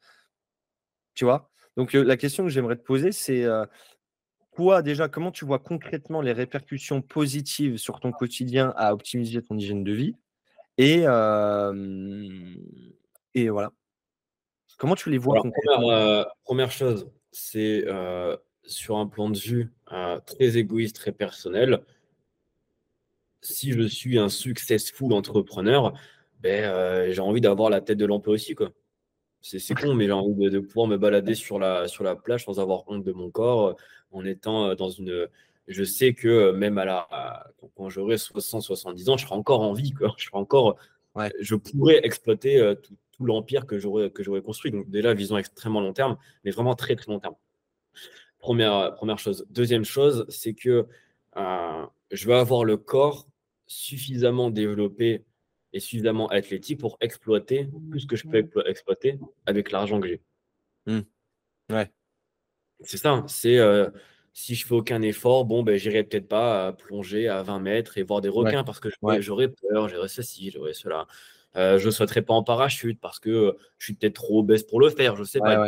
Tu 1.15 1.25
vois? 1.25 1.51
Donc 1.77 1.93
la 1.93 2.17
question 2.17 2.45
que 2.45 2.51
j'aimerais 2.51 2.77
te 2.77 2.83
poser, 2.83 3.13
c'est 3.13 3.47
toi, 4.55 4.83
déjà, 4.83 5.09
comment 5.09 5.31
tu 5.31 5.45
vois 5.45 5.59
concrètement 5.59 6.21
les 6.21 6.33
répercussions 6.33 7.03
positives 7.03 7.79
sur 7.79 8.01
ton 8.01 8.13
quotidien 8.13 8.73
à 8.77 8.93
optimiser 8.93 9.43
ton 9.43 9.57
hygiène 9.57 9.85
de 9.85 9.93
vie 9.93 10.17
et, 10.79 11.05
et 13.35 13.49
voilà. 13.49 13.71
Comment 14.79 14.95
tu 14.95 15.11
les 15.11 15.19
vois 15.19 15.41
concrètement? 15.41 15.91
euh, 15.91 16.25
première, 16.45 16.71
chose, 16.71 17.11
c'est 17.33 17.85
sur 18.65 18.97
un 18.97 19.07
plan 19.07 19.31
de 19.31 19.39
vue 19.39 19.73
très 20.27 20.57
égoïste, 20.57 20.97
très 20.97 21.13
personnel. 21.13 21.83
Si 23.43 23.73
je 23.73 23.83
suis 23.83 24.19
un 24.19 24.29
successful 24.29 25.13
entrepreneur, 25.13 25.95
ben, 26.41 27.11
j'ai 27.13 27.21
envie 27.21 27.41
d'avoir 27.41 27.71
la 27.71 27.81
tête 27.81 27.99
de 27.99 28.07
l'emploi 28.07 28.35
aussi. 28.35 28.55
Quoi. 28.55 28.71
C'est 29.43 29.75
con, 29.75 29.95
mais 29.95 30.07
j'ai 30.07 30.13
envie 30.13 30.51
de, 30.51 30.61
pouvoir 30.61 30.87
me 30.87 30.99
balader 30.99 31.35
sur 31.35 31.59
la, 31.59 31.89
sur 31.89 32.05
la 32.05 32.15
plage 32.15 32.45
sans 32.45 32.61
avoir 32.61 32.85
honte 32.89 33.05
de 33.05 33.13
mon 33.13 33.31
corps, 33.31 33.77
en 34.13 34.25
étant 34.25 34.67
euh, 34.67 34.75
dans 34.75 34.91
une. 34.91 35.29
Je 35.69 35.85
sais 35.85 36.15
que 36.15 36.29
euh, 36.29 36.53
même 36.53 36.79
à 36.79 36.85
la, 36.85 37.53
quand 37.77 37.89
j'aurai 37.89 38.19
60, 38.19 38.63
70 38.63 39.09
ans, 39.09 39.17
je 39.17 39.25
serai 39.25 39.35
encore 39.35 39.61
en 39.61 39.73
vie. 39.73 39.93
Quoi. 39.93 40.13
Je, 40.19 40.27
serai 40.27 40.37
encore, 40.39 40.77
je 41.41 41.55
pourrais 41.55 42.05
exploiter 42.05 42.59
euh, 42.61 42.75
tout, 42.75 42.95
l'empire 43.25 43.67
que 43.67 43.79
j'aurais 43.79 44.11
construit. 44.43 44.71
Donc, 44.71 44.91
déjà, 44.91 45.15
vision 45.15 45.39
extrêmement 45.39 45.81
long 45.81 45.93
terme, 45.93 46.17
mais 46.45 46.51
vraiment 46.51 46.75
très, 46.75 46.97
très 46.97 47.13
long 47.13 47.21
terme. 47.21 47.35
Première, 48.39 48.95
première 48.95 49.19
chose. 49.19 49.47
Deuxième 49.51 49.85
chose, 49.85 50.25
c'est 50.31 50.55
que 50.55 50.87
je 51.37 52.27
vais 52.27 52.35
avoir 52.35 52.65
le 52.65 52.79
corps 52.79 53.29
suffisamment 53.67 54.51
développé 54.51 55.25
et 55.73 55.81
suffisamment 55.81 56.29
athlétique 56.29 56.81
pour 56.81 56.97
exploiter 57.01 57.69
tout 57.93 57.99
ce 57.99 58.07
que 58.07 58.17
je 58.17 58.27
peux 58.27 58.49
exploiter 58.67 59.19
avec 59.47 59.71
l'argent 59.71 60.01
que 60.01 60.09
j'ai. 60.09 60.23
Mmh. 60.87 61.01
Ouais. 61.71 61.91
C'est 62.81 62.97
ça. 62.97 63.11
Hein. 63.11 63.25
C'est 63.29 63.59
euh, 63.59 63.89
si 64.33 64.55
je 64.55 64.67
fais 64.67 64.75
aucun 64.75 65.03
effort, 65.03 65.45
bon, 65.45 65.63
ben, 65.63 65.77
j'irai 65.77 66.05
peut-être 66.05 66.29
pas 66.29 66.73
plonger 66.73 67.29
à 67.29 67.43
20 67.43 67.61
mètres 67.61 67.99
et 67.99 68.03
voir 68.03 68.21
des 68.21 68.29
requins 68.29 68.65
parce 68.65 68.81
que 68.81 68.89
j'aurais 69.19 69.49
peur, 69.49 69.89
j'aurais 69.89 70.09
ceci, 70.09 70.51
j'aurais 70.51 70.75
cela. 70.75 71.07
Euh, 71.57 71.79
je 71.79 71.87
ne 71.87 71.91
sauterai 71.91 72.23
pas 72.23 72.35
en 72.35 72.45
parachute 72.45 73.01
parce 73.01 73.19
que 73.19 73.57
je 73.79 73.85
suis 73.85 73.95
peut-être 73.95 74.15
trop 74.15 74.41
obèse 74.41 74.63
pour 74.63 74.81
le 74.81 74.89
faire. 74.89 75.17
Je 75.17 75.25
sais 75.25 75.41
pas. 75.41 75.67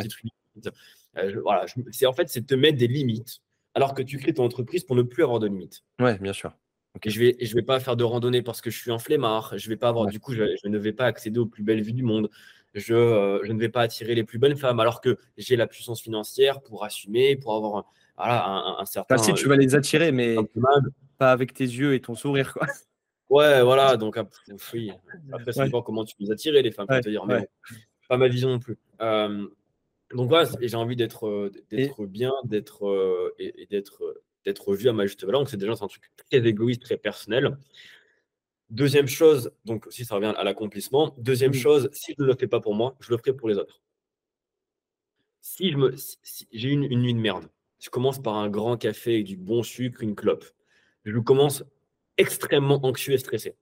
Euh, 1.17 1.39
voilà, 1.43 1.65
c'est 1.91 2.05
en 2.05 2.13
fait, 2.13 2.29
c'est 2.29 2.45
te 2.45 2.55
mettre 2.55 2.77
des 2.77 2.87
limites 2.87 3.41
alors 3.75 3.93
que 3.93 4.01
tu 4.01 4.17
crées 4.17 4.33
ton 4.33 4.45
entreprise 4.45 4.83
pour 4.83 4.95
ne 4.95 5.01
plus 5.01 5.23
avoir 5.23 5.39
de 5.39 5.47
limites. 5.47 5.83
Ouais, 5.99 6.17
bien 6.19 6.33
sûr. 6.33 6.53
Okay. 6.95 7.09
Je 7.09 7.19
vais, 7.19 7.37
je 7.41 7.55
vais 7.55 7.63
pas 7.63 7.79
faire 7.79 7.95
de 7.95 8.03
randonnée 8.03 8.43
parce 8.43 8.61
que 8.61 8.69
je 8.69 8.77
suis 8.77 8.91
un 8.91 8.99
flemmard. 8.99 9.57
Je 9.57 9.67
vais 9.67 9.77
pas 9.77 9.89
avoir, 9.89 10.05
du 10.05 10.19
coup, 10.19 10.33
je, 10.33 10.43
ne 10.67 10.77
vais 10.77 10.93
pas 10.93 11.05
accéder 11.05 11.39
aux 11.39 11.45
plus 11.45 11.63
belles 11.63 11.81
vues 11.81 11.93
du 11.93 12.03
monde. 12.03 12.29
Je, 12.75 12.93
euh, 12.93 13.39
je, 13.43 13.51
ne 13.51 13.59
vais 13.59 13.69
pas 13.69 13.81
attirer 13.81 14.15
les 14.15 14.23
plus 14.23 14.37
bonnes 14.37 14.55
femmes 14.55 14.79
alors 14.79 15.01
que 15.01 15.17
j'ai 15.37 15.55
la 15.55 15.67
puissance 15.67 16.01
financière 16.01 16.61
pour 16.61 16.83
assumer, 16.83 17.35
pour 17.35 17.55
avoir 17.55 17.77
un, 17.77 17.85
voilà, 18.17 18.45
un, 18.45 18.79
un 18.79 18.85
certain. 18.85 19.17
si 19.17 19.33
tu 19.33 19.47
vas 19.47 19.55
les 19.55 19.75
attirer, 19.75 20.11
mais 20.11 20.35
pas 21.17 21.31
avec 21.31 21.53
tes 21.53 21.65
yeux 21.65 21.93
et 21.93 21.99
ton 21.99 22.15
sourire, 22.15 22.53
quoi. 22.53 22.67
Ouais, 23.29 23.63
voilà. 23.63 23.97
Donc, 23.97 24.19
oui. 24.73 24.91
Après, 25.31 25.51
ça 25.51 25.65
dépend 25.65 25.81
comment 25.81 26.05
tu 26.05 26.15
les 26.19 26.31
attirer, 26.31 26.61
les 26.61 26.71
femmes, 26.71 26.87
te 26.87 27.09
dire. 27.09 27.25
Mais 27.25 27.47
pas 28.07 28.17
ma 28.17 28.27
vision 28.27 28.49
non 28.49 28.59
plus. 28.59 28.77
Euh, 29.01 29.47
donc, 30.13 30.29
voilà, 30.29 30.47
j'ai 30.61 30.77
envie 30.77 30.95
d'être 30.95 31.27
euh, 31.27 31.51
d'être 31.71 32.05
bien, 32.05 32.33
d'être 32.43 33.33
et, 33.39 33.63
et 33.63 33.65
d'être 33.65 34.03
d'être 34.45 34.73
vu 34.75 34.89
à 34.89 34.93
ma 34.93 35.05
juste 35.05 35.23
valeur. 35.23 35.41
Donc, 35.41 35.49
c'est 35.49 35.57
déjà 35.57 35.73
un 35.73 35.87
truc 35.87 36.11
très 36.29 36.45
égoïste, 36.45 36.81
très 36.83 36.97
personnel. 36.97 37.57
Deuxième 38.69 39.07
chose, 39.07 39.51
donc 39.65 39.85
si 39.89 40.03
ça 40.03 40.15
revient 40.15 40.33
à 40.35 40.43
l'accomplissement, 40.43 41.13
deuxième 41.17 41.53
chose, 41.53 41.89
si 41.93 42.13
je 42.17 42.23
ne 42.23 42.27
le 42.27 42.35
fais 42.35 42.47
pas 42.47 42.59
pour 42.59 42.73
moi, 42.73 42.95
je 43.01 43.11
le 43.11 43.17
ferai 43.17 43.33
pour 43.33 43.47
les 43.49 43.57
autres. 43.57 43.81
Si 45.41 45.71
je 45.71 45.77
me, 45.77 45.93
j'ai 46.51 46.69
une, 46.69 46.83
une 46.83 47.01
nuit 47.01 47.13
de 47.13 47.19
merde, 47.19 47.49
je 47.79 47.89
commence 47.89 48.21
par 48.21 48.35
un 48.35 48.49
grand 48.49 48.77
café 48.77 49.15
avec 49.15 49.25
du 49.25 49.37
bon 49.37 49.61
sucre, 49.61 50.01
une 50.01 50.15
clope. 50.15 50.45
Je 51.03 51.17
commence 51.19 51.63
extrêmement 52.17 52.83
anxieux 52.85 53.13
et 53.13 53.17
stressé. 53.17 53.55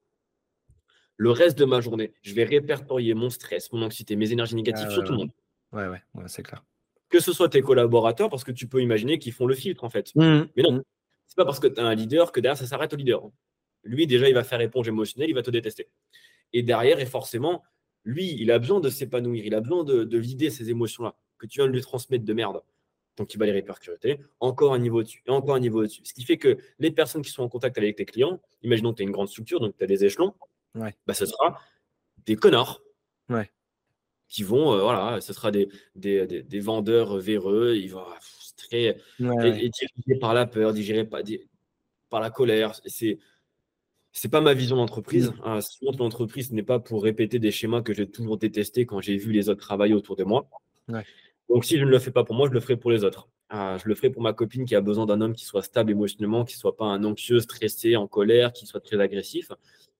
Le 1.17 1.31
reste 1.31 1.57
de 1.57 1.65
ma 1.65 1.81
journée, 1.81 2.13
je 2.21 2.33
vais 2.33 2.43
répertorier 2.43 3.13
mon 3.13 3.29
stress, 3.29 3.71
mon 3.71 3.81
anxiété, 3.81 4.15
mes 4.15 4.31
énergies 4.31 4.55
négatives 4.55 4.87
Ah, 4.87 4.91
sur 4.91 5.01
ouais, 5.01 5.07
tout 5.07 5.11
le 5.13 5.17
monde. 5.19 5.31
Ouais, 5.71 5.87
ouais, 5.87 6.01
ouais, 6.13 6.23
c'est 6.27 6.43
clair. 6.43 6.63
Que 7.11 7.19
ce 7.19 7.33
soit 7.33 7.49
tes 7.49 7.61
collaborateurs, 7.61 8.29
parce 8.29 8.43
que 8.43 8.51
tu 8.51 8.67
peux 8.67 8.81
imaginer 8.81 9.19
qu'ils 9.19 9.33
font 9.33 9.45
le 9.45 9.53
filtre 9.55 9.83
en 9.83 9.89
fait. 9.89 10.11
Mais 10.15 10.63
non. 10.63 10.83
C'est 11.27 11.35
pas 11.35 11.45
parce 11.45 11.59
que 11.59 11.67
tu 11.67 11.79
as 11.79 11.85
un 11.85 11.93
leader 11.95 12.31
que 12.31 12.39
derrière 12.39 12.57
ça 12.57 12.65
s'arrête 12.65 12.93
au 12.93 12.95
leader. 12.95 13.21
Lui, 13.83 14.05
déjà, 14.07 14.27
il 14.27 14.33
va 14.33 14.43
faire 14.43 14.61
éponge 14.61 14.87
émotionnelle, 14.87 15.29
il 15.29 15.33
va 15.33 15.41
te 15.41 15.51
détester. 15.51 15.87
Et 16.53 16.61
derrière, 16.63 16.99
et 16.99 17.05
forcément, 17.05 17.63
lui, 18.03 18.35
il 18.39 18.51
a 18.51 18.59
besoin 18.59 18.79
de 18.79 18.89
s'épanouir, 18.89 19.45
il 19.45 19.55
a 19.55 19.61
besoin 19.61 19.83
de, 19.83 20.03
de 20.03 20.17
vider 20.17 20.49
ces 20.49 20.69
émotions-là 20.69 21.15
que 21.37 21.45
tu 21.47 21.59
viens 21.59 21.67
de 21.67 21.71
lui 21.71 21.81
transmettre 21.81 22.25
de 22.25 22.33
merde. 22.33 22.61
Donc, 23.17 23.33
il 23.33 23.37
va 23.37 23.45
les 23.45 23.51
répercuter 23.51 24.19
encore 24.39 24.73
un 24.73 24.79
niveau 24.79 24.99
au-dessus 24.99 25.23
et 25.25 25.31
encore 25.31 25.55
un 25.55 25.59
niveau 25.59 25.79
au-dessus. 25.81 26.01
Ce 26.05 26.13
qui 26.13 26.23
fait 26.23 26.37
que 26.37 26.57
les 26.79 26.91
personnes 26.91 27.21
qui 27.21 27.31
sont 27.31 27.43
en 27.43 27.49
contact 27.49 27.77
avec 27.77 27.95
tes 27.95 28.05
clients, 28.05 28.39
imaginons 28.61 28.91
que 28.91 28.97
tu 28.97 29.03
as 29.03 29.05
une 29.05 29.11
grande 29.11 29.27
structure, 29.27 29.59
donc 29.59 29.75
tu 29.77 29.83
as 29.83 29.87
des 29.87 30.05
échelons, 30.05 30.33
Ouais. 30.75 30.95
bah, 31.07 31.13
ce 31.13 31.25
sera 31.25 31.59
des 32.25 32.35
connards. 32.35 32.81
Ouais. 33.29 33.49
Qui 34.31 34.43
vont, 34.43 34.71
euh, 34.73 34.81
voilà, 34.81 35.19
ce 35.19 35.33
sera 35.33 35.51
des, 35.51 35.67
des, 35.93 36.25
des- 36.25 36.41
des 36.41 36.59
vendeurs 36.61 37.17
véreux, 37.17 37.75
ils 37.75 37.89
vont, 37.89 38.05
pff, 38.05 38.37
c'est 38.39 38.55
très, 38.55 38.97
Ouais, 39.19 39.47
et, 39.47 39.51
ouais. 39.51 39.65
et 39.65 39.69
dirigé 39.69 40.19
par 40.21 40.33
la 40.33 40.45
peur, 40.45 40.71
dirigé 40.71 41.03
par, 41.03 41.21
di- 41.21 41.41
par 42.09 42.21
la 42.21 42.29
colère. 42.29 42.71
C'est 42.85 43.19
c'est 44.13 44.29
pas 44.29 44.39
ma 44.41 44.53
vision 44.53 44.77
d'entreprise. 44.77 45.31
Mm. 45.31 45.41
Hein, 45.45 45.59
l'entreprise 45.99 46.51
n'est 46.53 46.63
pas 46.63 46.79
pour 46.79 47.03
répéter 47.03 47.39
des 47.39 47.51
schémas 47.51 47.81
que 47.81 47.93
j'ai 47.93 48.09
toujours 48.09 48.37
détestés 48.37 48.85
quand 48.85 49.01
j'ai 49.01 49.17
vu 49.17 49.31
les 49.33 49.49
autres 49.49 49.59
travailler 49.61 49.93
autour 49.93 50.15
de 50.15 50.23
moi. 50.23 50.49
Ouais. 50.87 51.03
Donc, 51.49 51.65
si 51.65 51.77
je 51.77 51.83
ne 51.83 51.89
le 51.89 51.99
fais 51.99 52.11
pas 52.11 52.23
pour 52.23 52.35
moi, 52.35 52.47
je 52.47 52.53
le 52.53 52.59
ferai 52.61 52.77
pour 52.77 52.91
les 52.91 53.03
autres. 53.03 53.27
Ah, 53.49 53.77
je 53.83 53.87
le 53.89 53.95
ferai 53.95 54.09
pour 54.09 54.21
ma 54.21 54.31
copine 54.31 54.63
qui 54.65 54.75
a 54.75 54.81
besoin 54.81 55.05
d'un 55.05 55.19
homme 55.19 55.33
qui 55.33 55.43
soit 55.43 55.61
stable 55.63 55.91
émotionnellement, 55.91 56.45
qui 56.45 56.55
soit 56.55 56.77
pas 56.77 56.85
un 56.85 57.03
anxieux, 57.03 57.41
stressé, 57.41 57.97
en 57.97 58.07
colère, 58.07 58.53
qui 58.53 58.65
soit 58.65 58.79
très 58.79 58.97
agressif. 59.01 59.51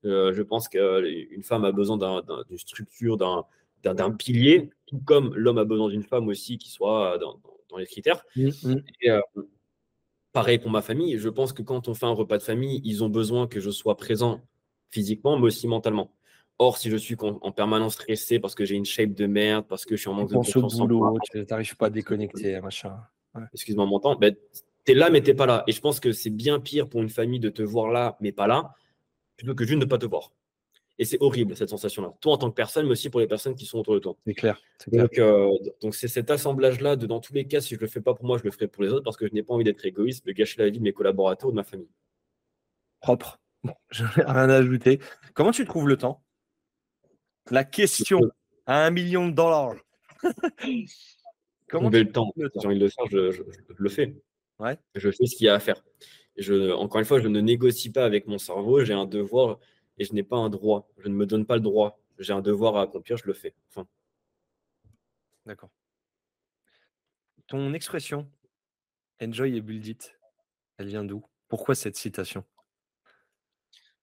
Euh, 0.06 0.34
je 0.34 0.42
pense 0.42 0.70
qu'une 0.70 1.44
femme 1.44 1.66
a 1.66 1.72
besoin 1.74 1.98
d'un- 1.98 2.22
d'un- 2.22 2.44
d'une 2.48 2.58
structure, 2.58 3.18
d'un 3.18 3.44
d'un- 3.84 4.12
pilier, 4.12 4.70
tout 4.86 5.00
comme 5.06 5.36
l'homme 5.36 5.58
a 5.58 5.66
besoin 5.66 5.90
d'une 5.90 6.04
femme 6.04 6.28
aussi 6.28 6.58
qui 6.58 6.70
soit 6.70 7.18
dans, 7.20 7.40
les 7.78 7.86
critères. 7.86 8.26
Mm, 8.36 8.50
mm. 8.64 8.84
Et, 9.02 9.12
euh, 9.12 9.22
pareil 10.34 10.60
pour 10.60 10.72
ma 10.72 10.82
famille, 10.82 11.18
je 11.18 11.30
pense 11.30 11.54
que 11.54 11.62
quand 11.62 11.88
on 11.88 11.94
fait 11.94 12.06
un 12.06 12.12
repas 12.12 12.38
de 12.38 12.44
famille, 12.44 12.82
ils 12.84 13.04
ont 13.04 13.10
besoin 13.10 13.48
que 13.48 13.60
je 13.60 13.70
sois 13.70 13.98
présent 13.98 14.42
physiquement, 14.92 15.38
mais 15.38 15.46
aussi 15.46 15.68
mentalement. 15.68 16.14
Or, 16.60 16.78
si 16.78 16.90
je 16.92 16.98
suis 16.98 17.18
en 17.20 17.52
permanence 17.52 17.94
stressé 17.94 18.40
parce 18.40 18.54
que 18.54 18.66
j'ai 18.66 18.76
une 18.76 18.86
shape 18.86 19.14
de 19.14 19.26
merde, 19.26 19.66
parce 19.68 19.84
que 19.84 19.96
je 19.96 20.02
suis 20.02 20.10
en 20.10 20.14
manque 20.14 20.30
de 20.30 20.36
confiance 20.36 20.78
boulot, 20.78 21.18
tu 21.32 21.44
n'arrives 21.50 21.76
pas 21.76 21.88
à 21.88 21.90
déconnecter, 21.90 22.60
machin. 22.62 22.98
excuse-moi 23.54 23.86
mon 23.86 24.00
temps, 24.00 24.16
ben, 24.16 24.36
tu 24.86 24.92
es 24.92 24.96
là, 24.96 25.10
mais 25.10 25.22
tu 25.22 25.34
pas 25.34 25.46
là. 25.46 25.64
Et 25.68 25.72
je 25.72 25.82
pense 25.82 26.00
que 26.00 26.12
c'est 26.12 26.30
bien 26.30 26.60
pire 26.60 26.88
pour 26.88 27.02
une 27.02 27.10
famille 27.10 27.40
de 27.40 27.50
te 27.50 27.64
voir 27.64 27.90
là, 27.90 28.18
mais 28.20 28.32
pas 28.32 28.48
là, 28.48 28.76
plutôt 29.38 29.56
que 29.56 29.66
juste 29.66 29.80
de 29.80 29.86
ne 29.86 29.90
pas 29.90 29.98
te 29.98 30.06
voir. 30.06 30.32
Et 31.02 31.06
c'est 31.06 31.18
horrible, 31.20 31.56
cette 31.58 31.70
sensation-là. 31.70 32.14
Toi 32.22 32.34
en 32.34 32.38
tant 32.38 32.50
que 32.52 32.56
personne, 32.56 32.86
mais 32.86 32.92
aussi 32.92 33.10
pour 33.10 33.20
les 33.22 33.26
personnes 33.28 33.56
qui 33.56 33.66
sont 33.66 33.80
autour 33.80 33.96
de 33.96 34.00
toi. 34.00 34.16
C'est 34.28 34.36
clair. 34.36 34.62
C'est 34.78 34.92
clair. 34.92 35.04
Donc, 35.06 35.18
euh, 35.18 35.50
donc 35.82 35.96
c'est 35.96 36.08
cet 36.08 36.30
assemblage-là 36.30 36.96
de, 36.96 37.08
dans 37.08 37.20
tous 37.20 37.34
les 37.34 37.48
cas, 37.48 37.60
si 37.60 37.74
je 37.74 37.80
le 37.80 37.88
fais 37.88 38.02
pas 38.02 38.14
pour 38.14 38.24
moi, 38.26 38.38
je 38.38 38.44
le 38.44 38.52
ferai 38.52 38.68
pour 38.68 38.84
les 38.84 38.90
autres 38.90 39.04
parce 39.04 39.18
que 39.18 39.28
je 39.28 39.34
n'ai 39.34 39.42
pas 39.42 39.56
envie 39.56 39.64
d'être 39.64 39.84
égoïste, 39.84 40.28
de 40.28 40.32
gâcher 40.32 40.62
la 40.62 40.70
vie 40.70 40.78
de 40.78 40.84
mes 40.84 40.94
collaborateurs 40.94 41.48
ou 41.50 41.52
de 41.52 41.56
ma 41.56 41.64
famille. 41.64 41.90
Propre. 43.00 43.40
Bon, 43.64 43.74
je 43.90 44.04
n'ai 44.04 44.10
rien 44.24 44.48
à 44.50 44.56
ajouter. 44.58 45.00
Comment 45.34 45.50
tu 45.50 45.66
trouves 45.66 45.88
le 45.88 45.98
temps? 45.98 46.22
La 47.50 47.64
question 47.64 48.20
à 48.68 48.86
un 48.86 48.92
million 48.92 49.28
de 49.28 49.34
dollars. 49.34 49.74
Comment 51.68 51.86
Trouver 51.86 52.04
le 52.04 52.12
temps, 52.12 52.32
j'ai 52.38 52.68
envie 52.68 52.78
de 52.78 52.84
le 52.84 52.90
faire, 52.90 53.06
je, 53.10 53.32
je- 53.32 53.42
je 53.70 53.74
le 53.76 53.90
fais. 53.90 54.14
Ouais. 54.60 54.78
Je 54.94 55.10
fais 55.10 55.26
ce 55.26 55.36
qu'il 55.36 55.48
y 55.48 55.50
a 55.50 55.56
à 55.56 55.60
faire. 55.60 55.82
Je, 56.38 56.72
encore 56.74 57.00
une 57.00 57.06
fois, 57.06 57.20
je 57.20 57.28
ne 57.28 57.40
négocie 57.42 57.92
pas 57.92 58.06
avec 58.06 58.28
mon 58.28 58.38
cerveau, 58.38 58.84
j'ai 58.84 58.94
un 58.94 59.06
devoir 59.06 59.58
et 59.98 60.06
je 60.06 60.14
n'ai 60.14 60.24
pas 60.24 60.38
un 60.38 60.50
droit. 60.50 60.90
Je 60.98 61.08
ne 61.08 61.14
me 61.14 61.26
donne 61.26 61.46
pas 61.46 61.56
le 61.56 61.62
droit. 61.62 62.00
J'ai 62.20 62.34
un 62.34 62.42
devoir 62.42 62.76
à 62.78 62.84
accomplir, 62.84 63.18
je 63.18 63.26
le 63.26 63.34
fais. 63.34 63.54
Enfin, 63.70 63.88
D'accord. 65.46 65.70
Ton 67.48 67.74
expression 67.74 68.30
Enjoy 69.22 69.56
et 69.56 69.62
build 69.62 69.86
it, 69.86 70.18
elle 70.78 70.88
vient 70.88 71.04
d'où? 71.04 71.24
Pourquoi 71.48 71.76
cette 71.76 71.96
citation? 71.96 72.44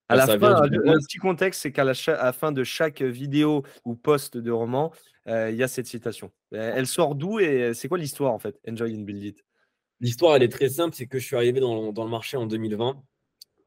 À 0.08 0.14
Bah, 0.14 0.16
la 0.16 0.26
ça 0.26 0.38
fin, 0.38 0.68
du 0.68 0.76
le, 0.78 0.98
petit 0.98 1.18
contexte, 1.18 1.62
c'est 1.62 1.72
qu'à 1.72 1.84
la, 1.84 1.94
fin 2.32 2.52
de 2.52 2.62
chaque 2.62 3.02
vidéo 3.02 3.64
ou 3.84 3.96
post 3.96 4.36
de 4.36 4.50
roman, 4.50 4.92
euh, 5.26 5.50
il 5.50 5.56
y 5.56 5.62
a 5.62 5.68
cette 5.68 5.86
citation. 5.86 6.30
Euh, 6.54 6.72
Elle 6.74 6.86
sort 6.86 7.14
d'où 7.14 7.40
et 7.40 7.74
c'est 7.74 7.88
quoi 7.88 7.98
l'histoire 7.98 8.32
en 8.32 8.38
fait? 8.38 8.60
Enjoy 8.68 8.94
and 8.94 9.02
build 9.02 9.24
it. 9.24 9.44
L'histoire, 10.00 10.36
elle 10.36 10.44
est 10.44 10.52
très 10.52 10.68
simple, 10.68 10.94
c'est 10.94 11.06
que 11.06 11.18
je 11.18 11.26
suis 11.26 11.36
arrivé 11.36 11.58
dans, 11.58 11.92
dans 11.92 12.04
le 12.04 12.10
marché 12.10 12.36
en 12.36 12.46
2020. 12.46 13.02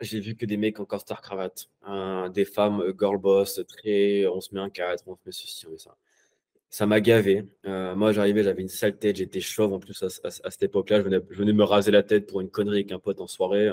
J'ai 0.02 0.20
vu 0.20 0.36
que 0.36 0.46
des 0.46 0.58
mecs 0.58 0.80
en 0.80 0.86
costard 0.86 1.22
cravate, 1.22 1.70
hein, 1.84 2.30
des 2.34 2.46
femmes 2.46 2.82
euh, 2.82 2.94
girl 3.00 3.18
boss, 3.18 3.62
très 3.68 4.26
on 4.28 4.42
se 4.42 4.54
met 4.54 4.60
un 4.60 4.70
cadre, 4.70 5.02
on 5.08 5.16
se 5.16 5.22
met 5.26 5.32
ceci, 5.32 5.68
on 5.68 5.72
met 5.72 5.78
ça. 5.78 5.96
Ça 6.70 6.86
m'a 6.86 7.02
gavé. 7.02 7.44
Euh, 7.66 7.96
moi, 7.96 8.14
j'arrivais, 8.14 8.44
j'avais 8.44 8.62
une 8.62 8.70
sale 8.70 8.98
tête, 8.98 9.18
j'étais 9.18 9.42
chauve 9.42 9.74
en 9.74 9.80
plus 9.80 10.02
à, 10.04 10.08
à- 10.24 10.28
à 10.48 10.52
cette 10.52 10.64
époque-là. 10.64 11.00
Je 11.00 11.04
venais, 11.04 11.20
je 11.30 11.38
venais 11.38 11.54
me 11.54 11.64
raser 11.64 11.92
la 11.92 12.02
tête 12.04 12.28
pour 12.28 12.42
une 12.42 12.50
connerie 12.50 12.78
avec 12.78 12.92
un 12.94 13.00
pote 13.00 13.20
en 13.22 13.28
soirée. 13.28 13.72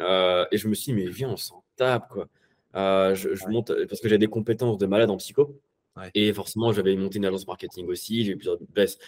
Euh, 0.00 0.44
et 0.50 0.58
je 0.58 0.68
me 0.68 0.74
suis 0.74 0.92
dit, 0.92 1.04
mais 1.04 1.08
viens, 1.10 1.30
on 1.30 1.36
s'en 1.36 1.64
tape, 1.76 2.08
quoi. 2.10 2.28
Euh, 2.74 3.14
je, 3.14 3.28
monte 3.48 3.72
parce 3.88 4.00
que 4.00 4.08
j'ai 4.08 4.18
des 4.18 4.26
compétences 4.26 4.76
de 4.78 4.86
malade 4.86 5.08
en 5.10 5.16
psycho. 5.16 5.58
Ouais. 5.96 6.10
Et 6.14 6.32
forcément, 6.32 6.72
j'avais 6.72 6.94
monté 6.96 7.18
une 7.18 7.24
agence 7.26 7.46
marketing 7.46 7.86
aussi. 7.88 8.24
J'ai 8.24 8.32
eu 8.32 8.36
plusieurs 8.36 8.58
baisses. 8.74 8.98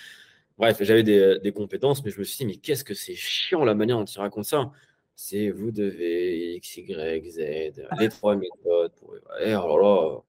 Bref, 0.57 0.79
j'avais 0.81 1.03
des, 1.03 1.39
des 1.41 1.53
compétences, 1.53 2.05
mais 2.05 2.11
je 2.11 2.19
me 2.19 2.25
suis 2.25 2.39
dit, 2.39 2.47
mais 2.47 2.57
qu'est-ce 2.57 2.85
que 2.85 2.95
c'est 2.95 3.15
chiant 3.15 3.65
la 3.65 3.75
manière 3.75 3.99
dont 3.99 4.05
il 4.05 4.19
raconte 4.19 4.45
ça. 4.45 4.73
C'est 5.21 5.51
vous 5.51 5.73
devez 5.73 6.55
X, 6.55 6.77
Y, 6.77 7.29
Z, 7.29 7.89
les 7.99 8.09
trois 8.09 8.37
méthodes. 8.37 8.93
Pour... 9.01 9.17
et 9.41 9.57
oh 9.57 9.77
là. 9.77 10.21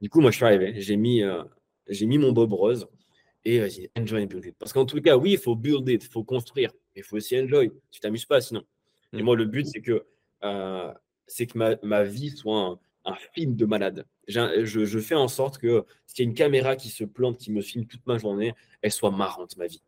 Du 0.00 0.08
coup, 0.08 0.20
moi, 0.20 0.30
je 0.30 0.36
suis 0.36 0.44
arrivé. 0.44 0.80
J'ai 0.80 0.94
mis, 0.96 1.24
euh, 1.24 1.42
j'ai 1.88 2.06
mis 2.06 2.16
mon 2.16 2.30
bob 2.30 2.52
rose 2.52 2.86
et 3.44 3.58
vas-y, 3.58 3.90
enjoy 3.98 4.22
and 4.22 4.26
build 4.26 4.44
it. 4.44 4.54
Parce 4.56 4.72
qu'en 4.72 4.86
tout 4.86 5.00
cas, 5.00 5.16
oui, 5.16 5.32
il 5.32 5.38
faut 5.38 5.56
build 5.56 5.88
it, 5.88 6.04
il 6.04 6.08
faut 6.08 6.22
construire, 6.22 6.70
mais 6.94 7.00
il 7.00 7.02
faut 7.02 7.16
aussi 7.16 7.36
enjoy. 7.40 7.72
Tu 7.90 7.98
t'amuses 7.98 8.24
pas 8.24 8.40
sinon. 8.40 8.62
Et 9.12 9.16
Mm. 9.20 9.24
moi, 9.24 9.34
le 9.34 9.46
but, 9.46 9.66
c'est 9.66 9.80
que, 9.80 10.06
euh, 10.44 10.94
c'est 11.26 11.46
que 11.48 11.58
ma, 11.58 11.74
ma 11.82 12.04
vie 12.04 12.30
soit 12.30 12.56
un, 12.56 12.78
un 13.06 13.16
film 13.34 13.56
de 13.56 13.66
malade. 13.66 14.06
J'ai 14.28 14.64
Je, 14.64 14.84
je 14.84 14.98
fais 15.00 15.16
en 15.16 15.26
sorte 15.26 15.58
que 15.58 15.84
s'il 16.06 16.24
y 16.24 16.28
a 16.28 16.30
une 16.30 16.36
caméra 16.36 16.76
qui 16.76 16.88
se 16.88 17.02
plante, 17.02 17.36
qui 17.36 17.50
me 17.50 17.62
filme 17.62 17.84
toute 17.84 18.06
ma 18.06 18.16
journée, 18.16 18.54
elle 18.80 18.92
soit 18.92 19.10
marrante, 19.10 19.56
ma 19.56 19.66
vie. 19.66 19.82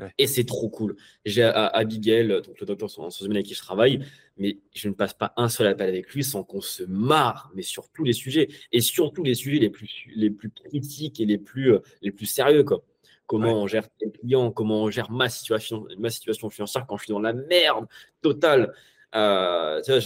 Ouais. 0.00 0.12
Et 0.18 0.26
c'est 0.26 0.44
trop 0.44 0.68
cool. 0.68 0.96
J'ai 1.24 1.42
à- 1.42 1.66
Abigail, 1.66 2.28
donc 2.28 2.58
le 2.58 2.66
docteur 2.66 2.88
ressources 2.88 3.20
humaines 3.20 3.36
avec 3.36 3.46
qui 3.46 3.54
je 3.54 3.60
travaille, 3.60 4.04
mais 4.36 4.58
je 4.74 4.88
ne 4.88 4.94
passe 4.94 5.14
pas 5.14 5.32
un 5.36 5.48
seul 5.48 5.66
appel 5.66 5.88
avec 5.88 6.10
lui 6.14 6.24
sans 6.24 6.42
qu'on 6.42 6.60
se 6.60 6.82
marre, 6.84 7.50
mais 7.54 7.62
sur 7.62 7.88
tous 7.90 8.04
les 8.04 8.12
sujets, 8.14 8.48
et 8.72 8.80
surtout 8.80 9.22
les 9.22 9.34
sujets 9.34 9.58
les 9.60 9.70
plus, 9.70 10.08
les 10.16 10.30
plus 10.30 10.50
critiques 10.50 11.20
et 11.20 11.26
les 11.26 11.38
plus, 11.38 11.72
euh, 11.74 11.80
les 12.02 12.10
plus 12.12 12.26
sérieux. 12.26 12.64
Quoi. 12.64 12.82
Comment 13.26 13.48
Ouais. 13.48 13.52
on 13.54 13.66
gère 13.66 13.88
tes 13.98 14.10
clients, 14.10 14.50
comment 14.50 14.82
on 14.84 14.90
gère 14.90 15.10
ma 15.10 15.28
situation, 15.28 15.86
ma 15.98 16.10
situation 16.10 16.50
financière 16.50 16.86
quand 16.86 16.96
je 16.96 17.04
suis 17.04 17.12
dans 17.12 17.20
la 17.20 17.32
merde 17.32 17.86
totale. 18.22 18.72
Euh, 19.14 19.80
tu 19.82 19.90
vois, 19.92 20.00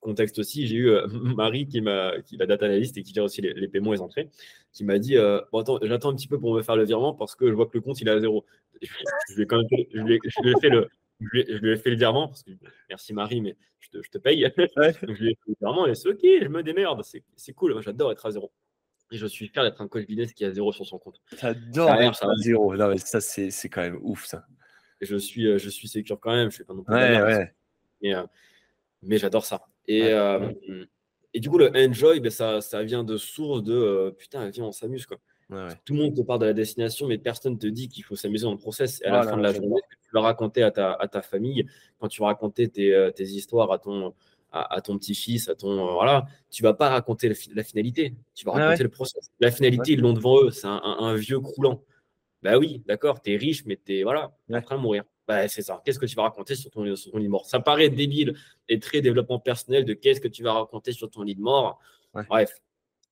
contexte 0.00 0.38
aussi, 0.38 0.66
j'ai 0.66 0.76
eu 0.76 0.90
euh, 0.90 1.06
Marie 1.36 1.66
qui 1.66 1.80
m'a 1.80 2.20
qui 2.22 2.36
est 2.36 2.38
la 2.38 2.46
data 2.46 2.66
analyst 2.66 2.96
et 2.96 3.02
qui 3.02 3.12
gère 3.12 3.24
aussi 3.24 3.40
les, 3.40 3.52
les 3.54 3.68
paiements 3.68 3.92
et 3.92 3.96
les 3.96 4.02
entrées, 4.02 4.28
qui 4.72 4.84
m'a 4.84 4.98
dit 4.98 5.16
euh, 5.16 5.40
bon, 5.52 5.60
attends, 5.60 5.78
j'attends 5.82 6.10
un 6.10 6.14
petit 6.14 6.28
peu 6.28 6.38
pour 6.38 6.54
me 6.54 6.62
faire 6.62 6.76
le 6.76 6.84
virement 6.84 7.14
parce 7.14 7.34
que 7.34 7.48
je 7.48 7.54
vois 7.54 7.66
que 7.66 7.74
le 7.74 7.80
compte 7.80 8.00
il 8.00 8.08
est 8.08 8.12
à 8.12 8.20
zéro. 8.20 8.44
Je, 8.80 8.88
je 9.30 9.34
lui 9.36 9.42
ai 9.42 9.46
quand 9.46 9.58
même 9.58 9.68
fait, 9.68 9.88
je 9.92 10.00
lui 10.00 10.14
ai, 10.14 10.18
je 10.24 10.42
lui 10.42 10.50
ai 10.50 10.60
fait 10.60 10.70
le 10.70 10.88
je 11.20 11.26
lui, 11.32 11.40
ai, 11.40 11.46
je 11.48 11.58
lui 11.58 11.72
ai 11.72 11.76
fait 11.76 11.90
le 11.90 11.96
virement 11.96 12.28
parce 12.28 12.44
que 12.44 12.52
merci 12.88 13.12
Marie, 13.12 13.40
mais 13.40 13.56
je 13.80 13.88
te, 13.90 14.02
je 14.02 14.10
te 14.10 14.18
paye. 14.18 14.44
Ouais. 14.44 14.52
Donc 15.02 15.16
je 15.16 15.22
lui 15.24 15.30
ai 15.30 15.34
fait 15.34 15.48
le 15.48 15.56
virement 15.60 15.86
et 15.86 15.94
c'est 15.94 16.08
ok, 16.08 16.20
je 16.22 16.48
me 16.48 16.62
démerde, 16.62 17.02
c'est 17.02 17.24
c'est 17.36 17.52
cool, 17.52 17.72
moi 17.72 17.82
j'adore 17.82 18.12
être 18.12 18.24
à 18.24 18.30
zéro. 18.30 18.52
Et 19.10 19.16
je 19.16 19.26
suis 19.26 19.48
fier 19.48 19.64
d'être 19.64 19.80
un 19.80 19.88
coach 19.88 20.06
business 20.06 20.32
qui 20.34 20.44
a 20.44 20.52
zéro 20.52 20.70
sur 20.72 20.84
son 20.84 20.98
compte. 20.98 21.20
J'adore 21.40 21.94
être 21.94 22.26
à 22.26 22.36
zéro. 22.36 22.76
Non, 22.76 22.88
mais 22.88 22.98
ça, 22.98 23.20
c'est 23.22 23.50
c'est 23.50 23.70
quand 23.70 23.80
même 23.80 23.98
ouf 24.02 24.26
ça. 24.26 24.44
Et 25.00 25.06
je 25.06 25.16
suis, 25.16 25.46
euh, 25.46 25.58
je 25.58 25.70
suis 25.70 25.88
sécure 25.88 26.18
quand 26.20 26.32
même, 26.32 26.50
je 26.50 26.56
fais 26.58 26.64
pas 26.64 26.74
non 26.74 26.82
plus 26.82 26.94
Ouais, 26.94 27.22
ouais. 27.22 27.54
Mais, 28.02 28.14
euh, 28.14 28.24
mais 29.02 29.18
j'adore 29.18 29.44
ça. 29.44 29.66
Et, 29.88 30.02
Ouais. 30.02 30.12
euh, 30.12 30.52
et 31.34 31.40
du 31.40 31.50
coup, 31.50 31.58
le 31.58 31.70
enjoy, 31.74 32.20
ben, 32.20 32.30
ça, 32.30 32.60
ça 32.60 32.82
vient 32.84 33.02
de 33.02 33.16
source 33.16 33.62
de 33.62 33.72
euh, 33.74 34.10
putain, 34.12 34.48
viens, 34.50 34.64
on 34.64 34.72
s'amuse. 34.72 35.06
quoi. 35.06 35.16
ouais, 35.50 35.56
ouais. 35.56 35.68
Tout 35.84 35.94
le 35.94 36.02
monde 36.02 36.14
te 36.14 36.20
parle 36.22 36.40
de 36.40 36.46
la 36.46 36.52
destination, 36.52 37.06
mais 37.08 37.18
personne 37.18 37.54
ne 37.54 37.58
te 37.58 37.66
dit 37.66 37.88
qu'il 37.88 38.04
faut 38.04 38.14
s'amuser 38.16 38.44
dans 38.44 38.52
le 38.52 38.58
process. 38.58 39.00
Et 39.02 39.06
à 39.06 39.12
la 39.12 39.22
fin 39.24 39.36
de 39.36 39.42
la 39.42 39.52
journée, 39.52 39.80
que 39.90 39.96
tu 39.96 40.10
vas 40.12 40.20
raconter 40.20 40.62
à 40.62 40.70
ta, 40.70 40.92
à 40.92 41.08
ta 41.08 41.22
famille, 41.22 41.66
quand 41.98 42.08
tu 42.08 42.20
vas 42.20 42.28
raconter 42.28 42.68
tes, 42.68 42.94
euh, 42.94 43.10
tes 43.10 43.24
histoires 43.24 43.72
à 43.72 43.78
ton, 43.78 44.14
à, 44.52 44.74
à 44.76 44.80
ton 44.80 44.96
petit-fils, 44.98 45.48
à 45.48 45.54
ton. 45.54 45.88
euh, 45.88 45.92
voilà, 45.92 46.26
tu 46.50 46.62
vas 46.62 46.74
pas 46.74 46.88
raconter 46.90 47.28
la, 47.28 47.34
fi- 47.34 47.50
la 47.54 47.62
finalité, 47.62 48.14
tu 48.34 48.44
vas 48.44 48.52
raconter 48.52 48.78
ouais. 48.78 48.82
le 48.84 48.88
process. 48.90 49.30
La 49.40 49.50
finalité, 49.50 49.92
ils 49.92 50.00
l'ont 50.00 50.12
devant 50.14 50.42
eux, 50.42 50.50
c'est 50.50 50.66
un, 50.66 50.80
un- 50.84 50.98
un 51.00 51.14
vieux 51.14 51.40
croulant. 51.40 51.82
Bah 52.42 52.56
oui, 52.58 52.82
d'accord, 52.86 53.20
tu 53.20 53.32
es 53.32 53.36
riche, 53.36 53.64
mais 53.66 53.78
tu 53.84 53.98
es 53.98 54.02
voilà, 54.04 54.32
Ouais. 54.48 54.58
en 54.58 54.62
train 54.62 54.76
de 54.76 54.82
mourir. 54.82 55.04
Bah, 55.28 55.46
c'est 55.46 55.60
ça. 55.60 55.82
Qu'est-ce 55.84 55.98
que 55.98 56.06
tu 56.06 56.16
vas 56.16 56.22
raconter 56.22 56.54
sur 56.54 56.70
ton, 56.70 56.82
lit 56.82 57.24
de 57.24 57.28
mort? 57.28 57.44
Ça 57.44 57.60
paraît 57.60 57.90
débile 57.90 58.34
et 58.68 58.80
très 58.80 59.02
développement 59.02 59.38
personnel 59.38 59.84
de 59.84 59.92
qu'est-ce 59.92 60.22
que 60.22 60.28
tu 60.28 60.42
vas 60.42 60.54
raconter 60.54 60.92
sur 60.92 61.10
ton 61.10 61.22
lit 61.22 61.36
de 61.36 61.42
mort. 61.42 61.78
Bref. 62.14 62.62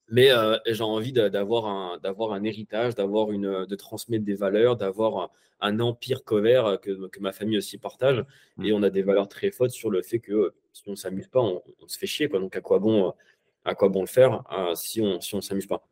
Mais 0.09 0.31
euh, 0.31 0.57
j'ai 0.67 0.83
envie 0.83 1.13
d'avoir 1.13 1.67
un, 1.67 2.01
un 2.03 2.45
héritage, 2.45 2.95
d'avoir 2.95 3.33
une, 3.33 3.67
de 3.67 3.75
transmettre 3.75 4.25
des 4.25 4.35
valeurs, 4.35 4.77
d'avoir 4.77 5.31
un, 5.61 5.81
empire 5.81 6.25
cover 6.25 6.77
que, 6.81 7.09
que, 7.09 7.21
ma 7.21 7.33
famille 7.33 7.59
aussi 7.59 7.77
partage. 7.77 8.25
Mm. 8.57 8.65
Et 8.65 8.73
on 8.73 8.83
a 8.83 8.89
des 8.89 9.03
valeurs 9.03 9.29
très 9.29 9.51
fortes 9.51 9.73
sur 9.73 9.91
le 9.91 10.01
fait 10.01 10.21
que 10.21 10.55
si 10.73 10.85
on 10.87 10.93
ne 10.93 10.97
s'amuse 10.97 11.29
pas, 11.29 11.43
on, 11.43 11.63
se 11.87 11.99
fait 11.99 12.07
chier. 12.07 12.29
Quoi. 12.31 12.41
Donc 12.41 12.57
à 12.57 12.63
quoi 12.63 12.79
bon, 12.79 13.13
à 13.65 13.75
quoi 13.75 13.91
bon 13.91 14.01
le 14.01 14.07
faire 14.07 14.43
euh, 14.53 14.75
si 14.75 15.03
on 15.03 15.21
si 15.21 15.37
ne 15.37 15.41
s'amuse 15.43 15.67
pas? 15.67 15.87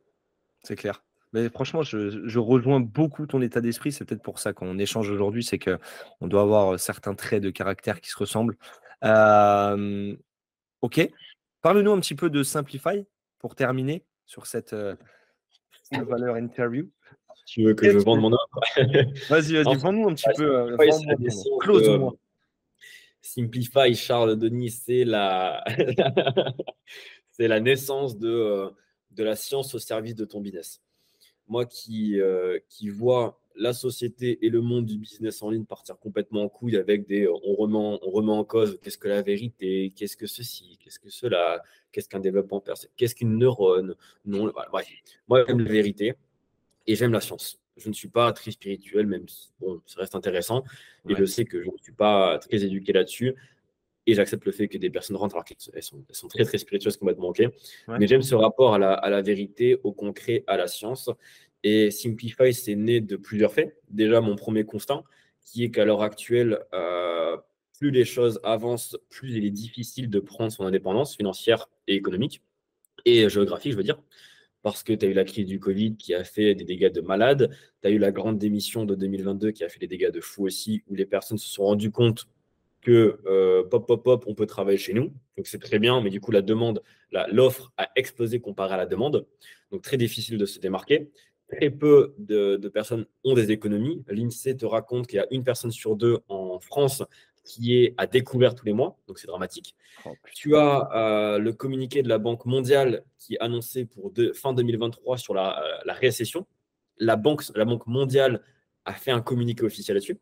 C'est 0.63 0.75
clair. 0.75 1.03
Mais 1.33 1.49
franchement, 1.49 1.81
je, 1.83 2.39
rejoins 2.39 2.79
beaucoup 2.79 3.27
ton 3.27 3.41
état 3.41 3.61
d'esprit. 3.61 3.91
C'est 3.91 4.05
peut-être 4.05 4.23
pour 4.23 4.39
ça 4.39 4.53
qu'on 4.53 4.77
échange 4.79 5.09
aujourd'hui, 5.09 5.43
c'est 5.43 5.59
qu'on 5.59 6.27
doit 6.27 6.41
avoir 6.41 6.79
certains 6.79 7.13
traits 7.13 7.43
de 7.43 7.49
caractère 7.49 7.99
qui 8.01 8.09
se 8.09 8.17
ressemblent. 8.17 8.57
ok. 10.81 11.09
Parle-nous 11.61 11.91
un 11.91 11.99
petit 11.99 12.15
peu 12.15 12.29
de 12.29 12.43
Simplify 12.43 13.05
pour 13.39 13.55
terminer 13.55 14.05
sur 14.25 14.45
cette 14.45 14.75
valeur 15.91 16.35
interview. 16.37 16.89
Tu 17.45 17.63
veux 17.63 17.73
que 17.73 17.91
je 17.91 17.97
vende 17.99 18.21
mon 18.21 18.31
offre? 18.33 18.59
Vas-y, 19.29 19.61
vas-y, 19.61 19.77
vends-nous 19.77 20.09
un 20.09 20.15
petit 20.15 20.29
peu. 20.35 20.75
Close-moi. 21.59 22.15
Simplify, 23.21 23.93
Charles 23.95 24.37
Denis, 24.37 24.71
c'est 24.71 25.03
la... 25.03 25.63
c'est 27.31 27.47
la 27.47 27.59
naissance 27.59 28.17
de, 28.17 28.71
de 29.11 29.23
la 29.23 29.35
science 29.35 29.75
au 29.75 29.79
service 29.79 30.15
de 30.15 30.25
ton 30.25 30.41
business 30.41 30.81
moi 31.47 31.65
qui, 31.65 32.19
euh, 32.19 32.59
qui 32.69 32.89
vois 32.89 33.39
la 33.57 33.73
société 33.73 34.45
et 34.45 34.49
le 34.49 34.61
monde 34.61 34.85
du 34.85 34.97
business 34.97 35.41
en 35.41 35.49
ligne 35.49 35.65
partir 35.65 35.97
complètement 35.97 36.43
en 36.43 36.49
couille 36.49 36.75
avec 36.75 37.07
des 37.07 37.27
on 37.27 37.55
remet, 37.55 37.77
on 37.77 38.11
remet 38.11 38.31
en 38.31 38.43
cause 38.43 38.77
qu'est-ce 38.81 38.97
que 38.97 39.07
la 39.07 39.21
vérité, 39.21 39.93
qu'est-ce 39.95 40.17
que 40.17 40.27
ceci, 40.27 40.77
qu'est-ce 40.83 40.99
que 40.99 41.09
cela, 41.09 41.63
qu'est-ce 41.91 42.09
qu'un 42.09 42.19
développement 42.19 42.59
personnel, 42.59 42.91
qu'est-ce 42.97 43.15
qu'une 43.15 43.37
neurone. 43.37 43.95
Non, 44.25 44.51
bref. 44.71 44.87
Moi, 45.27 45.45
j'aime 45.47 45.59
la 45.59 45.71
vérité 45.71 46.15
et 46.85 46.95
j'aime 46.95 47.13
la 47.13 47.21
science. 47.21 47.59
Je 47.77 47.89
ne 47.89 47.93
suis 47.93 48.07
pas 48.07 48.31
très 48.31 48.51
spirituel, 48.51 49.05
même 49.05 49.27
si 49.27 49.51
bon, 49.59 49.81
ça 49.85 50.01
reste 50.01 50.15
intéressant. 50.15 50.63
Et 51.09 51.15
je 51.15 51.25
sais 51.25 51.45
que 51.45 51.61
je 51.61 51.69
ne 51.69 51.77
suis 51.81 51.93
pas 51.93 52.39
très 52.39 52.63
éduqué 52.63 52.93
là-dessus. 52.93 53.35
Et 54.07 54.13
j'accepte 54.13 54.45
le 54.45 54.51
fait 54.51 54.67
que 54.67 54.77
des 54.77 54.89
personnes 54.89 55.15
rentrent 55.15 55.35
alors 55.35 55.45
qu'elles 55.45 55.57
sont, 55.59 55.71
elles 55.73 56.15
sont, 56.15 56.27
très, 56.27 56.43
très 56.43 56.57
spiritueuses, 56.57 56.97
complètement 56.97 57.29
OK. 57.29 57.41
Mais 57.87 58.07
j'aime 58.07 58.21
ce 58.21 58.35
rapport 58.35 58.75
à 58.75 58.79
la, 58.79 58.93
à 58.93 59.09
la, 59.09 59.21
vérité, 59.21 59.79
au 59.83 59.91
concret, 59.93 60.43
à 60.47 60.57
la 60.57 60.67
science. 60.67 61.09
Et 61.63 61.89
Simplify, 61.89 62.53
c'est 62.53 62.75
né 62.75 63.01
de 63.01 63.15
plusieurs 63.15 63.51
faits. 63.51 63.79
Déjà, 63.89 64.21
mon 64.21 64.35
premier 64.35 64.63
constat, 64.63 65.03
qui 65.41 65.63
est 65.63 65.71
qu'à 65.71 65.85
l'heure 65.85 66.03
actuelle, 66.03 66.59
euh, 66.73 67.37
plus 67.79 67.89
les 67.89 68.05
choses 68.05 68.39
avancent, 68.43 68.97
plus 69.09 69.35
il 69.35 69.45
est 69.45 69.51
difficile 69.51 70.09
de 70.09 70.19
prendre 70.19 70.51
son 70.51 70.65
indépendance 70.65 71.15
financière 71.15 71.67
et 71.87 71.95
économique, 71.95 72.43
et 73.05 73.27
géographique, 73.29 73.71
je 73.71 73.77
veux 73.77 73.83
dire 73.83 73.99
parce 74.65 74.81
que 74.81 74.93
tu 74.93 75.05
as 75.05 75.09
eu 75.09 75.13
la 75.13 75.25
crise 75.25 75.45
du 75.45 75.59
Covid 75.59 75.95
qui 75.95 76.15
a 76.15 76.23
fait 76.23 76.55
des 76.55 76.63
dégâts 76.63 76.91
de 76.91 76.99
malades, 76.99 77.55
tu 77.83 77.87
as 77.87 77.91
eu 77.91 77.99
la 77.99 78.11
grande 78.11 78.39
démission 78.39 78.83
de 78.83 78.95
2022 78.95 79.51
qui 79.51 79.63
a 79.63 79.69
fait 79.69 79.77
des 79.77 79.85
dégâts 79.85 80.09
de 80.09 80.19
fou 80.19 80.47
aussi, 80.47 80.81
où 80.87 80.95
les 80.95 81.05
personnes 81.05 81.37
se 81.37 81.47
sont 81.47 81.65
rendues 81.65 81.91
compte 81.91 82.27
que 82.85 83.19
euh, 83.25 83.63
pop, 83.63 83.87
pop, 83.87 84.03
pop, 84.03 84.23
on 84.27 84.35
peut 84.35 84.45
travailler 84.45 84.77
chez 84.77 84.93
nous. 84.93 85.11
Donc 85.37 85.47
c'est 85.47 85.57
très 85.57 85.79
bien, 85.79 86.01
mais 86.01 86.11
du 86.11 86.21
coup, 86.21 86.29
la 86.29 86.43
demande, 86.43 86.83
l'offre 87.31 87.73
a 87.77 87.89
explosé 87.95 88.39
comparé 88.39 88.75
à 88.75 88.77
la 88.77 88.85
demande. 88.85 89.25
Donc 89.71 89.81
très 89.81 89.97
difficile 89.97 90.37
de 90.37 90.45
se 90.45 90.59
démarquer. 90.59 91.09
Très 91.49 91.71
peu 91.71 92.13
de, 92.19 92.57
personnes 92.69 93.07
ont 93.23 93.33
des 93.33 93.51
économies. 93.51 94.03
L'INSEE 94.07 94.55
te 94.55 94.67
raconte 94.67 95.07
qu'il 95.07 95.17
y 95.17 95.19
a 95.19 95.25
une 95.31 95.43
personne 95.43 95.71
sur 95.71 95.95
deux 95.95 96.19
en 96.27 96.59
France 96.59 97.01
qui 97.43 97.75
est 97.75 97.95
à 97.97 98.05
découvert 98.05 98.53
tous 98.53 98.65
les 98.65 98.73
mois, 98.73 98.99
donc 99.07 99.17
c'est 99.17 99.27
dramatique. 99.27 99.75
Oh, 100.05 100.11
tu 100.33 100.55
as 100.55 100.89
euh, 100.95 101.39
le 101.39 101.53
communiqué 101.53 102.03
de 102.03 102.09
la 102.09 102.19
Banque 102.19 102.45
mondiale 102.45 103.03
qui 103.17 103.35
est 103.35 103.39
annoncé 103.39 103.85
pour 103.85 104.13
fin 104.35 104.53
2023 104.53 105.17
sur 105.17 105.33
la, 105.33 105.59
euh, 105.59 105.77
la 105.85 105.93
récession. 105.93 106.45
La 106.97 107.15
banque, 107.15 107.43
la 107.55 107.65
banque 107.65 107.87
mondiale 107.87 108.41
a 108.85 108.93
fait 108.93 109.11
un 109.11 109.21
communiqué 109.21 109.63
officiel 109.63 109.95
là-dessus. 109.95 110.19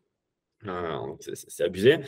c'est 1.19 1.63
abusé 1.63 1.99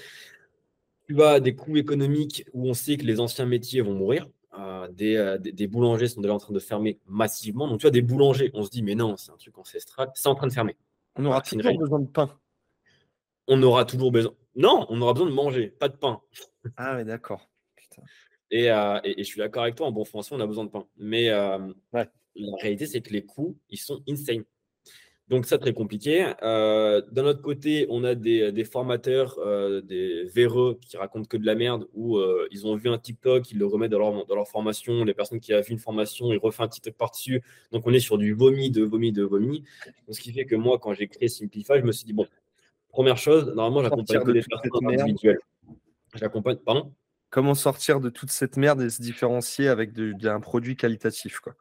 tu 1.07 1.21
as 1.21 1.39
des 1.39 1.55
coûts 1.55 1.77
économiques 1.77 2.45
où 2.53 2.69
on 2.69 2.73
sait 2.73 2.97
que 2.97 3.05
les 3.05 3.19
anciens 3.19 3.45
métiers 3.45 3.81
vont 3.81 3.93
mourir. 3.93 4.27
Euh, 4.57 4.87
des, 4.87 5.37
des, 5.39 5.67
boulangers 5.67 6.07
sont 6.07 6.21
déjà 6.21 6.33
en 6.33 6.37
train 6.37 6.53
de 6.53 6.59
fermer 6.59 6.99
massivement. 7.07 7.67
Donc, 7.67 7.81
tu 7.81 7.87
as 7.87 7.91
des 7.91 8.01
boulangers, 8.01 8.51
on 8.53 8.63
se 8.63 8.69
dit, 8.69 8.83
mais 8.83 8.95
non, 8.95 9.17
c'est 9.17 9.31
un 9.31 9.37
truc 9.37 9.57
ancestral, 9.57 10.11
c'est 10.15 10.29
en 10.29 10.35
train 10.35 10.47
de 10.47 10.53
fermer. 10.53 10.77
On 11.17 11.25
aura 11.25 11.41
toujours 11.41 11.77
besoin 11.77 11.99
de 11.99 12.07
pain. 12.07 12.29
On 13.47 13.61
aura 13.63 13.85
toujours 13.85 14.11
besoin. 14.11 14.33
Non, 14.55 14.85
on 14.89 15.01
aura 15.01 15.13
besoin 15.13 15.29
de 15.29 15.33
manger, 15.33 15.67
pas 15.67 15.89
de 15.89 15.97
pain. 15.97 16.21
Ah, 16.77 16.95
oui, 16.97 17.05
d'accord. 17.05 17.49
Et, 18.51 18.71
euh, 18.71 18.99
et, 19.03 19.17
je 19.17 19.23
suis 19.23 19.39
d'accord 19.39 19.63
avec 19.63 19.75
toi, 19.75 19.87
en 19.87 19.91
bon 19.91 20.05
français, 20.05 20.33
on 20.33 20.39
a 20.39 20.47
besoin 20.47 20.65
de 20.65 20.69
pain. 20.69 20.87
Mais 20.97 21.29
euh, 21.29 21.73
la 21.93 22.07
réalité, 22.61 22.85
c'est 22.85 23.01
que 23.01 23.11
les 23.11 23.25
coûts, 23.25 23.57
ils 23.69 23.77
sont 23.77 24.01
insane. 24.07 24.43
Donc, 25.27 25.47
ça, 25.47 25.57
très 25.57 25.73
compliqué. 25.73 26.33
Euh, 26.43 27.01
d'un 27.11 27.25
autre 27.25 27.41
côté, 27.41 27.87
on 27.89 28.03
a 28.03 28.13
des, 28.13 28.63
formateurs, 28.63 29.39
euh, 29.39 29.81
des 29.81 30.25
véreux 30.25 30.77
qui 30.79 30.97
racontent 30.97 31.25
que 31.25 31.37
de 31.37 31.45
la 31.47 31.55
merde, 31.55 31.87
où 31.93 32.17
euh, 32.17 32.47
ils 32.51 32.67
ont 32.67 32.75
vu 32.75 32.89
un 32.89 32.99
TikTok, 32.99 33.49
ils 33.51 33.57
le 33.57 33.65
remettent 33.65 33.91
dans 33.91 33.97
leur, 33.97 34.25
dans 34.27 34.35
leur 34.35 34.47
formation. 34.47 35.03
Les 35.03 35.15
personnes 35.15 35.39
qui 35.39 35.55
ont 35.55 35.61
vu 35.61 35.71
une 35.71 35.79
formation, 35.79 36.31
ils 36.31 36.37
refont 36.37 36.63
un 36.63 36.67
TikTok 36.67 36.93
par-dessus. 36.93 37.41
Donc, 37.71 37.87
on 37.87 37.93
est 37.93 37.99
sur 37.99 38.19
du 38.19 38.33
vomi, 38.33 38.69
de 38.69 38.83
vomi, 38.83 39.11
de 39.11 39.23
vomi. 39.23 39.63
ce 40.11 40.19
qui 40.21 40.31
fait 40.31 40.45
que 40.45 40.55
moi, 40.55 40.77
quand 40.77 40.93
j'ai 40.93 41.07
créé 41.07 41.27
Simplify, 41.27 41.79
je 41.79 41.85
me 41.85 41.91
suis 41.91 42.05
dit, 42.05 42.13
bon, 42.13 42.27
première 42.89 43.17
chose, 43.17 43.47
normalement, 43.55 43.81
j'accompagne 43.81 44.23
que 44.23 44.31
des 44.31 44.43
personnes 44.43 44.99
individuelles. 44.99 45.39
J'accompagne, 46.13 46.57
pardon 46.57 46.93
Comment 47.31 47.55
sortir 47.55 47.99
de 47.99 48.09
toute 48.09 48.29
cette 48.29 48.57
merde 48.57 48.81
et 48.83 48.91
se 48.91 49.01
différencier 49.01 49.69
avec 49.69 49.89
un 50.23 50.39
produit 50.39 50.75
qualitatif, 50.75 51.39
quoi 51.39 51.55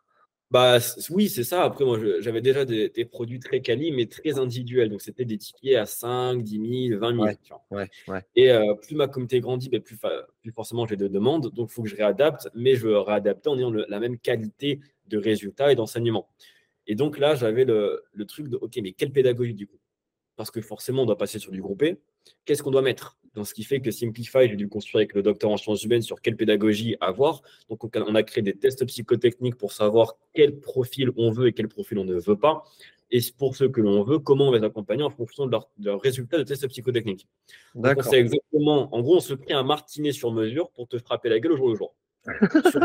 bah 0.54 0.78
oui, 1.10 1.28
c'est 1.28 1.42
ça. 1.42 1.64
Après, 1.64 1.84
moi, 1.84 1.98
j'avais 2.20 2.40
déjà 2.40 2.64
des, 2.64 3.04
produits 3.10 3.40
très 3.40 3.60
quali, 3.60 3.90
mais 3.90 4.06
très 4.06 4.38
individuels. 4.38 4.88
Donc, 4.88 5.02
c'était 5.02 5.24
des 5.24 5.36
tickets 5.36 5.74
à 5.74 5.84
5, 5.84 6.44
10 6.44 6.90
000, 6.90 7.00
20 7.00 7.36
000. 7.70 7.86
Et 8.36 8.52
euh, 8.52 8.74
plus 8.74 8.94
ma 8.94 9.08
communauté 9.08 9.40
grandit, 9.40 9.68
bah, 9.68 9.80
plus, 9.80 9.98
plus, 10.42 10.52
forcément 10.52 10.86
j'ai 10.86 10.94
de 10.94 11.08
demandes. 11.08 11.52
Donc, 11.52 11.70
il 11.72 11.74
faut 11.74 11.82
que 11.82 11.88
je 11.88 11.96
réadapte, 11.96 12.50
mais 12.54 12.76
je 12.76 12.86
veux 12.86 13.00
réadapter 13.00 13.48
en 13.48 13.58
ayant 13.58 13.72
la 13.72 13.98
même 13.98 14.16
qualité 14.16 14.78
de 15.08 15.18
résultats 15.18 15.72
et 15.72 15.74
d'enseignement. 15.74 16.28
Et 16.86 16.94
donc 16.94 17.18
là, 17.18 17.34
j'avais 17.34 17.64
le, 17.64 18.04
le, 18.12 18.24
truc 18.24 18.46
de, 18.46 18.56
OK, 18.56 18.78
mais 18.80 18.92
quelle 18.92 19.10
pédagogie 19.10 19.54
du 19.54 19.66
coup? 19.66 19.80
Parce 20.36 20.52
que 20.52 20.60
forcément, 20.60 21.02
on 21.02 21.06
doit 21.06 21.18
passer 21.18 21.40
sur 21.40 21.50
du 21.50 21.62
groupé. 21.62 21.98
Qu'est-ce 22.44 22.62
qu'on 22.62 22.70
doit 22.70 22.82
mettre? 22.82 23.18
Dans 23.34 23.44
ce 23.44 23.52
qui 23.52 23.64
fait 23.64 23.80
que 23.80 23.90
Simplify, 23.90 24.48
j'ai 24.48 24.54
dû 24.54 24.68
construire 24.68 25.00
avec 25.00 25.14
le 25.14 25.22
docteur 25.22 25.50
en 25.50 25.56
sciences 25.56 25.82
humaines 25.82 26.02
sur 26.02 26.20
quelle 26.20 26.36
pédagogie 26.36 26.96
avoir. 27.00 27.42
Donc, 27.68 27.82
on 27.82 28.14
a 28.14 28.22
créé 28.22 28.42
des 28.42 28.54
tests 28.54 28.84
psychotechniques 28.86 29.56
pour 29.56 29.72
savoir 29.72 30.16
quel 30.34 30.60
profil 30.60 31.10
on 31.16 31.32
veut 31.32 31.48
et 31.48 31.52
quel 31.52 31.66
profil 31.66 31.98
on 31.98 32.04
ne 32.04 32.14
veut 32.14 32.36
pas. 32.36 32.62
Et 33.10 33.20
pour 33.36 33.56
ceux 33.56 33.68
que 33.68 33.80
l'on 33.80 34.04
veut, 34.04 34.20
comment 34.20 34.48
on 34.48 34.50
va 34.52 34.58
les 34.58 34.64
accompagner 34.64 35.02
en 35.02 35.10
fonction 35.10 35.46
de 35.46 35.50
leurs 35.50 35.68
leur 35.80 36.00
résultats 36.00 36.38
de 36.38 36.44
tests 36.44 36.66
psychotechniques. 36.68 37.28
D'accord. 37.74 38.04
C'est 38.04 38.18
exactement, 38.18 38.94
en 38.94 39.00
gros, 39.02 39.16
on 39.16 39.20
se 39.20 39.34
crée 39.34 39.54
un 39.54 39.64
martinet 39.64 40.12
sur 40.12 40.32
mesure 40.32 40.70
pour 40.70 40.88
te 40.88 40.98
frapper 40.98 41.28
la 41.28 41.40
gueule 41.40 41.52
au 41.52 41.56
jour 41.56 41.68
le 41.70 41.74
jour. 41.76 41.94
sur 42.70 42.80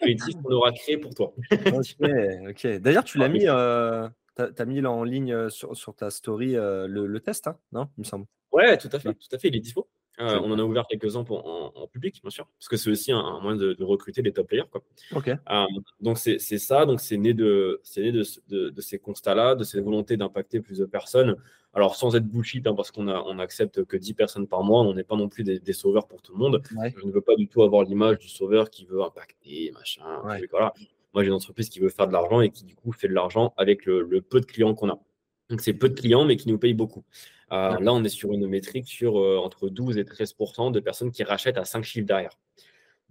collectifs 0.00 0.36
qu'on 0.42 0.52
aura 0.52 0.72
créé 0.72 0.96
pour 0.96 1.14
toi. 1.14 1.34
ok, 1.50 2.66
D'ailleurs, 2.78 3.04
tu 3.04 3.18
l'as 3.18 3.28
mis, 3.28 3.46
euh, 3.46 4.08
as, 4.38 4.64
mis 4.64 4.84
en 4.84 5.04
ligne 5.04 5.48
sur, 5.48 5.76
sur 5.76 5.94
ta 5.94 6.10
story 6.10 6.56
euh, 6.56 6.86
le, 6.86 7.06
le, 7.06 7.20
test, 7.20 7.46
hein 7.46 7.58
non 7.72 7.88
Il 7.96 8.00
me 8.00 8.04
semble. 8.04 8.26
Ouais, 8.52 8.76
tout 8.78 8.88
à 8.92 8.98
fait, 8.98 9.14
tout 9.14 9.28
à 9.32 9.38
fait, 9.38 9.48
il 9.48 9.56
est 9.56 9.60
dispo. 9.60 9.88
Euh, 10.20 10.40
on 10.44 10.52
en 10.52 10.58
a 10.60 10.62
ouvert 10.62 10.86
quelques-uns 10.86 11.24
en, 11.28 11.88
public, 11.88 12.20
bien 12.22 12.30
sûr, 12.30 12.46
parce 12.58 12.68
que 12.68 12.76
c'est 12.76 12.90
aussi 12.90 13.10
un, 13.10 13.40
moyen 13.40 13.56
de, 13.56 13.82
recruter 13.82 14.22
des 14.22 14.32
top 14.32 14.48
players. 14.48 14.68
Quoi. 14.70 14.82
Euh, 15.26 15.66
donc 16.00 16.18
c'est 16.18 16.38
ça, 16.38 16.86
donc 16.86 17.00
c'est 17.00 17.16
né, 17.16 17.34
de, 17.34 17.80
né 17.96 18.12
de, 18.12 18.80
ces 18.80 18.98
constats-là, 18.98 19.56
de 19.56 19.64
cette 19.64 19.82
volonté 19.82 20.16
d'impacter 20.16 20.60
plus 20.60 20.78
de 20.78 20.84
personnes. 20.84 21.36
Alors 21.76 21.96
sans 21.96 22.14
être 22.14 22.26
bullshit, 22.26 22.64
hein, 22.68 22.74
parce 22.74 22.92
qu'on 22.92 23.08
on 23.08 23.38
accepte 23.40 23.84
que 23.84 23.96
10 23.96 24.14
personnes 24.14 24.46
par 24.46 24.62
mois, 24.62 24.82
on 24.82 24.94
n'est 24.94 25.02
pas 25.02 25.16
non 25.16 25.28
plus 25.28 25.42
des, 25.42 25.72
sauveurs 25.72 26.06
pour 26.06 26.22
tout 26.22 26.32
le 26.32 26.38
monde. 26.38 26.62
Je 26.70 27.04
ne 27.04 27.10
veux 27.10 27.20
pas 27.20 27.34
du 27.34 27.48
tout 27.48 27.62
avoir 27.64 27.82
l'image 27.82 28.20
du 28.20 28.28
sauveur 28.28 28.70
qui 28.70 28.84
veut 28.84 29.02
impacter, 29.02 29.72
machin. 29.72 30.04
voilà. 30.52 30.72
Moi 31.14 31.22
j'ai 31.22 31.28
une 31.28 31.34
entreprise 31.34 31.68
qui 31.68 31.80
veut 31.80 31.88
faire 31.88 32.06
de 32.08 32.12
l'argent 32.12 32.40
et 32.40 32.50
qui 32.50 32.64
du 32.64 32.74
coup 32.74 32.92
fait 32.92 33.08
de 33.08 33.14
l'argent 33.14 33.54
avec 33.56 33.86
le, 33.86 34.02
le 34.02 34.20
peu 34.20 34.40
de 34.40 34.46
clients 34.46 34.74
qu'on 34.74 34.90
a. 34.90 34.98
Donc 35.50 35.60
c'est 35.60 35.74
peu 35.74 35.88
de 35.88 35.94
clients, 35.94 36.24
mais 36.24 36.36
qui 36.36 36.48
nous 36.48 36.58
payent 36.58 36.74
beaucoup. 36.74 37.04
Euh, 37.52 37.78
là, 37.78 37.92
on 37.92 38.02
est 38.02 38.08
sur 38.08 38.32
une 38.32 38.46
métrique 38.48 38.88
sur 38.88 39.18
euh, 39.18 39.38
entre 39.38 39.68
12 39.68 39.98
et 39.98 40.04
13% 40.04 40.72
de 40.72 40.80
personnes 40.80 41.10
qui 41.10 41.22
rachètent 41.22 41.58
à 41.58 41.64
5 41.64 41.84
chiffres 41.84 42.06
derrière. 42.06 42.38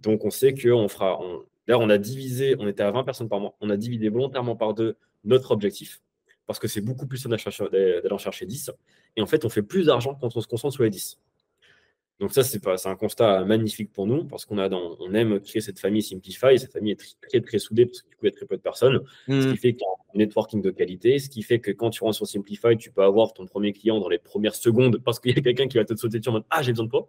Donc, 0.00 0.24
on 0.24 0.30
sait 0.30 0.54
qu'on 0.54 0.88
fera. 0.88 1.20
On... 1.22 1.44
Là, 1.66 1.78
on 1.78 1.88
a 1.88 1.96
divisé, 1.96 2.56
on 2.58 2.66
était 2.66 2.82
à 2.82 2.90
20 2.90 3.04
personnes 3.04 3.28
par 3.28 3.40
mois, 3.40 3.56
on 3.60 3.70
a 3.70 3.76
divisé 3.76 4.10
volontairement 4.10 4.54
par 4.54 4.74
deux 4.74 4.96
notre 5.24 5.52
objectif, 5.52 6.02
parce 6.46 6.58
que 6.58 6.68
c'est 6.68 6.82
beaucoup 6.82 7.06
plus 7.06 7.24
d'aller 7.24 8.12
en 8.12 8.18
chercher 8.18 8.44
10. 8.44 8.70
Et 9.16 9.22
en 9.22 9.26
fait, 9.26 9.46
on 9.46 9.48
fait 9.48 9.62
plus 9.62 9.86
d'argent 9.86 10.14
quand 10.14 10.36
on 10.36 10.40
se 10.42 10.46
concentre 10.46 10.74
sur 10.74 10.82
les 10.82 10.90
10. 10.90 11.18
Donc 12.20 12.32
ça, 12.32 12.44
c'est 12.44 12.60
un 12.86 12.96
constat 12.96 13.44
magnifique 13.44 13.92
pour 13.92 14.06
nous 14.06 14.24
parce 14.24 14.44
qu'on 14.44 14.58
a 14.58 14.68
dans, 14.68 14.96
on 15.00 15.14
aime 15.14 15.40
créer 15.40 15.60
cette 15.60 15.80
famille 15.80 16.02
Simplify. 16.02 16.58
Cette 16.58 16.72
famille 16.72 16.92
est 16.92 17.16
très 17.20 17.40
très, 17.40 17.58
soudée 17.58 17.86
parce 17.86 18.02
que 18.02 18.08
du 18.08 18.16
coup, 18.16 18.26
il 18.26 18.28
y 18.28 18.32
a 18.32 18.36
très 18.36 18.46
peu 18.46 18.56
de 18.56 18.62
personnes. 18.62 19.00
Ce 19.26 19.32
qui 19.32 19.46
mmh. 19.46 19.56
fait 19.56 19.72
qu'il 19.72 19.82
y 19.82 19.84
a 19.84 20.14
un 20.14 20.18
networking 20.18 20.62
de 20.62 20.70
qualité. 20.70 21.18
Ce 21.18 21.28
qui 21.28 21.42
fait 21.42 21.58
que 21.58 21.72
quand 21.72 21.90
tu 21.90 22.04
rentres 22.04 22.16
sur 22.16 22.26
Simplify, 22.26 22.76
tu 22.76 22.92
peux 22.92 23.02
avoir 23.02 23.32
ton 23.32 23.46
premier 23.46 23.72
client 23.72 23.98
dans 23.98 24.08
les 24.08 24.18
premières 24.18 24.54
secondes 24.54 25.02
parce 25.04 25.18
qu'il 25.18 25.34
y 25.34 25.38
a 25.38 25.42
quelqu'un 25.42 25.66
qui 25.66 25.76
va 25.76 25.84
te 25.84 25.94
sauter 25.96 26.18
dessus 26.18 26.28
en 26.28 26.34
mode 26.34 26.44
ah 26.50 26.62
j'ai 26.62 26.70
besoin 26.70 26.86
de 26.86 26.90
toi. 26.90 27.08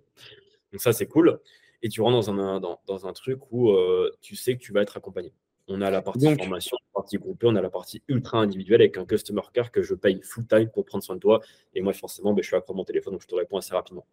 Donc 0.71 0.81
ça, 0.81 0.91
c'est 0.91 1.05
cool. 1.05 1.39
Et 1.83 1.89
tu 1.89 2.01
rentres 2.01 2.25
dans 2.25 2.31
un, 2.31 2.59
dans, 2.59 2.79
dans 2.87 3.05
un 3.05 3.13
truc 3.13 3.39
où 3.51 3.69
euh, 3.69 4.11
tu 4.21 4.35
sais 4.35 4.55
que 4.55 4.61
tu 4.61 4.73
vas 4.73 4.81
être 4.81 4.97
accompagné. 4.97 5.31
On 5.67 5.81
a 5.81 5.91
la 5.91 6.01
partie 6.01 6.35
formation, 6.35 6.77
la 6.95 7.01
partie 7.01 7.17
groupée, 7.17 7.47
on 7.47 7.55
a 7.55 7.61
la 7.61 7.69
partie 7.69 8.01
ultra 8.07 8.39
individuelle 8.39 8.81
avec 8.81 8.97
un 8.97 9.05
customer 9.05 9.41
care 9.53 9.71
que 9.71 9.81
je 9.81 9.93
paye 9.93 10.19
full 10.23 10.45
time 10.45 10.69
pour 10.69 10.85
prendre 10.85 11.03
soin 11.03 11.15
de 11.15 11.19
toi. 11.19 11.41
Et 11.73 11.81
moi, 11.81 11.93
forcément, 11.93 12.33
ben, 12.33 12.41
je 12.41 12.47
suis 12.47 12.55
à 12.55 12.63
mon 12.73 12.83
téléphone, 12.83 13.13
donc 13.13 13.21
je 13.21 13.27
te 13.27 13.35
réponds 13.35 13.57
assez 13.57 13.73
rapidement. 13.73 14.05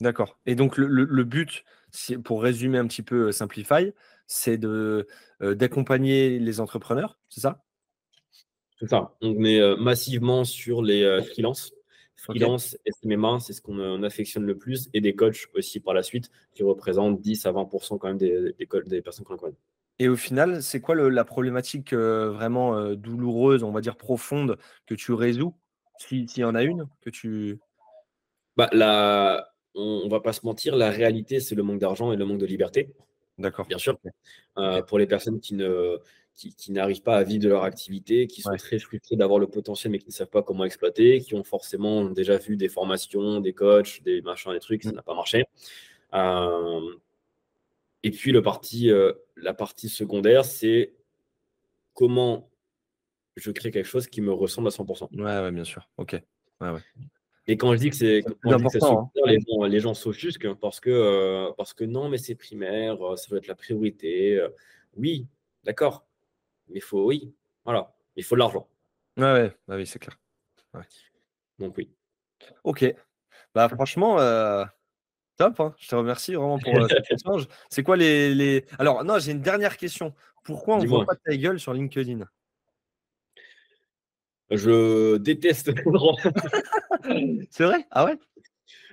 D'accord. 0.00 0.38
Et 0.46 0.54
donc, 0.54 0.76
le, 0.76 1.24
but, 1.24 1.64
pour 2.24 2.42
résumer 2.42 2.78
un 2.78 2.86
petit 2.86 3.02
peu 3.02 3.28
euh, 3.28 3.32
Simplify, 3.32 3.92
c'est 4.26 4.58
de, 4.58 5.06
euh, 5.42 5.54
d'accompagner 5.54 6.38
les 6.38 6.60
entrepreneurs, 6.60 7.18
c'est 7.28 7.40
ça? 7.40 7.62
C'est 8.78 8.88
ça. 8.88 9.14
On 9.22 9.44
est 9.44 9.60
euh, 9.60 9.76
massivement 9.76 10.44
sur 10.44 10.82
les 10.82 11.22
freelances. 11.32 11.72
Freelance, 12.16 12.76
SMMA, 12.86 13.38
c'est 13.40 13.52
ce 13.52 13.60
qu'on 13.60 14.02
affectionne 14.02 14.46
le 14.46 14.56
plus, 14.56 14.88
et 14.94 15.02
des 15.02 15.14
coachs 15.14 15.46
aussi 15.54 15.78
par 15.78 15.92
la 15.92 16.02
suite, 16.02 16.30
qui 16.54 16.62
représentent 16.62 17.20
10 17.20 17.44
à 17.44 17.52
20% 17.52 17.98
quand 17.98 18.08
même 18.08 18.16
des, 18.16 18.54
des, 18.86 19.02
personnes 19.02 19.26
qu'on 19.26 19.36
connaît. 19.36 19.56
Et 19.98 20.08
au 20.08 20.16
final, 20.16 20.62
c'est 20.62 20.80
quoi 20.80 20.94
la 20.94 21.24
problématique 21.24 21.92
vraiment 21.92 22.94
douloureuse, 22.94 23.62
on 23.62 23.72
va 23.72 23.82
dire 23.82 23.96
profonde, 23.96 24.56
que 24.86 24.94
tu 24.94 25.12
résous 25.12 25.54
S'il 25.98 26.26
y 26.38 26.44
en 26.44 26.54
a 26.54 26.62
une, 26.62 26.86
que 27.02 27.10
tu. 27.10 27.58
Bah, 28.56 28.70
la, 28.72 29.53
on, 29.74 30.04
ne 30.04 30.10
va 30.10 30.20
pas 30.20 30.32
se 30.32 30.44
mentir, 30.44 30.76
la 30.76 30.90
réalité, 30.90 31.40
c'est 31.40 31.54
le 31.54 31.62
manque 31.62 31.80
d'argent 31.80 32.12
et 32.12 32.16
le 32.16 32.24
manque 32.24 32.38
de 32.38 32.46
liberté. 32.46 32.94
D'accord. 33.38 33.66
Bien 33.66 33.78
sûr. 33.78 33.98
Euh, 34.58 34.82
pour 34.82 34.98
les 34.98 35.06
personnes 35.06 35.40
qui 35.40 35.54
ne 35.54 35.98
qui, 36.34 36.72
n'arrivent 36.72 37.02
pas 37.02 37.16
à 37.16 37.22
vivre 37.22 37.44
de 37.44 37.48
leur 37.48 37.62
activité, 37.62 38.26
qui 38.26 38.42
sont 38.42 38.56
très 38.56 38.78
frustrés 38.78 39.16
d'avoir 39.16 39.38
le 39.38 39.46
potentiel 39.46 39.92
mais 39.92 39.98
qui 39.98 40.08
ne 40.08 40.12
savent 40.12 40.30
pas 40.30 40.42
comment 40.42 40.64
exploiter, 40.64 41.20
qui 41.20 41.34
ont 41.34 41.44
forcément 41.44 42.04
déjà 42.10 42.38
vu 42.38 42.56
des 42.56 42.68
formations, 42.68 43.40
des 43.40 43.52
coachs, 43.52 44.02
des 44.02 44.20
machins, 44.22 44.52
des 44.52 44.60
trucs, 44.60 44.82
ça 44.82 44.90
mm. 44.90 44.96
n'a 44.96 45.02
pas 45.02 45.14
marché. 45.14 45.44
Euh, 46.14 46.94
et 48.02 48.10
puis 48.10 48.32
le 48.32 48.42
parti, 48.42 48.90
euh, 48.90 49.12
la 49.36 49.54
partie 49.54 49.88
secondaire, 49.88 50.44
c'est 50.44 50.92
comment 51.94 52.50
je 53.36 53.50
crée 53.50 53.70
quelque 53.70 53.86
chose 53.86 54.06
qui 54.06 54.20
me 54.20 54.32
ressemble 54.32 54.68
à 54.68 54.70
100%. 54.70 55.08
Ouais, 55.16 55.22
ouais, 55.22 55.52
bien 55.52 55.64
sûr. 55.64 55.88
Ok. 55.96 56.20
Ouais, 56.60 56.70
ouais. 56.70 56.80
Et 57.46 57.56
quand 57.56 57.72
je 57.74 57.78
dis 57.78 57.90
que 57.90 57.96
c'est 57.96 58.24
hein. 58.26 59.10
les 59.26 59.38
gens, 59.40 59.64
les 59.64 59.80
gens 59.80 59.94
s'offusquent 59.94 60.54
parce 60.54 60.80
que, 60.80 60.90
euh, 60.90 61.52
parce 61.56 61.74
que 61.74 61.84
non, 61.84 62.08
mais 62.08 62.16
c'est 62.16 62.34
primaire, 62.34 63.02
euh, 63.02 63.16
ça 63.16 63.28
doit 63.28 63.38
être 63.38 63.48
la 63.48 63.54
priorité. 63.54 64.38
Euh. 64.38 64.48
oui, 64.96 65.26
d'accord. 65.62 66.06
Mais 66.68 66.76
il 66.76 66.82
faut, 66.82 67.04
oui, 67.04 67.34
voilà, 67.64 67.94
il 68.16 68.24
faut 68.24 68.34
de 68.34 68.40
l'argent. 68.40 68.66
Ouais, 69.18 69.32
ouais, 69.32 69.52
bah 69.68 69.76
oui, 69.76 69.86
c'est 69.86 69.98
clair. 69.98 70.18
Donc 71.58 71.76
oui. 71.76 71.90
Ok. 72.64 72.84
Bah 73.54 73.68
franchement, 73.68 74.16
top. 75.36 75.60
Hein. 75.60 75.74
Je 75.78 75.88
te 75.88 75.94
remercie 75.94 76.34
vraiment 76.34 76.58
pour 76.58 76.72
cet 76.88 77.10
échange. 77.10 77.46
C'est 77.68 77.82
quoi 77.82 77.96
les, 77.96 78.34
les, 78.34 78.64
Alors 78.78 79.04
non, 79.04 79.18
j'ai 79.18 79.32
une 79.32 79.42
dernière 79.42 79.76
question. 79.76 80.14
Pourquoi 80.42 80.76
on 80.76 80.82
ne 80.82 80.88
voit 80.88 81.04
pas 81.04 81.14
ta 81.14 81.36
gueule 81.36 81.60
sur 81.60 81.74
LinkedIn? 81.74 82.26
Je 84.50 85.16
déteste 85.16 85.72
C'est 87.50 87.64
vrai? 87.64 87.86
Ah 87.90 88.04
ouais? 88.04 88.18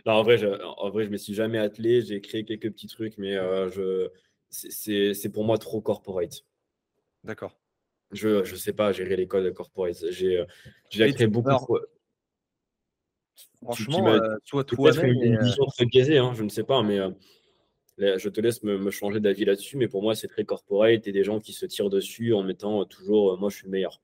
Non, 0.06 0.14
en 0.14 0.24
vrai, 0.24 0.38
je, 0.38 0.48
en 0.48 0.90
vrai, 0.90 1.06
je 1.06 1.10
me 1.10 1.18
suis 1.18 1.34
jamais 1.34 1.58
attelé. 1.58 2.02
J'ai 2.02 2.22
créé 2.22 2.44
quelques 2.44 2.72
petits 2.72 2.88
trucs, 2.88 3.18
mais 3.18 3.36
euh, 3.36 3.70
je, 3.70 4.10
c'est 4.50 5.30
pour 5.32 5.44
moi 5.44 5.58
trop 5.58 5.82
corporate. 5.82 6.44
D'accord. 7.24 7.60
Je 8.12 8.40
ne 8.40 8.58
sais 8.58 8.74
pas 8.74 8.92
gérer 8.92 9.16
les 9.16 9.28
codes 9.28 9.54
corporate. 9.54 9.96
J'ai 10.10 10.40
euh, 10.40 10.46
créé 10.90 11.28
beaucoup. 11.28 11.78
franchement, 13.62 14.08
euh, 14.08 14.38
toi, 14.46 14.64
toi, 14.64 14.92
une, 15.04 15.40
vision 15.40 15.66
très 15.68 15.86
biaisée, 15.86 16.18
hein, 16.18 16.34
je 16.36 16.44
ne 16.44 16.50
sais 16.50 16.64
pas, 16.64 16.82
mais 16.84 17.00
je 17.98 18.28
te 18.28 18.42
laisse 18.42 18.64
me, 18.64 18.78
me 18.78 18.90
changer 18.90 19.20
d'avis 19.20 19.46
là-dessus. 19.46 19.78
Mais 19.78 19.88
pour 19.88 20.02
moi, 20.02 20.16
c'est 20.16 20.28
très 20.28 20.46
corporate 20.46 21.08
et 21.08 21.12
des 21.12 21.24
gens 21.24 21.40
qui 21.40 21.54
se 21.54 21.66
tirent 21.66 21.90
dessus 21.92 22.34
en 22.34 22.44
mettant 22.44 22.86
toujours 22.86 23.38
moi, 23.38 23.50
je 23.50 23.58
suis 23.58 23.66
le 23.66 23.72
meilleur 23.72 24.02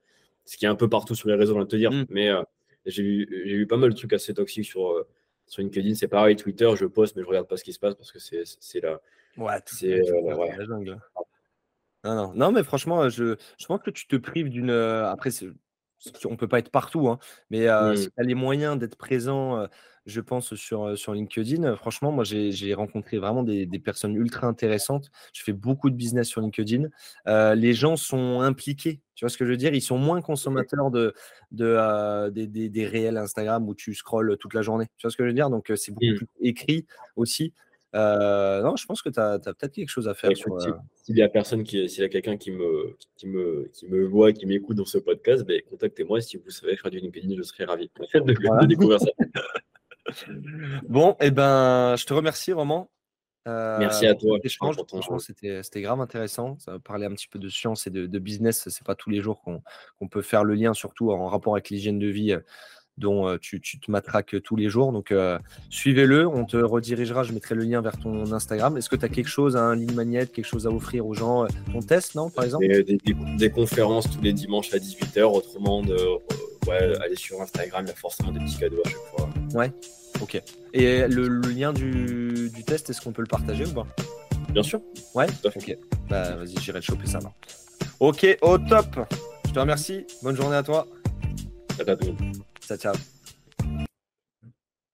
ce 0.48 0.58
qui 0.58 0.66
est 0.66 0.70
un 0.70 0.76
peu 0.76 0.90
partout 0.90 1.14
sur 1.14 1.28
les 1.30 1.36
réseaux, 1.36 1.56
on 1.56 1.60
va 1.60 1.66
te 1.66 1.76
dire. 1.76 1.92
Mm. 1.92 2.06
Mais 2.10 2.30
euh, 2.30 2.42
j'ai 2.86 3.04
eu, 3.04 3.68
pas 3.68 3.78
mal 3.78 3.92
de 3.92 3.96
trucs 3.96 4.14
assez 4.14 4.34
toxiques 4.34 4.66
sur, 4.66 4.92
euh, 4.92 5.08
sur 5.46 5.62
LinkedIn. 5.62 5.94
C'est 5.94 6.08
pareil, 6.08 6.36
Twitter, 6.36 6.70
je 6.76 6.86
poste, 6.86 7.16
mais 7.16 7.22
je 7.22 7.28
regarde 7.28 7.48
pas 7.48 7.58
ce 7.58 7.64
qui 7.64 7.74
se 7.74 7.80
passe 7.80 7.96
parce 7.96 8.12
que 8.12 8.20
c'est 8.20 8.82
là. 8.82 9.00
Ouais, 9.38 9.60
c'est 9.66 10.00
euh, 10.00 10.96
Non, 12.04 12.16
non, 12.16 12.34
non, 12.34 12.52
mais 12.52 12.64
franchement, 12.64 13.10
je, 13.10 13.36
je 13.60 13.66
pense 13.68 13.82
que 13.82 13.92
tu 13.92 14.08
te 14.08 14.16
prives 14.16 14.50
d'une. 14.50 14.72
Après, 14.72 15.30
on 16.26 16.36
peut 16.36 16.48
pas 16.48 16.60
être 16.60 16.72
partout, 16.72 17.08
hein, 17.08 17.20
mais 17.50 17.68
mmh. 17.68 17.96
si 17.96 18.06
tu 18.08 18.14
as 18.18 18.24
les 18.24 18.36
moyens 18.36 18.78
d'être 18.78 18.96
présent, 18.96 19.68
je 20.06 20.22
pense, 20.22 20.56
sur, 20.56 20.98
sur 20.98 21.14
LinkedIn, 21.14 21.76
franchement, 21.76 22.12
moi, 22.12 22.24
j'ai 22.24 22.74
rencontré 22.74 23.18
vraiment 23.18 23.44
des, 23.44 23.68
personnes 23.84 24.16
ultra 24.16 24.48
intéressantes. 24.48 25.10
Je 25.34 25.44
fais 25.44 25.54
beaucoup 25.54 25.90
de 25.90 25.96
business 25.96 26.28
sur 26.28 26.42
LinkedIn. 26.42 26.88
les 27.56 27.74
gens 27.74 27.96
sont 27.96 28.42
impliqués, 28.42 29.02
tu 29.16 29.26
vois 29.26 29.30
ce 29.30 29.38
que 29.38 29.46
je 29.46 29.52
veux 29.52 29.58
dire? 29.58 29.74
Ils 29.74 29.82
sont 29.82 29.98
moins 29.98 30.22
consommateurs 30.22 30.92
de, 30.92 31.14
de, 31.52 32.30
des, 32.30 32.70
des, 32.70 32.86
réels 32.86 33.18
Instagram 33.18 33.68
où 33.68 33.76
tu 33.76 33.94
scrolles 33.94 34.38
toute 34.40 34.54
la 34.54 34.62
journée. 34.62 34.86
Tu 34.98 35.08
vois 35.08 35.12
ce 35.12 35.18
que 35.18 35.24
je 35.24 35.30
veux 35.30 35.36
dire? 35.36 35.50
Donc, 35.50 35.72
c'est 35.76 35.92
beaucoup 35.92 36.06
mmh. 36.06 36.16
plus 36.16 36.28
écrit 36.42 36.86
aussi. 37.16 37.54
Euh, 37.98 38.62
non, 38.62 38.76
je 38.76 38.86
pense 38.86 39.02
que 39.02 39.10
tu 39.10 39.20
as, 39.20 39.40
peut-être 39.40 39.74
quelque 39.74 39.90
chose 39.90 40.08
à 40.08 40.14
faire. 40.14 40.30
Euh, 40.30 40.72
s'il 41.04 41.18
y 41.18 41.24
a 41.24 41.30
personne 41.30 41.64
qui, 41.64 41.90
s'il 41.90 42.04
y 42.04 42.06
a 42.06 42.10
quelqu'un 42.10 42.38
qui 42.38 42.52
me, 42.52 42.96
qui 43.16 43.28
me, 43.28 43.70
qui 43.74 43.88
me 43.88 44.06
voit, 44.06 44.34
qui 44.34 44.46
m'écoute 44.46 44.78
dans 44.78 44.86
ce 44.86 45.00
podcast, 45.00 45.44
ben, 45.46 45.62
contactez-moi. 45.70 46.22
Si 46.22 46.38
vous 46.38 46.50
savez 46.52 46.78
faire 46.78 46.92
du 46.92 47.00
LinkedIn, 47.00 47.36
je 47.36 47.42
serai 47.42 47.66
ravi 47.66 47.90
de, 48.14 48.66
découvrir 48.66 49.00
ça. 49.00 49.10
bon, 50.88 51.12
et 51.14 51.28
eh 51.28 51.32
ben, 51.32 51.96
je 51.98 52.06
te 52.06 52.14
remercie 52.14 52.52
vraiment. 52.52 52.92
Euh, 53.48 53.80
Merci 53.80 54.06
à 54.06 54.14
toi. 54.14 54.38
C'était 55.20 55.82
grave 55.82 56.02
intéressant. 56.02 56.58
Ça 56.60 56.78
parlait 56.80 57.06
un 57.06 57.14
petit 57.14 57.30
peu 57.30 57.40
de 57.40 57.50
science 57.50 57.88
et 57.88 57.90
de, 57.90 58.06
de 58.06 58.20
business. 58.20 58.68
C'est 58.70 58.86
pas 58.86 58.96
tous 58.96 59.10
les 59.10 59.22
jours 59.22 59.42
qu'on 59.42 60.08
peut 60.08 60.22
faire 60.22 60.44
le 60.44 60.54
lien, 60.54 60.74
surtout 60.74 61.12
en 61.12 61.28
rapport 61.28 61.56
avec 61.56 61.70
l'hygiène 61.70 61.98
de 61.98 62.08
vie 62.08 62.36
dont 62.98 63.38
tu, 63.40 63.60
te 63.62 63.92
matraques 63.92 64.42
tous 64.44 64.56
les 64.56 64.70
jours. 64.70 64.92
Donc, 64.92 65.14
suivez-le. 65.70 66.28
On 66.28 66.46
te 66.46 66.58
redirigera. 66.58 67.24
Je 67.24 67.34
mettrai 67.34 67.56
le 67.56 67.64
lien 67.64 67.82
vers 67.82 67.98
ton 67.98 68.32
Instagram. 68.32 68.78
Est-ce 68.78 68.90
que 68.90 68.96
tu 68.96 69.06
as 69.06 69.10
quelque 69.10 69.30
chose, 69.30 69.56
un 69.56 69.76
ligne 69.76 69.94
magnète, 69.94 70.32
quelque 70.32 70.46
chose 70.46 70.68
à 70.68 70.72
offrir 70.72 71.06
aux 71.06 71.14
gens 71.14 71.46
Ton 71.72 71.82
test, 71.82 72.16
non, 72.16 72.30
par 72.30 72.46
exemple? 72.46 72.66
Des, 73.38 73.50
conférences 73.50 74.10
tous 74.10 74.22
les 74.22 74.34
dimanches 74.34 74.74
à 74.74 74.78
18h. 74.78 75.24
Autrement, 75.24 75.82
de, 75.82 75.96
ouais, 76.68 76.98
aller 77.04 77.16
sur 77.16 77.42
Instagram, 77.42 77.86
il 77.86 77.90
y 77.90 77.92
a 77.92 77.96
forcément 77.96 78.32
des 78.32 78.40
petits 78.40 78.58
cadeaux 78.58 78.82
à 78.86 78.90
chaque 78.90 78.98
fois. 79.16 79.30
Ouais, 79.54 79.72
ok. 80.22 80.42
Et 80.74 81.08
le, 81.08 81.28
lien 81.28 81.74
du, 81.74 82.52
test, 82.66 82.90
est-ce 82.90 83.02
qu'on 83.02 83.12
peut 83.12 83.22
le 83.22 83.28
partager 83.28 83.66
ou 83.66 83.74
pas? 83.74 83.88
Bien 84.50 84.64
sûr. 84.64 84.82
Ouais, 85.14 85.28
ok. 85.44 85.78
Bah, 86.10 86.36
vas-y, 86.36 86.56
j'irai 86.62 86.80
le 86.80 86.84
choper 86.84 87.08
ça. 87.08 87.20
Ok, 88.00 88.38
au 88.42 88.58
top. 88.58 89.00
Je 89.48 89.54
te 89.54 89.60
remercie. 89.60 90.06
Bonne 90.22 90.36
journée 90.36 90.56
à 90.56 90.64
toi. 90.64 90.88
Ciao, 91.78 91.86
ciao. 91.86 92.16
Ciao, 92.68 92.78
ciao. 92.78 93.17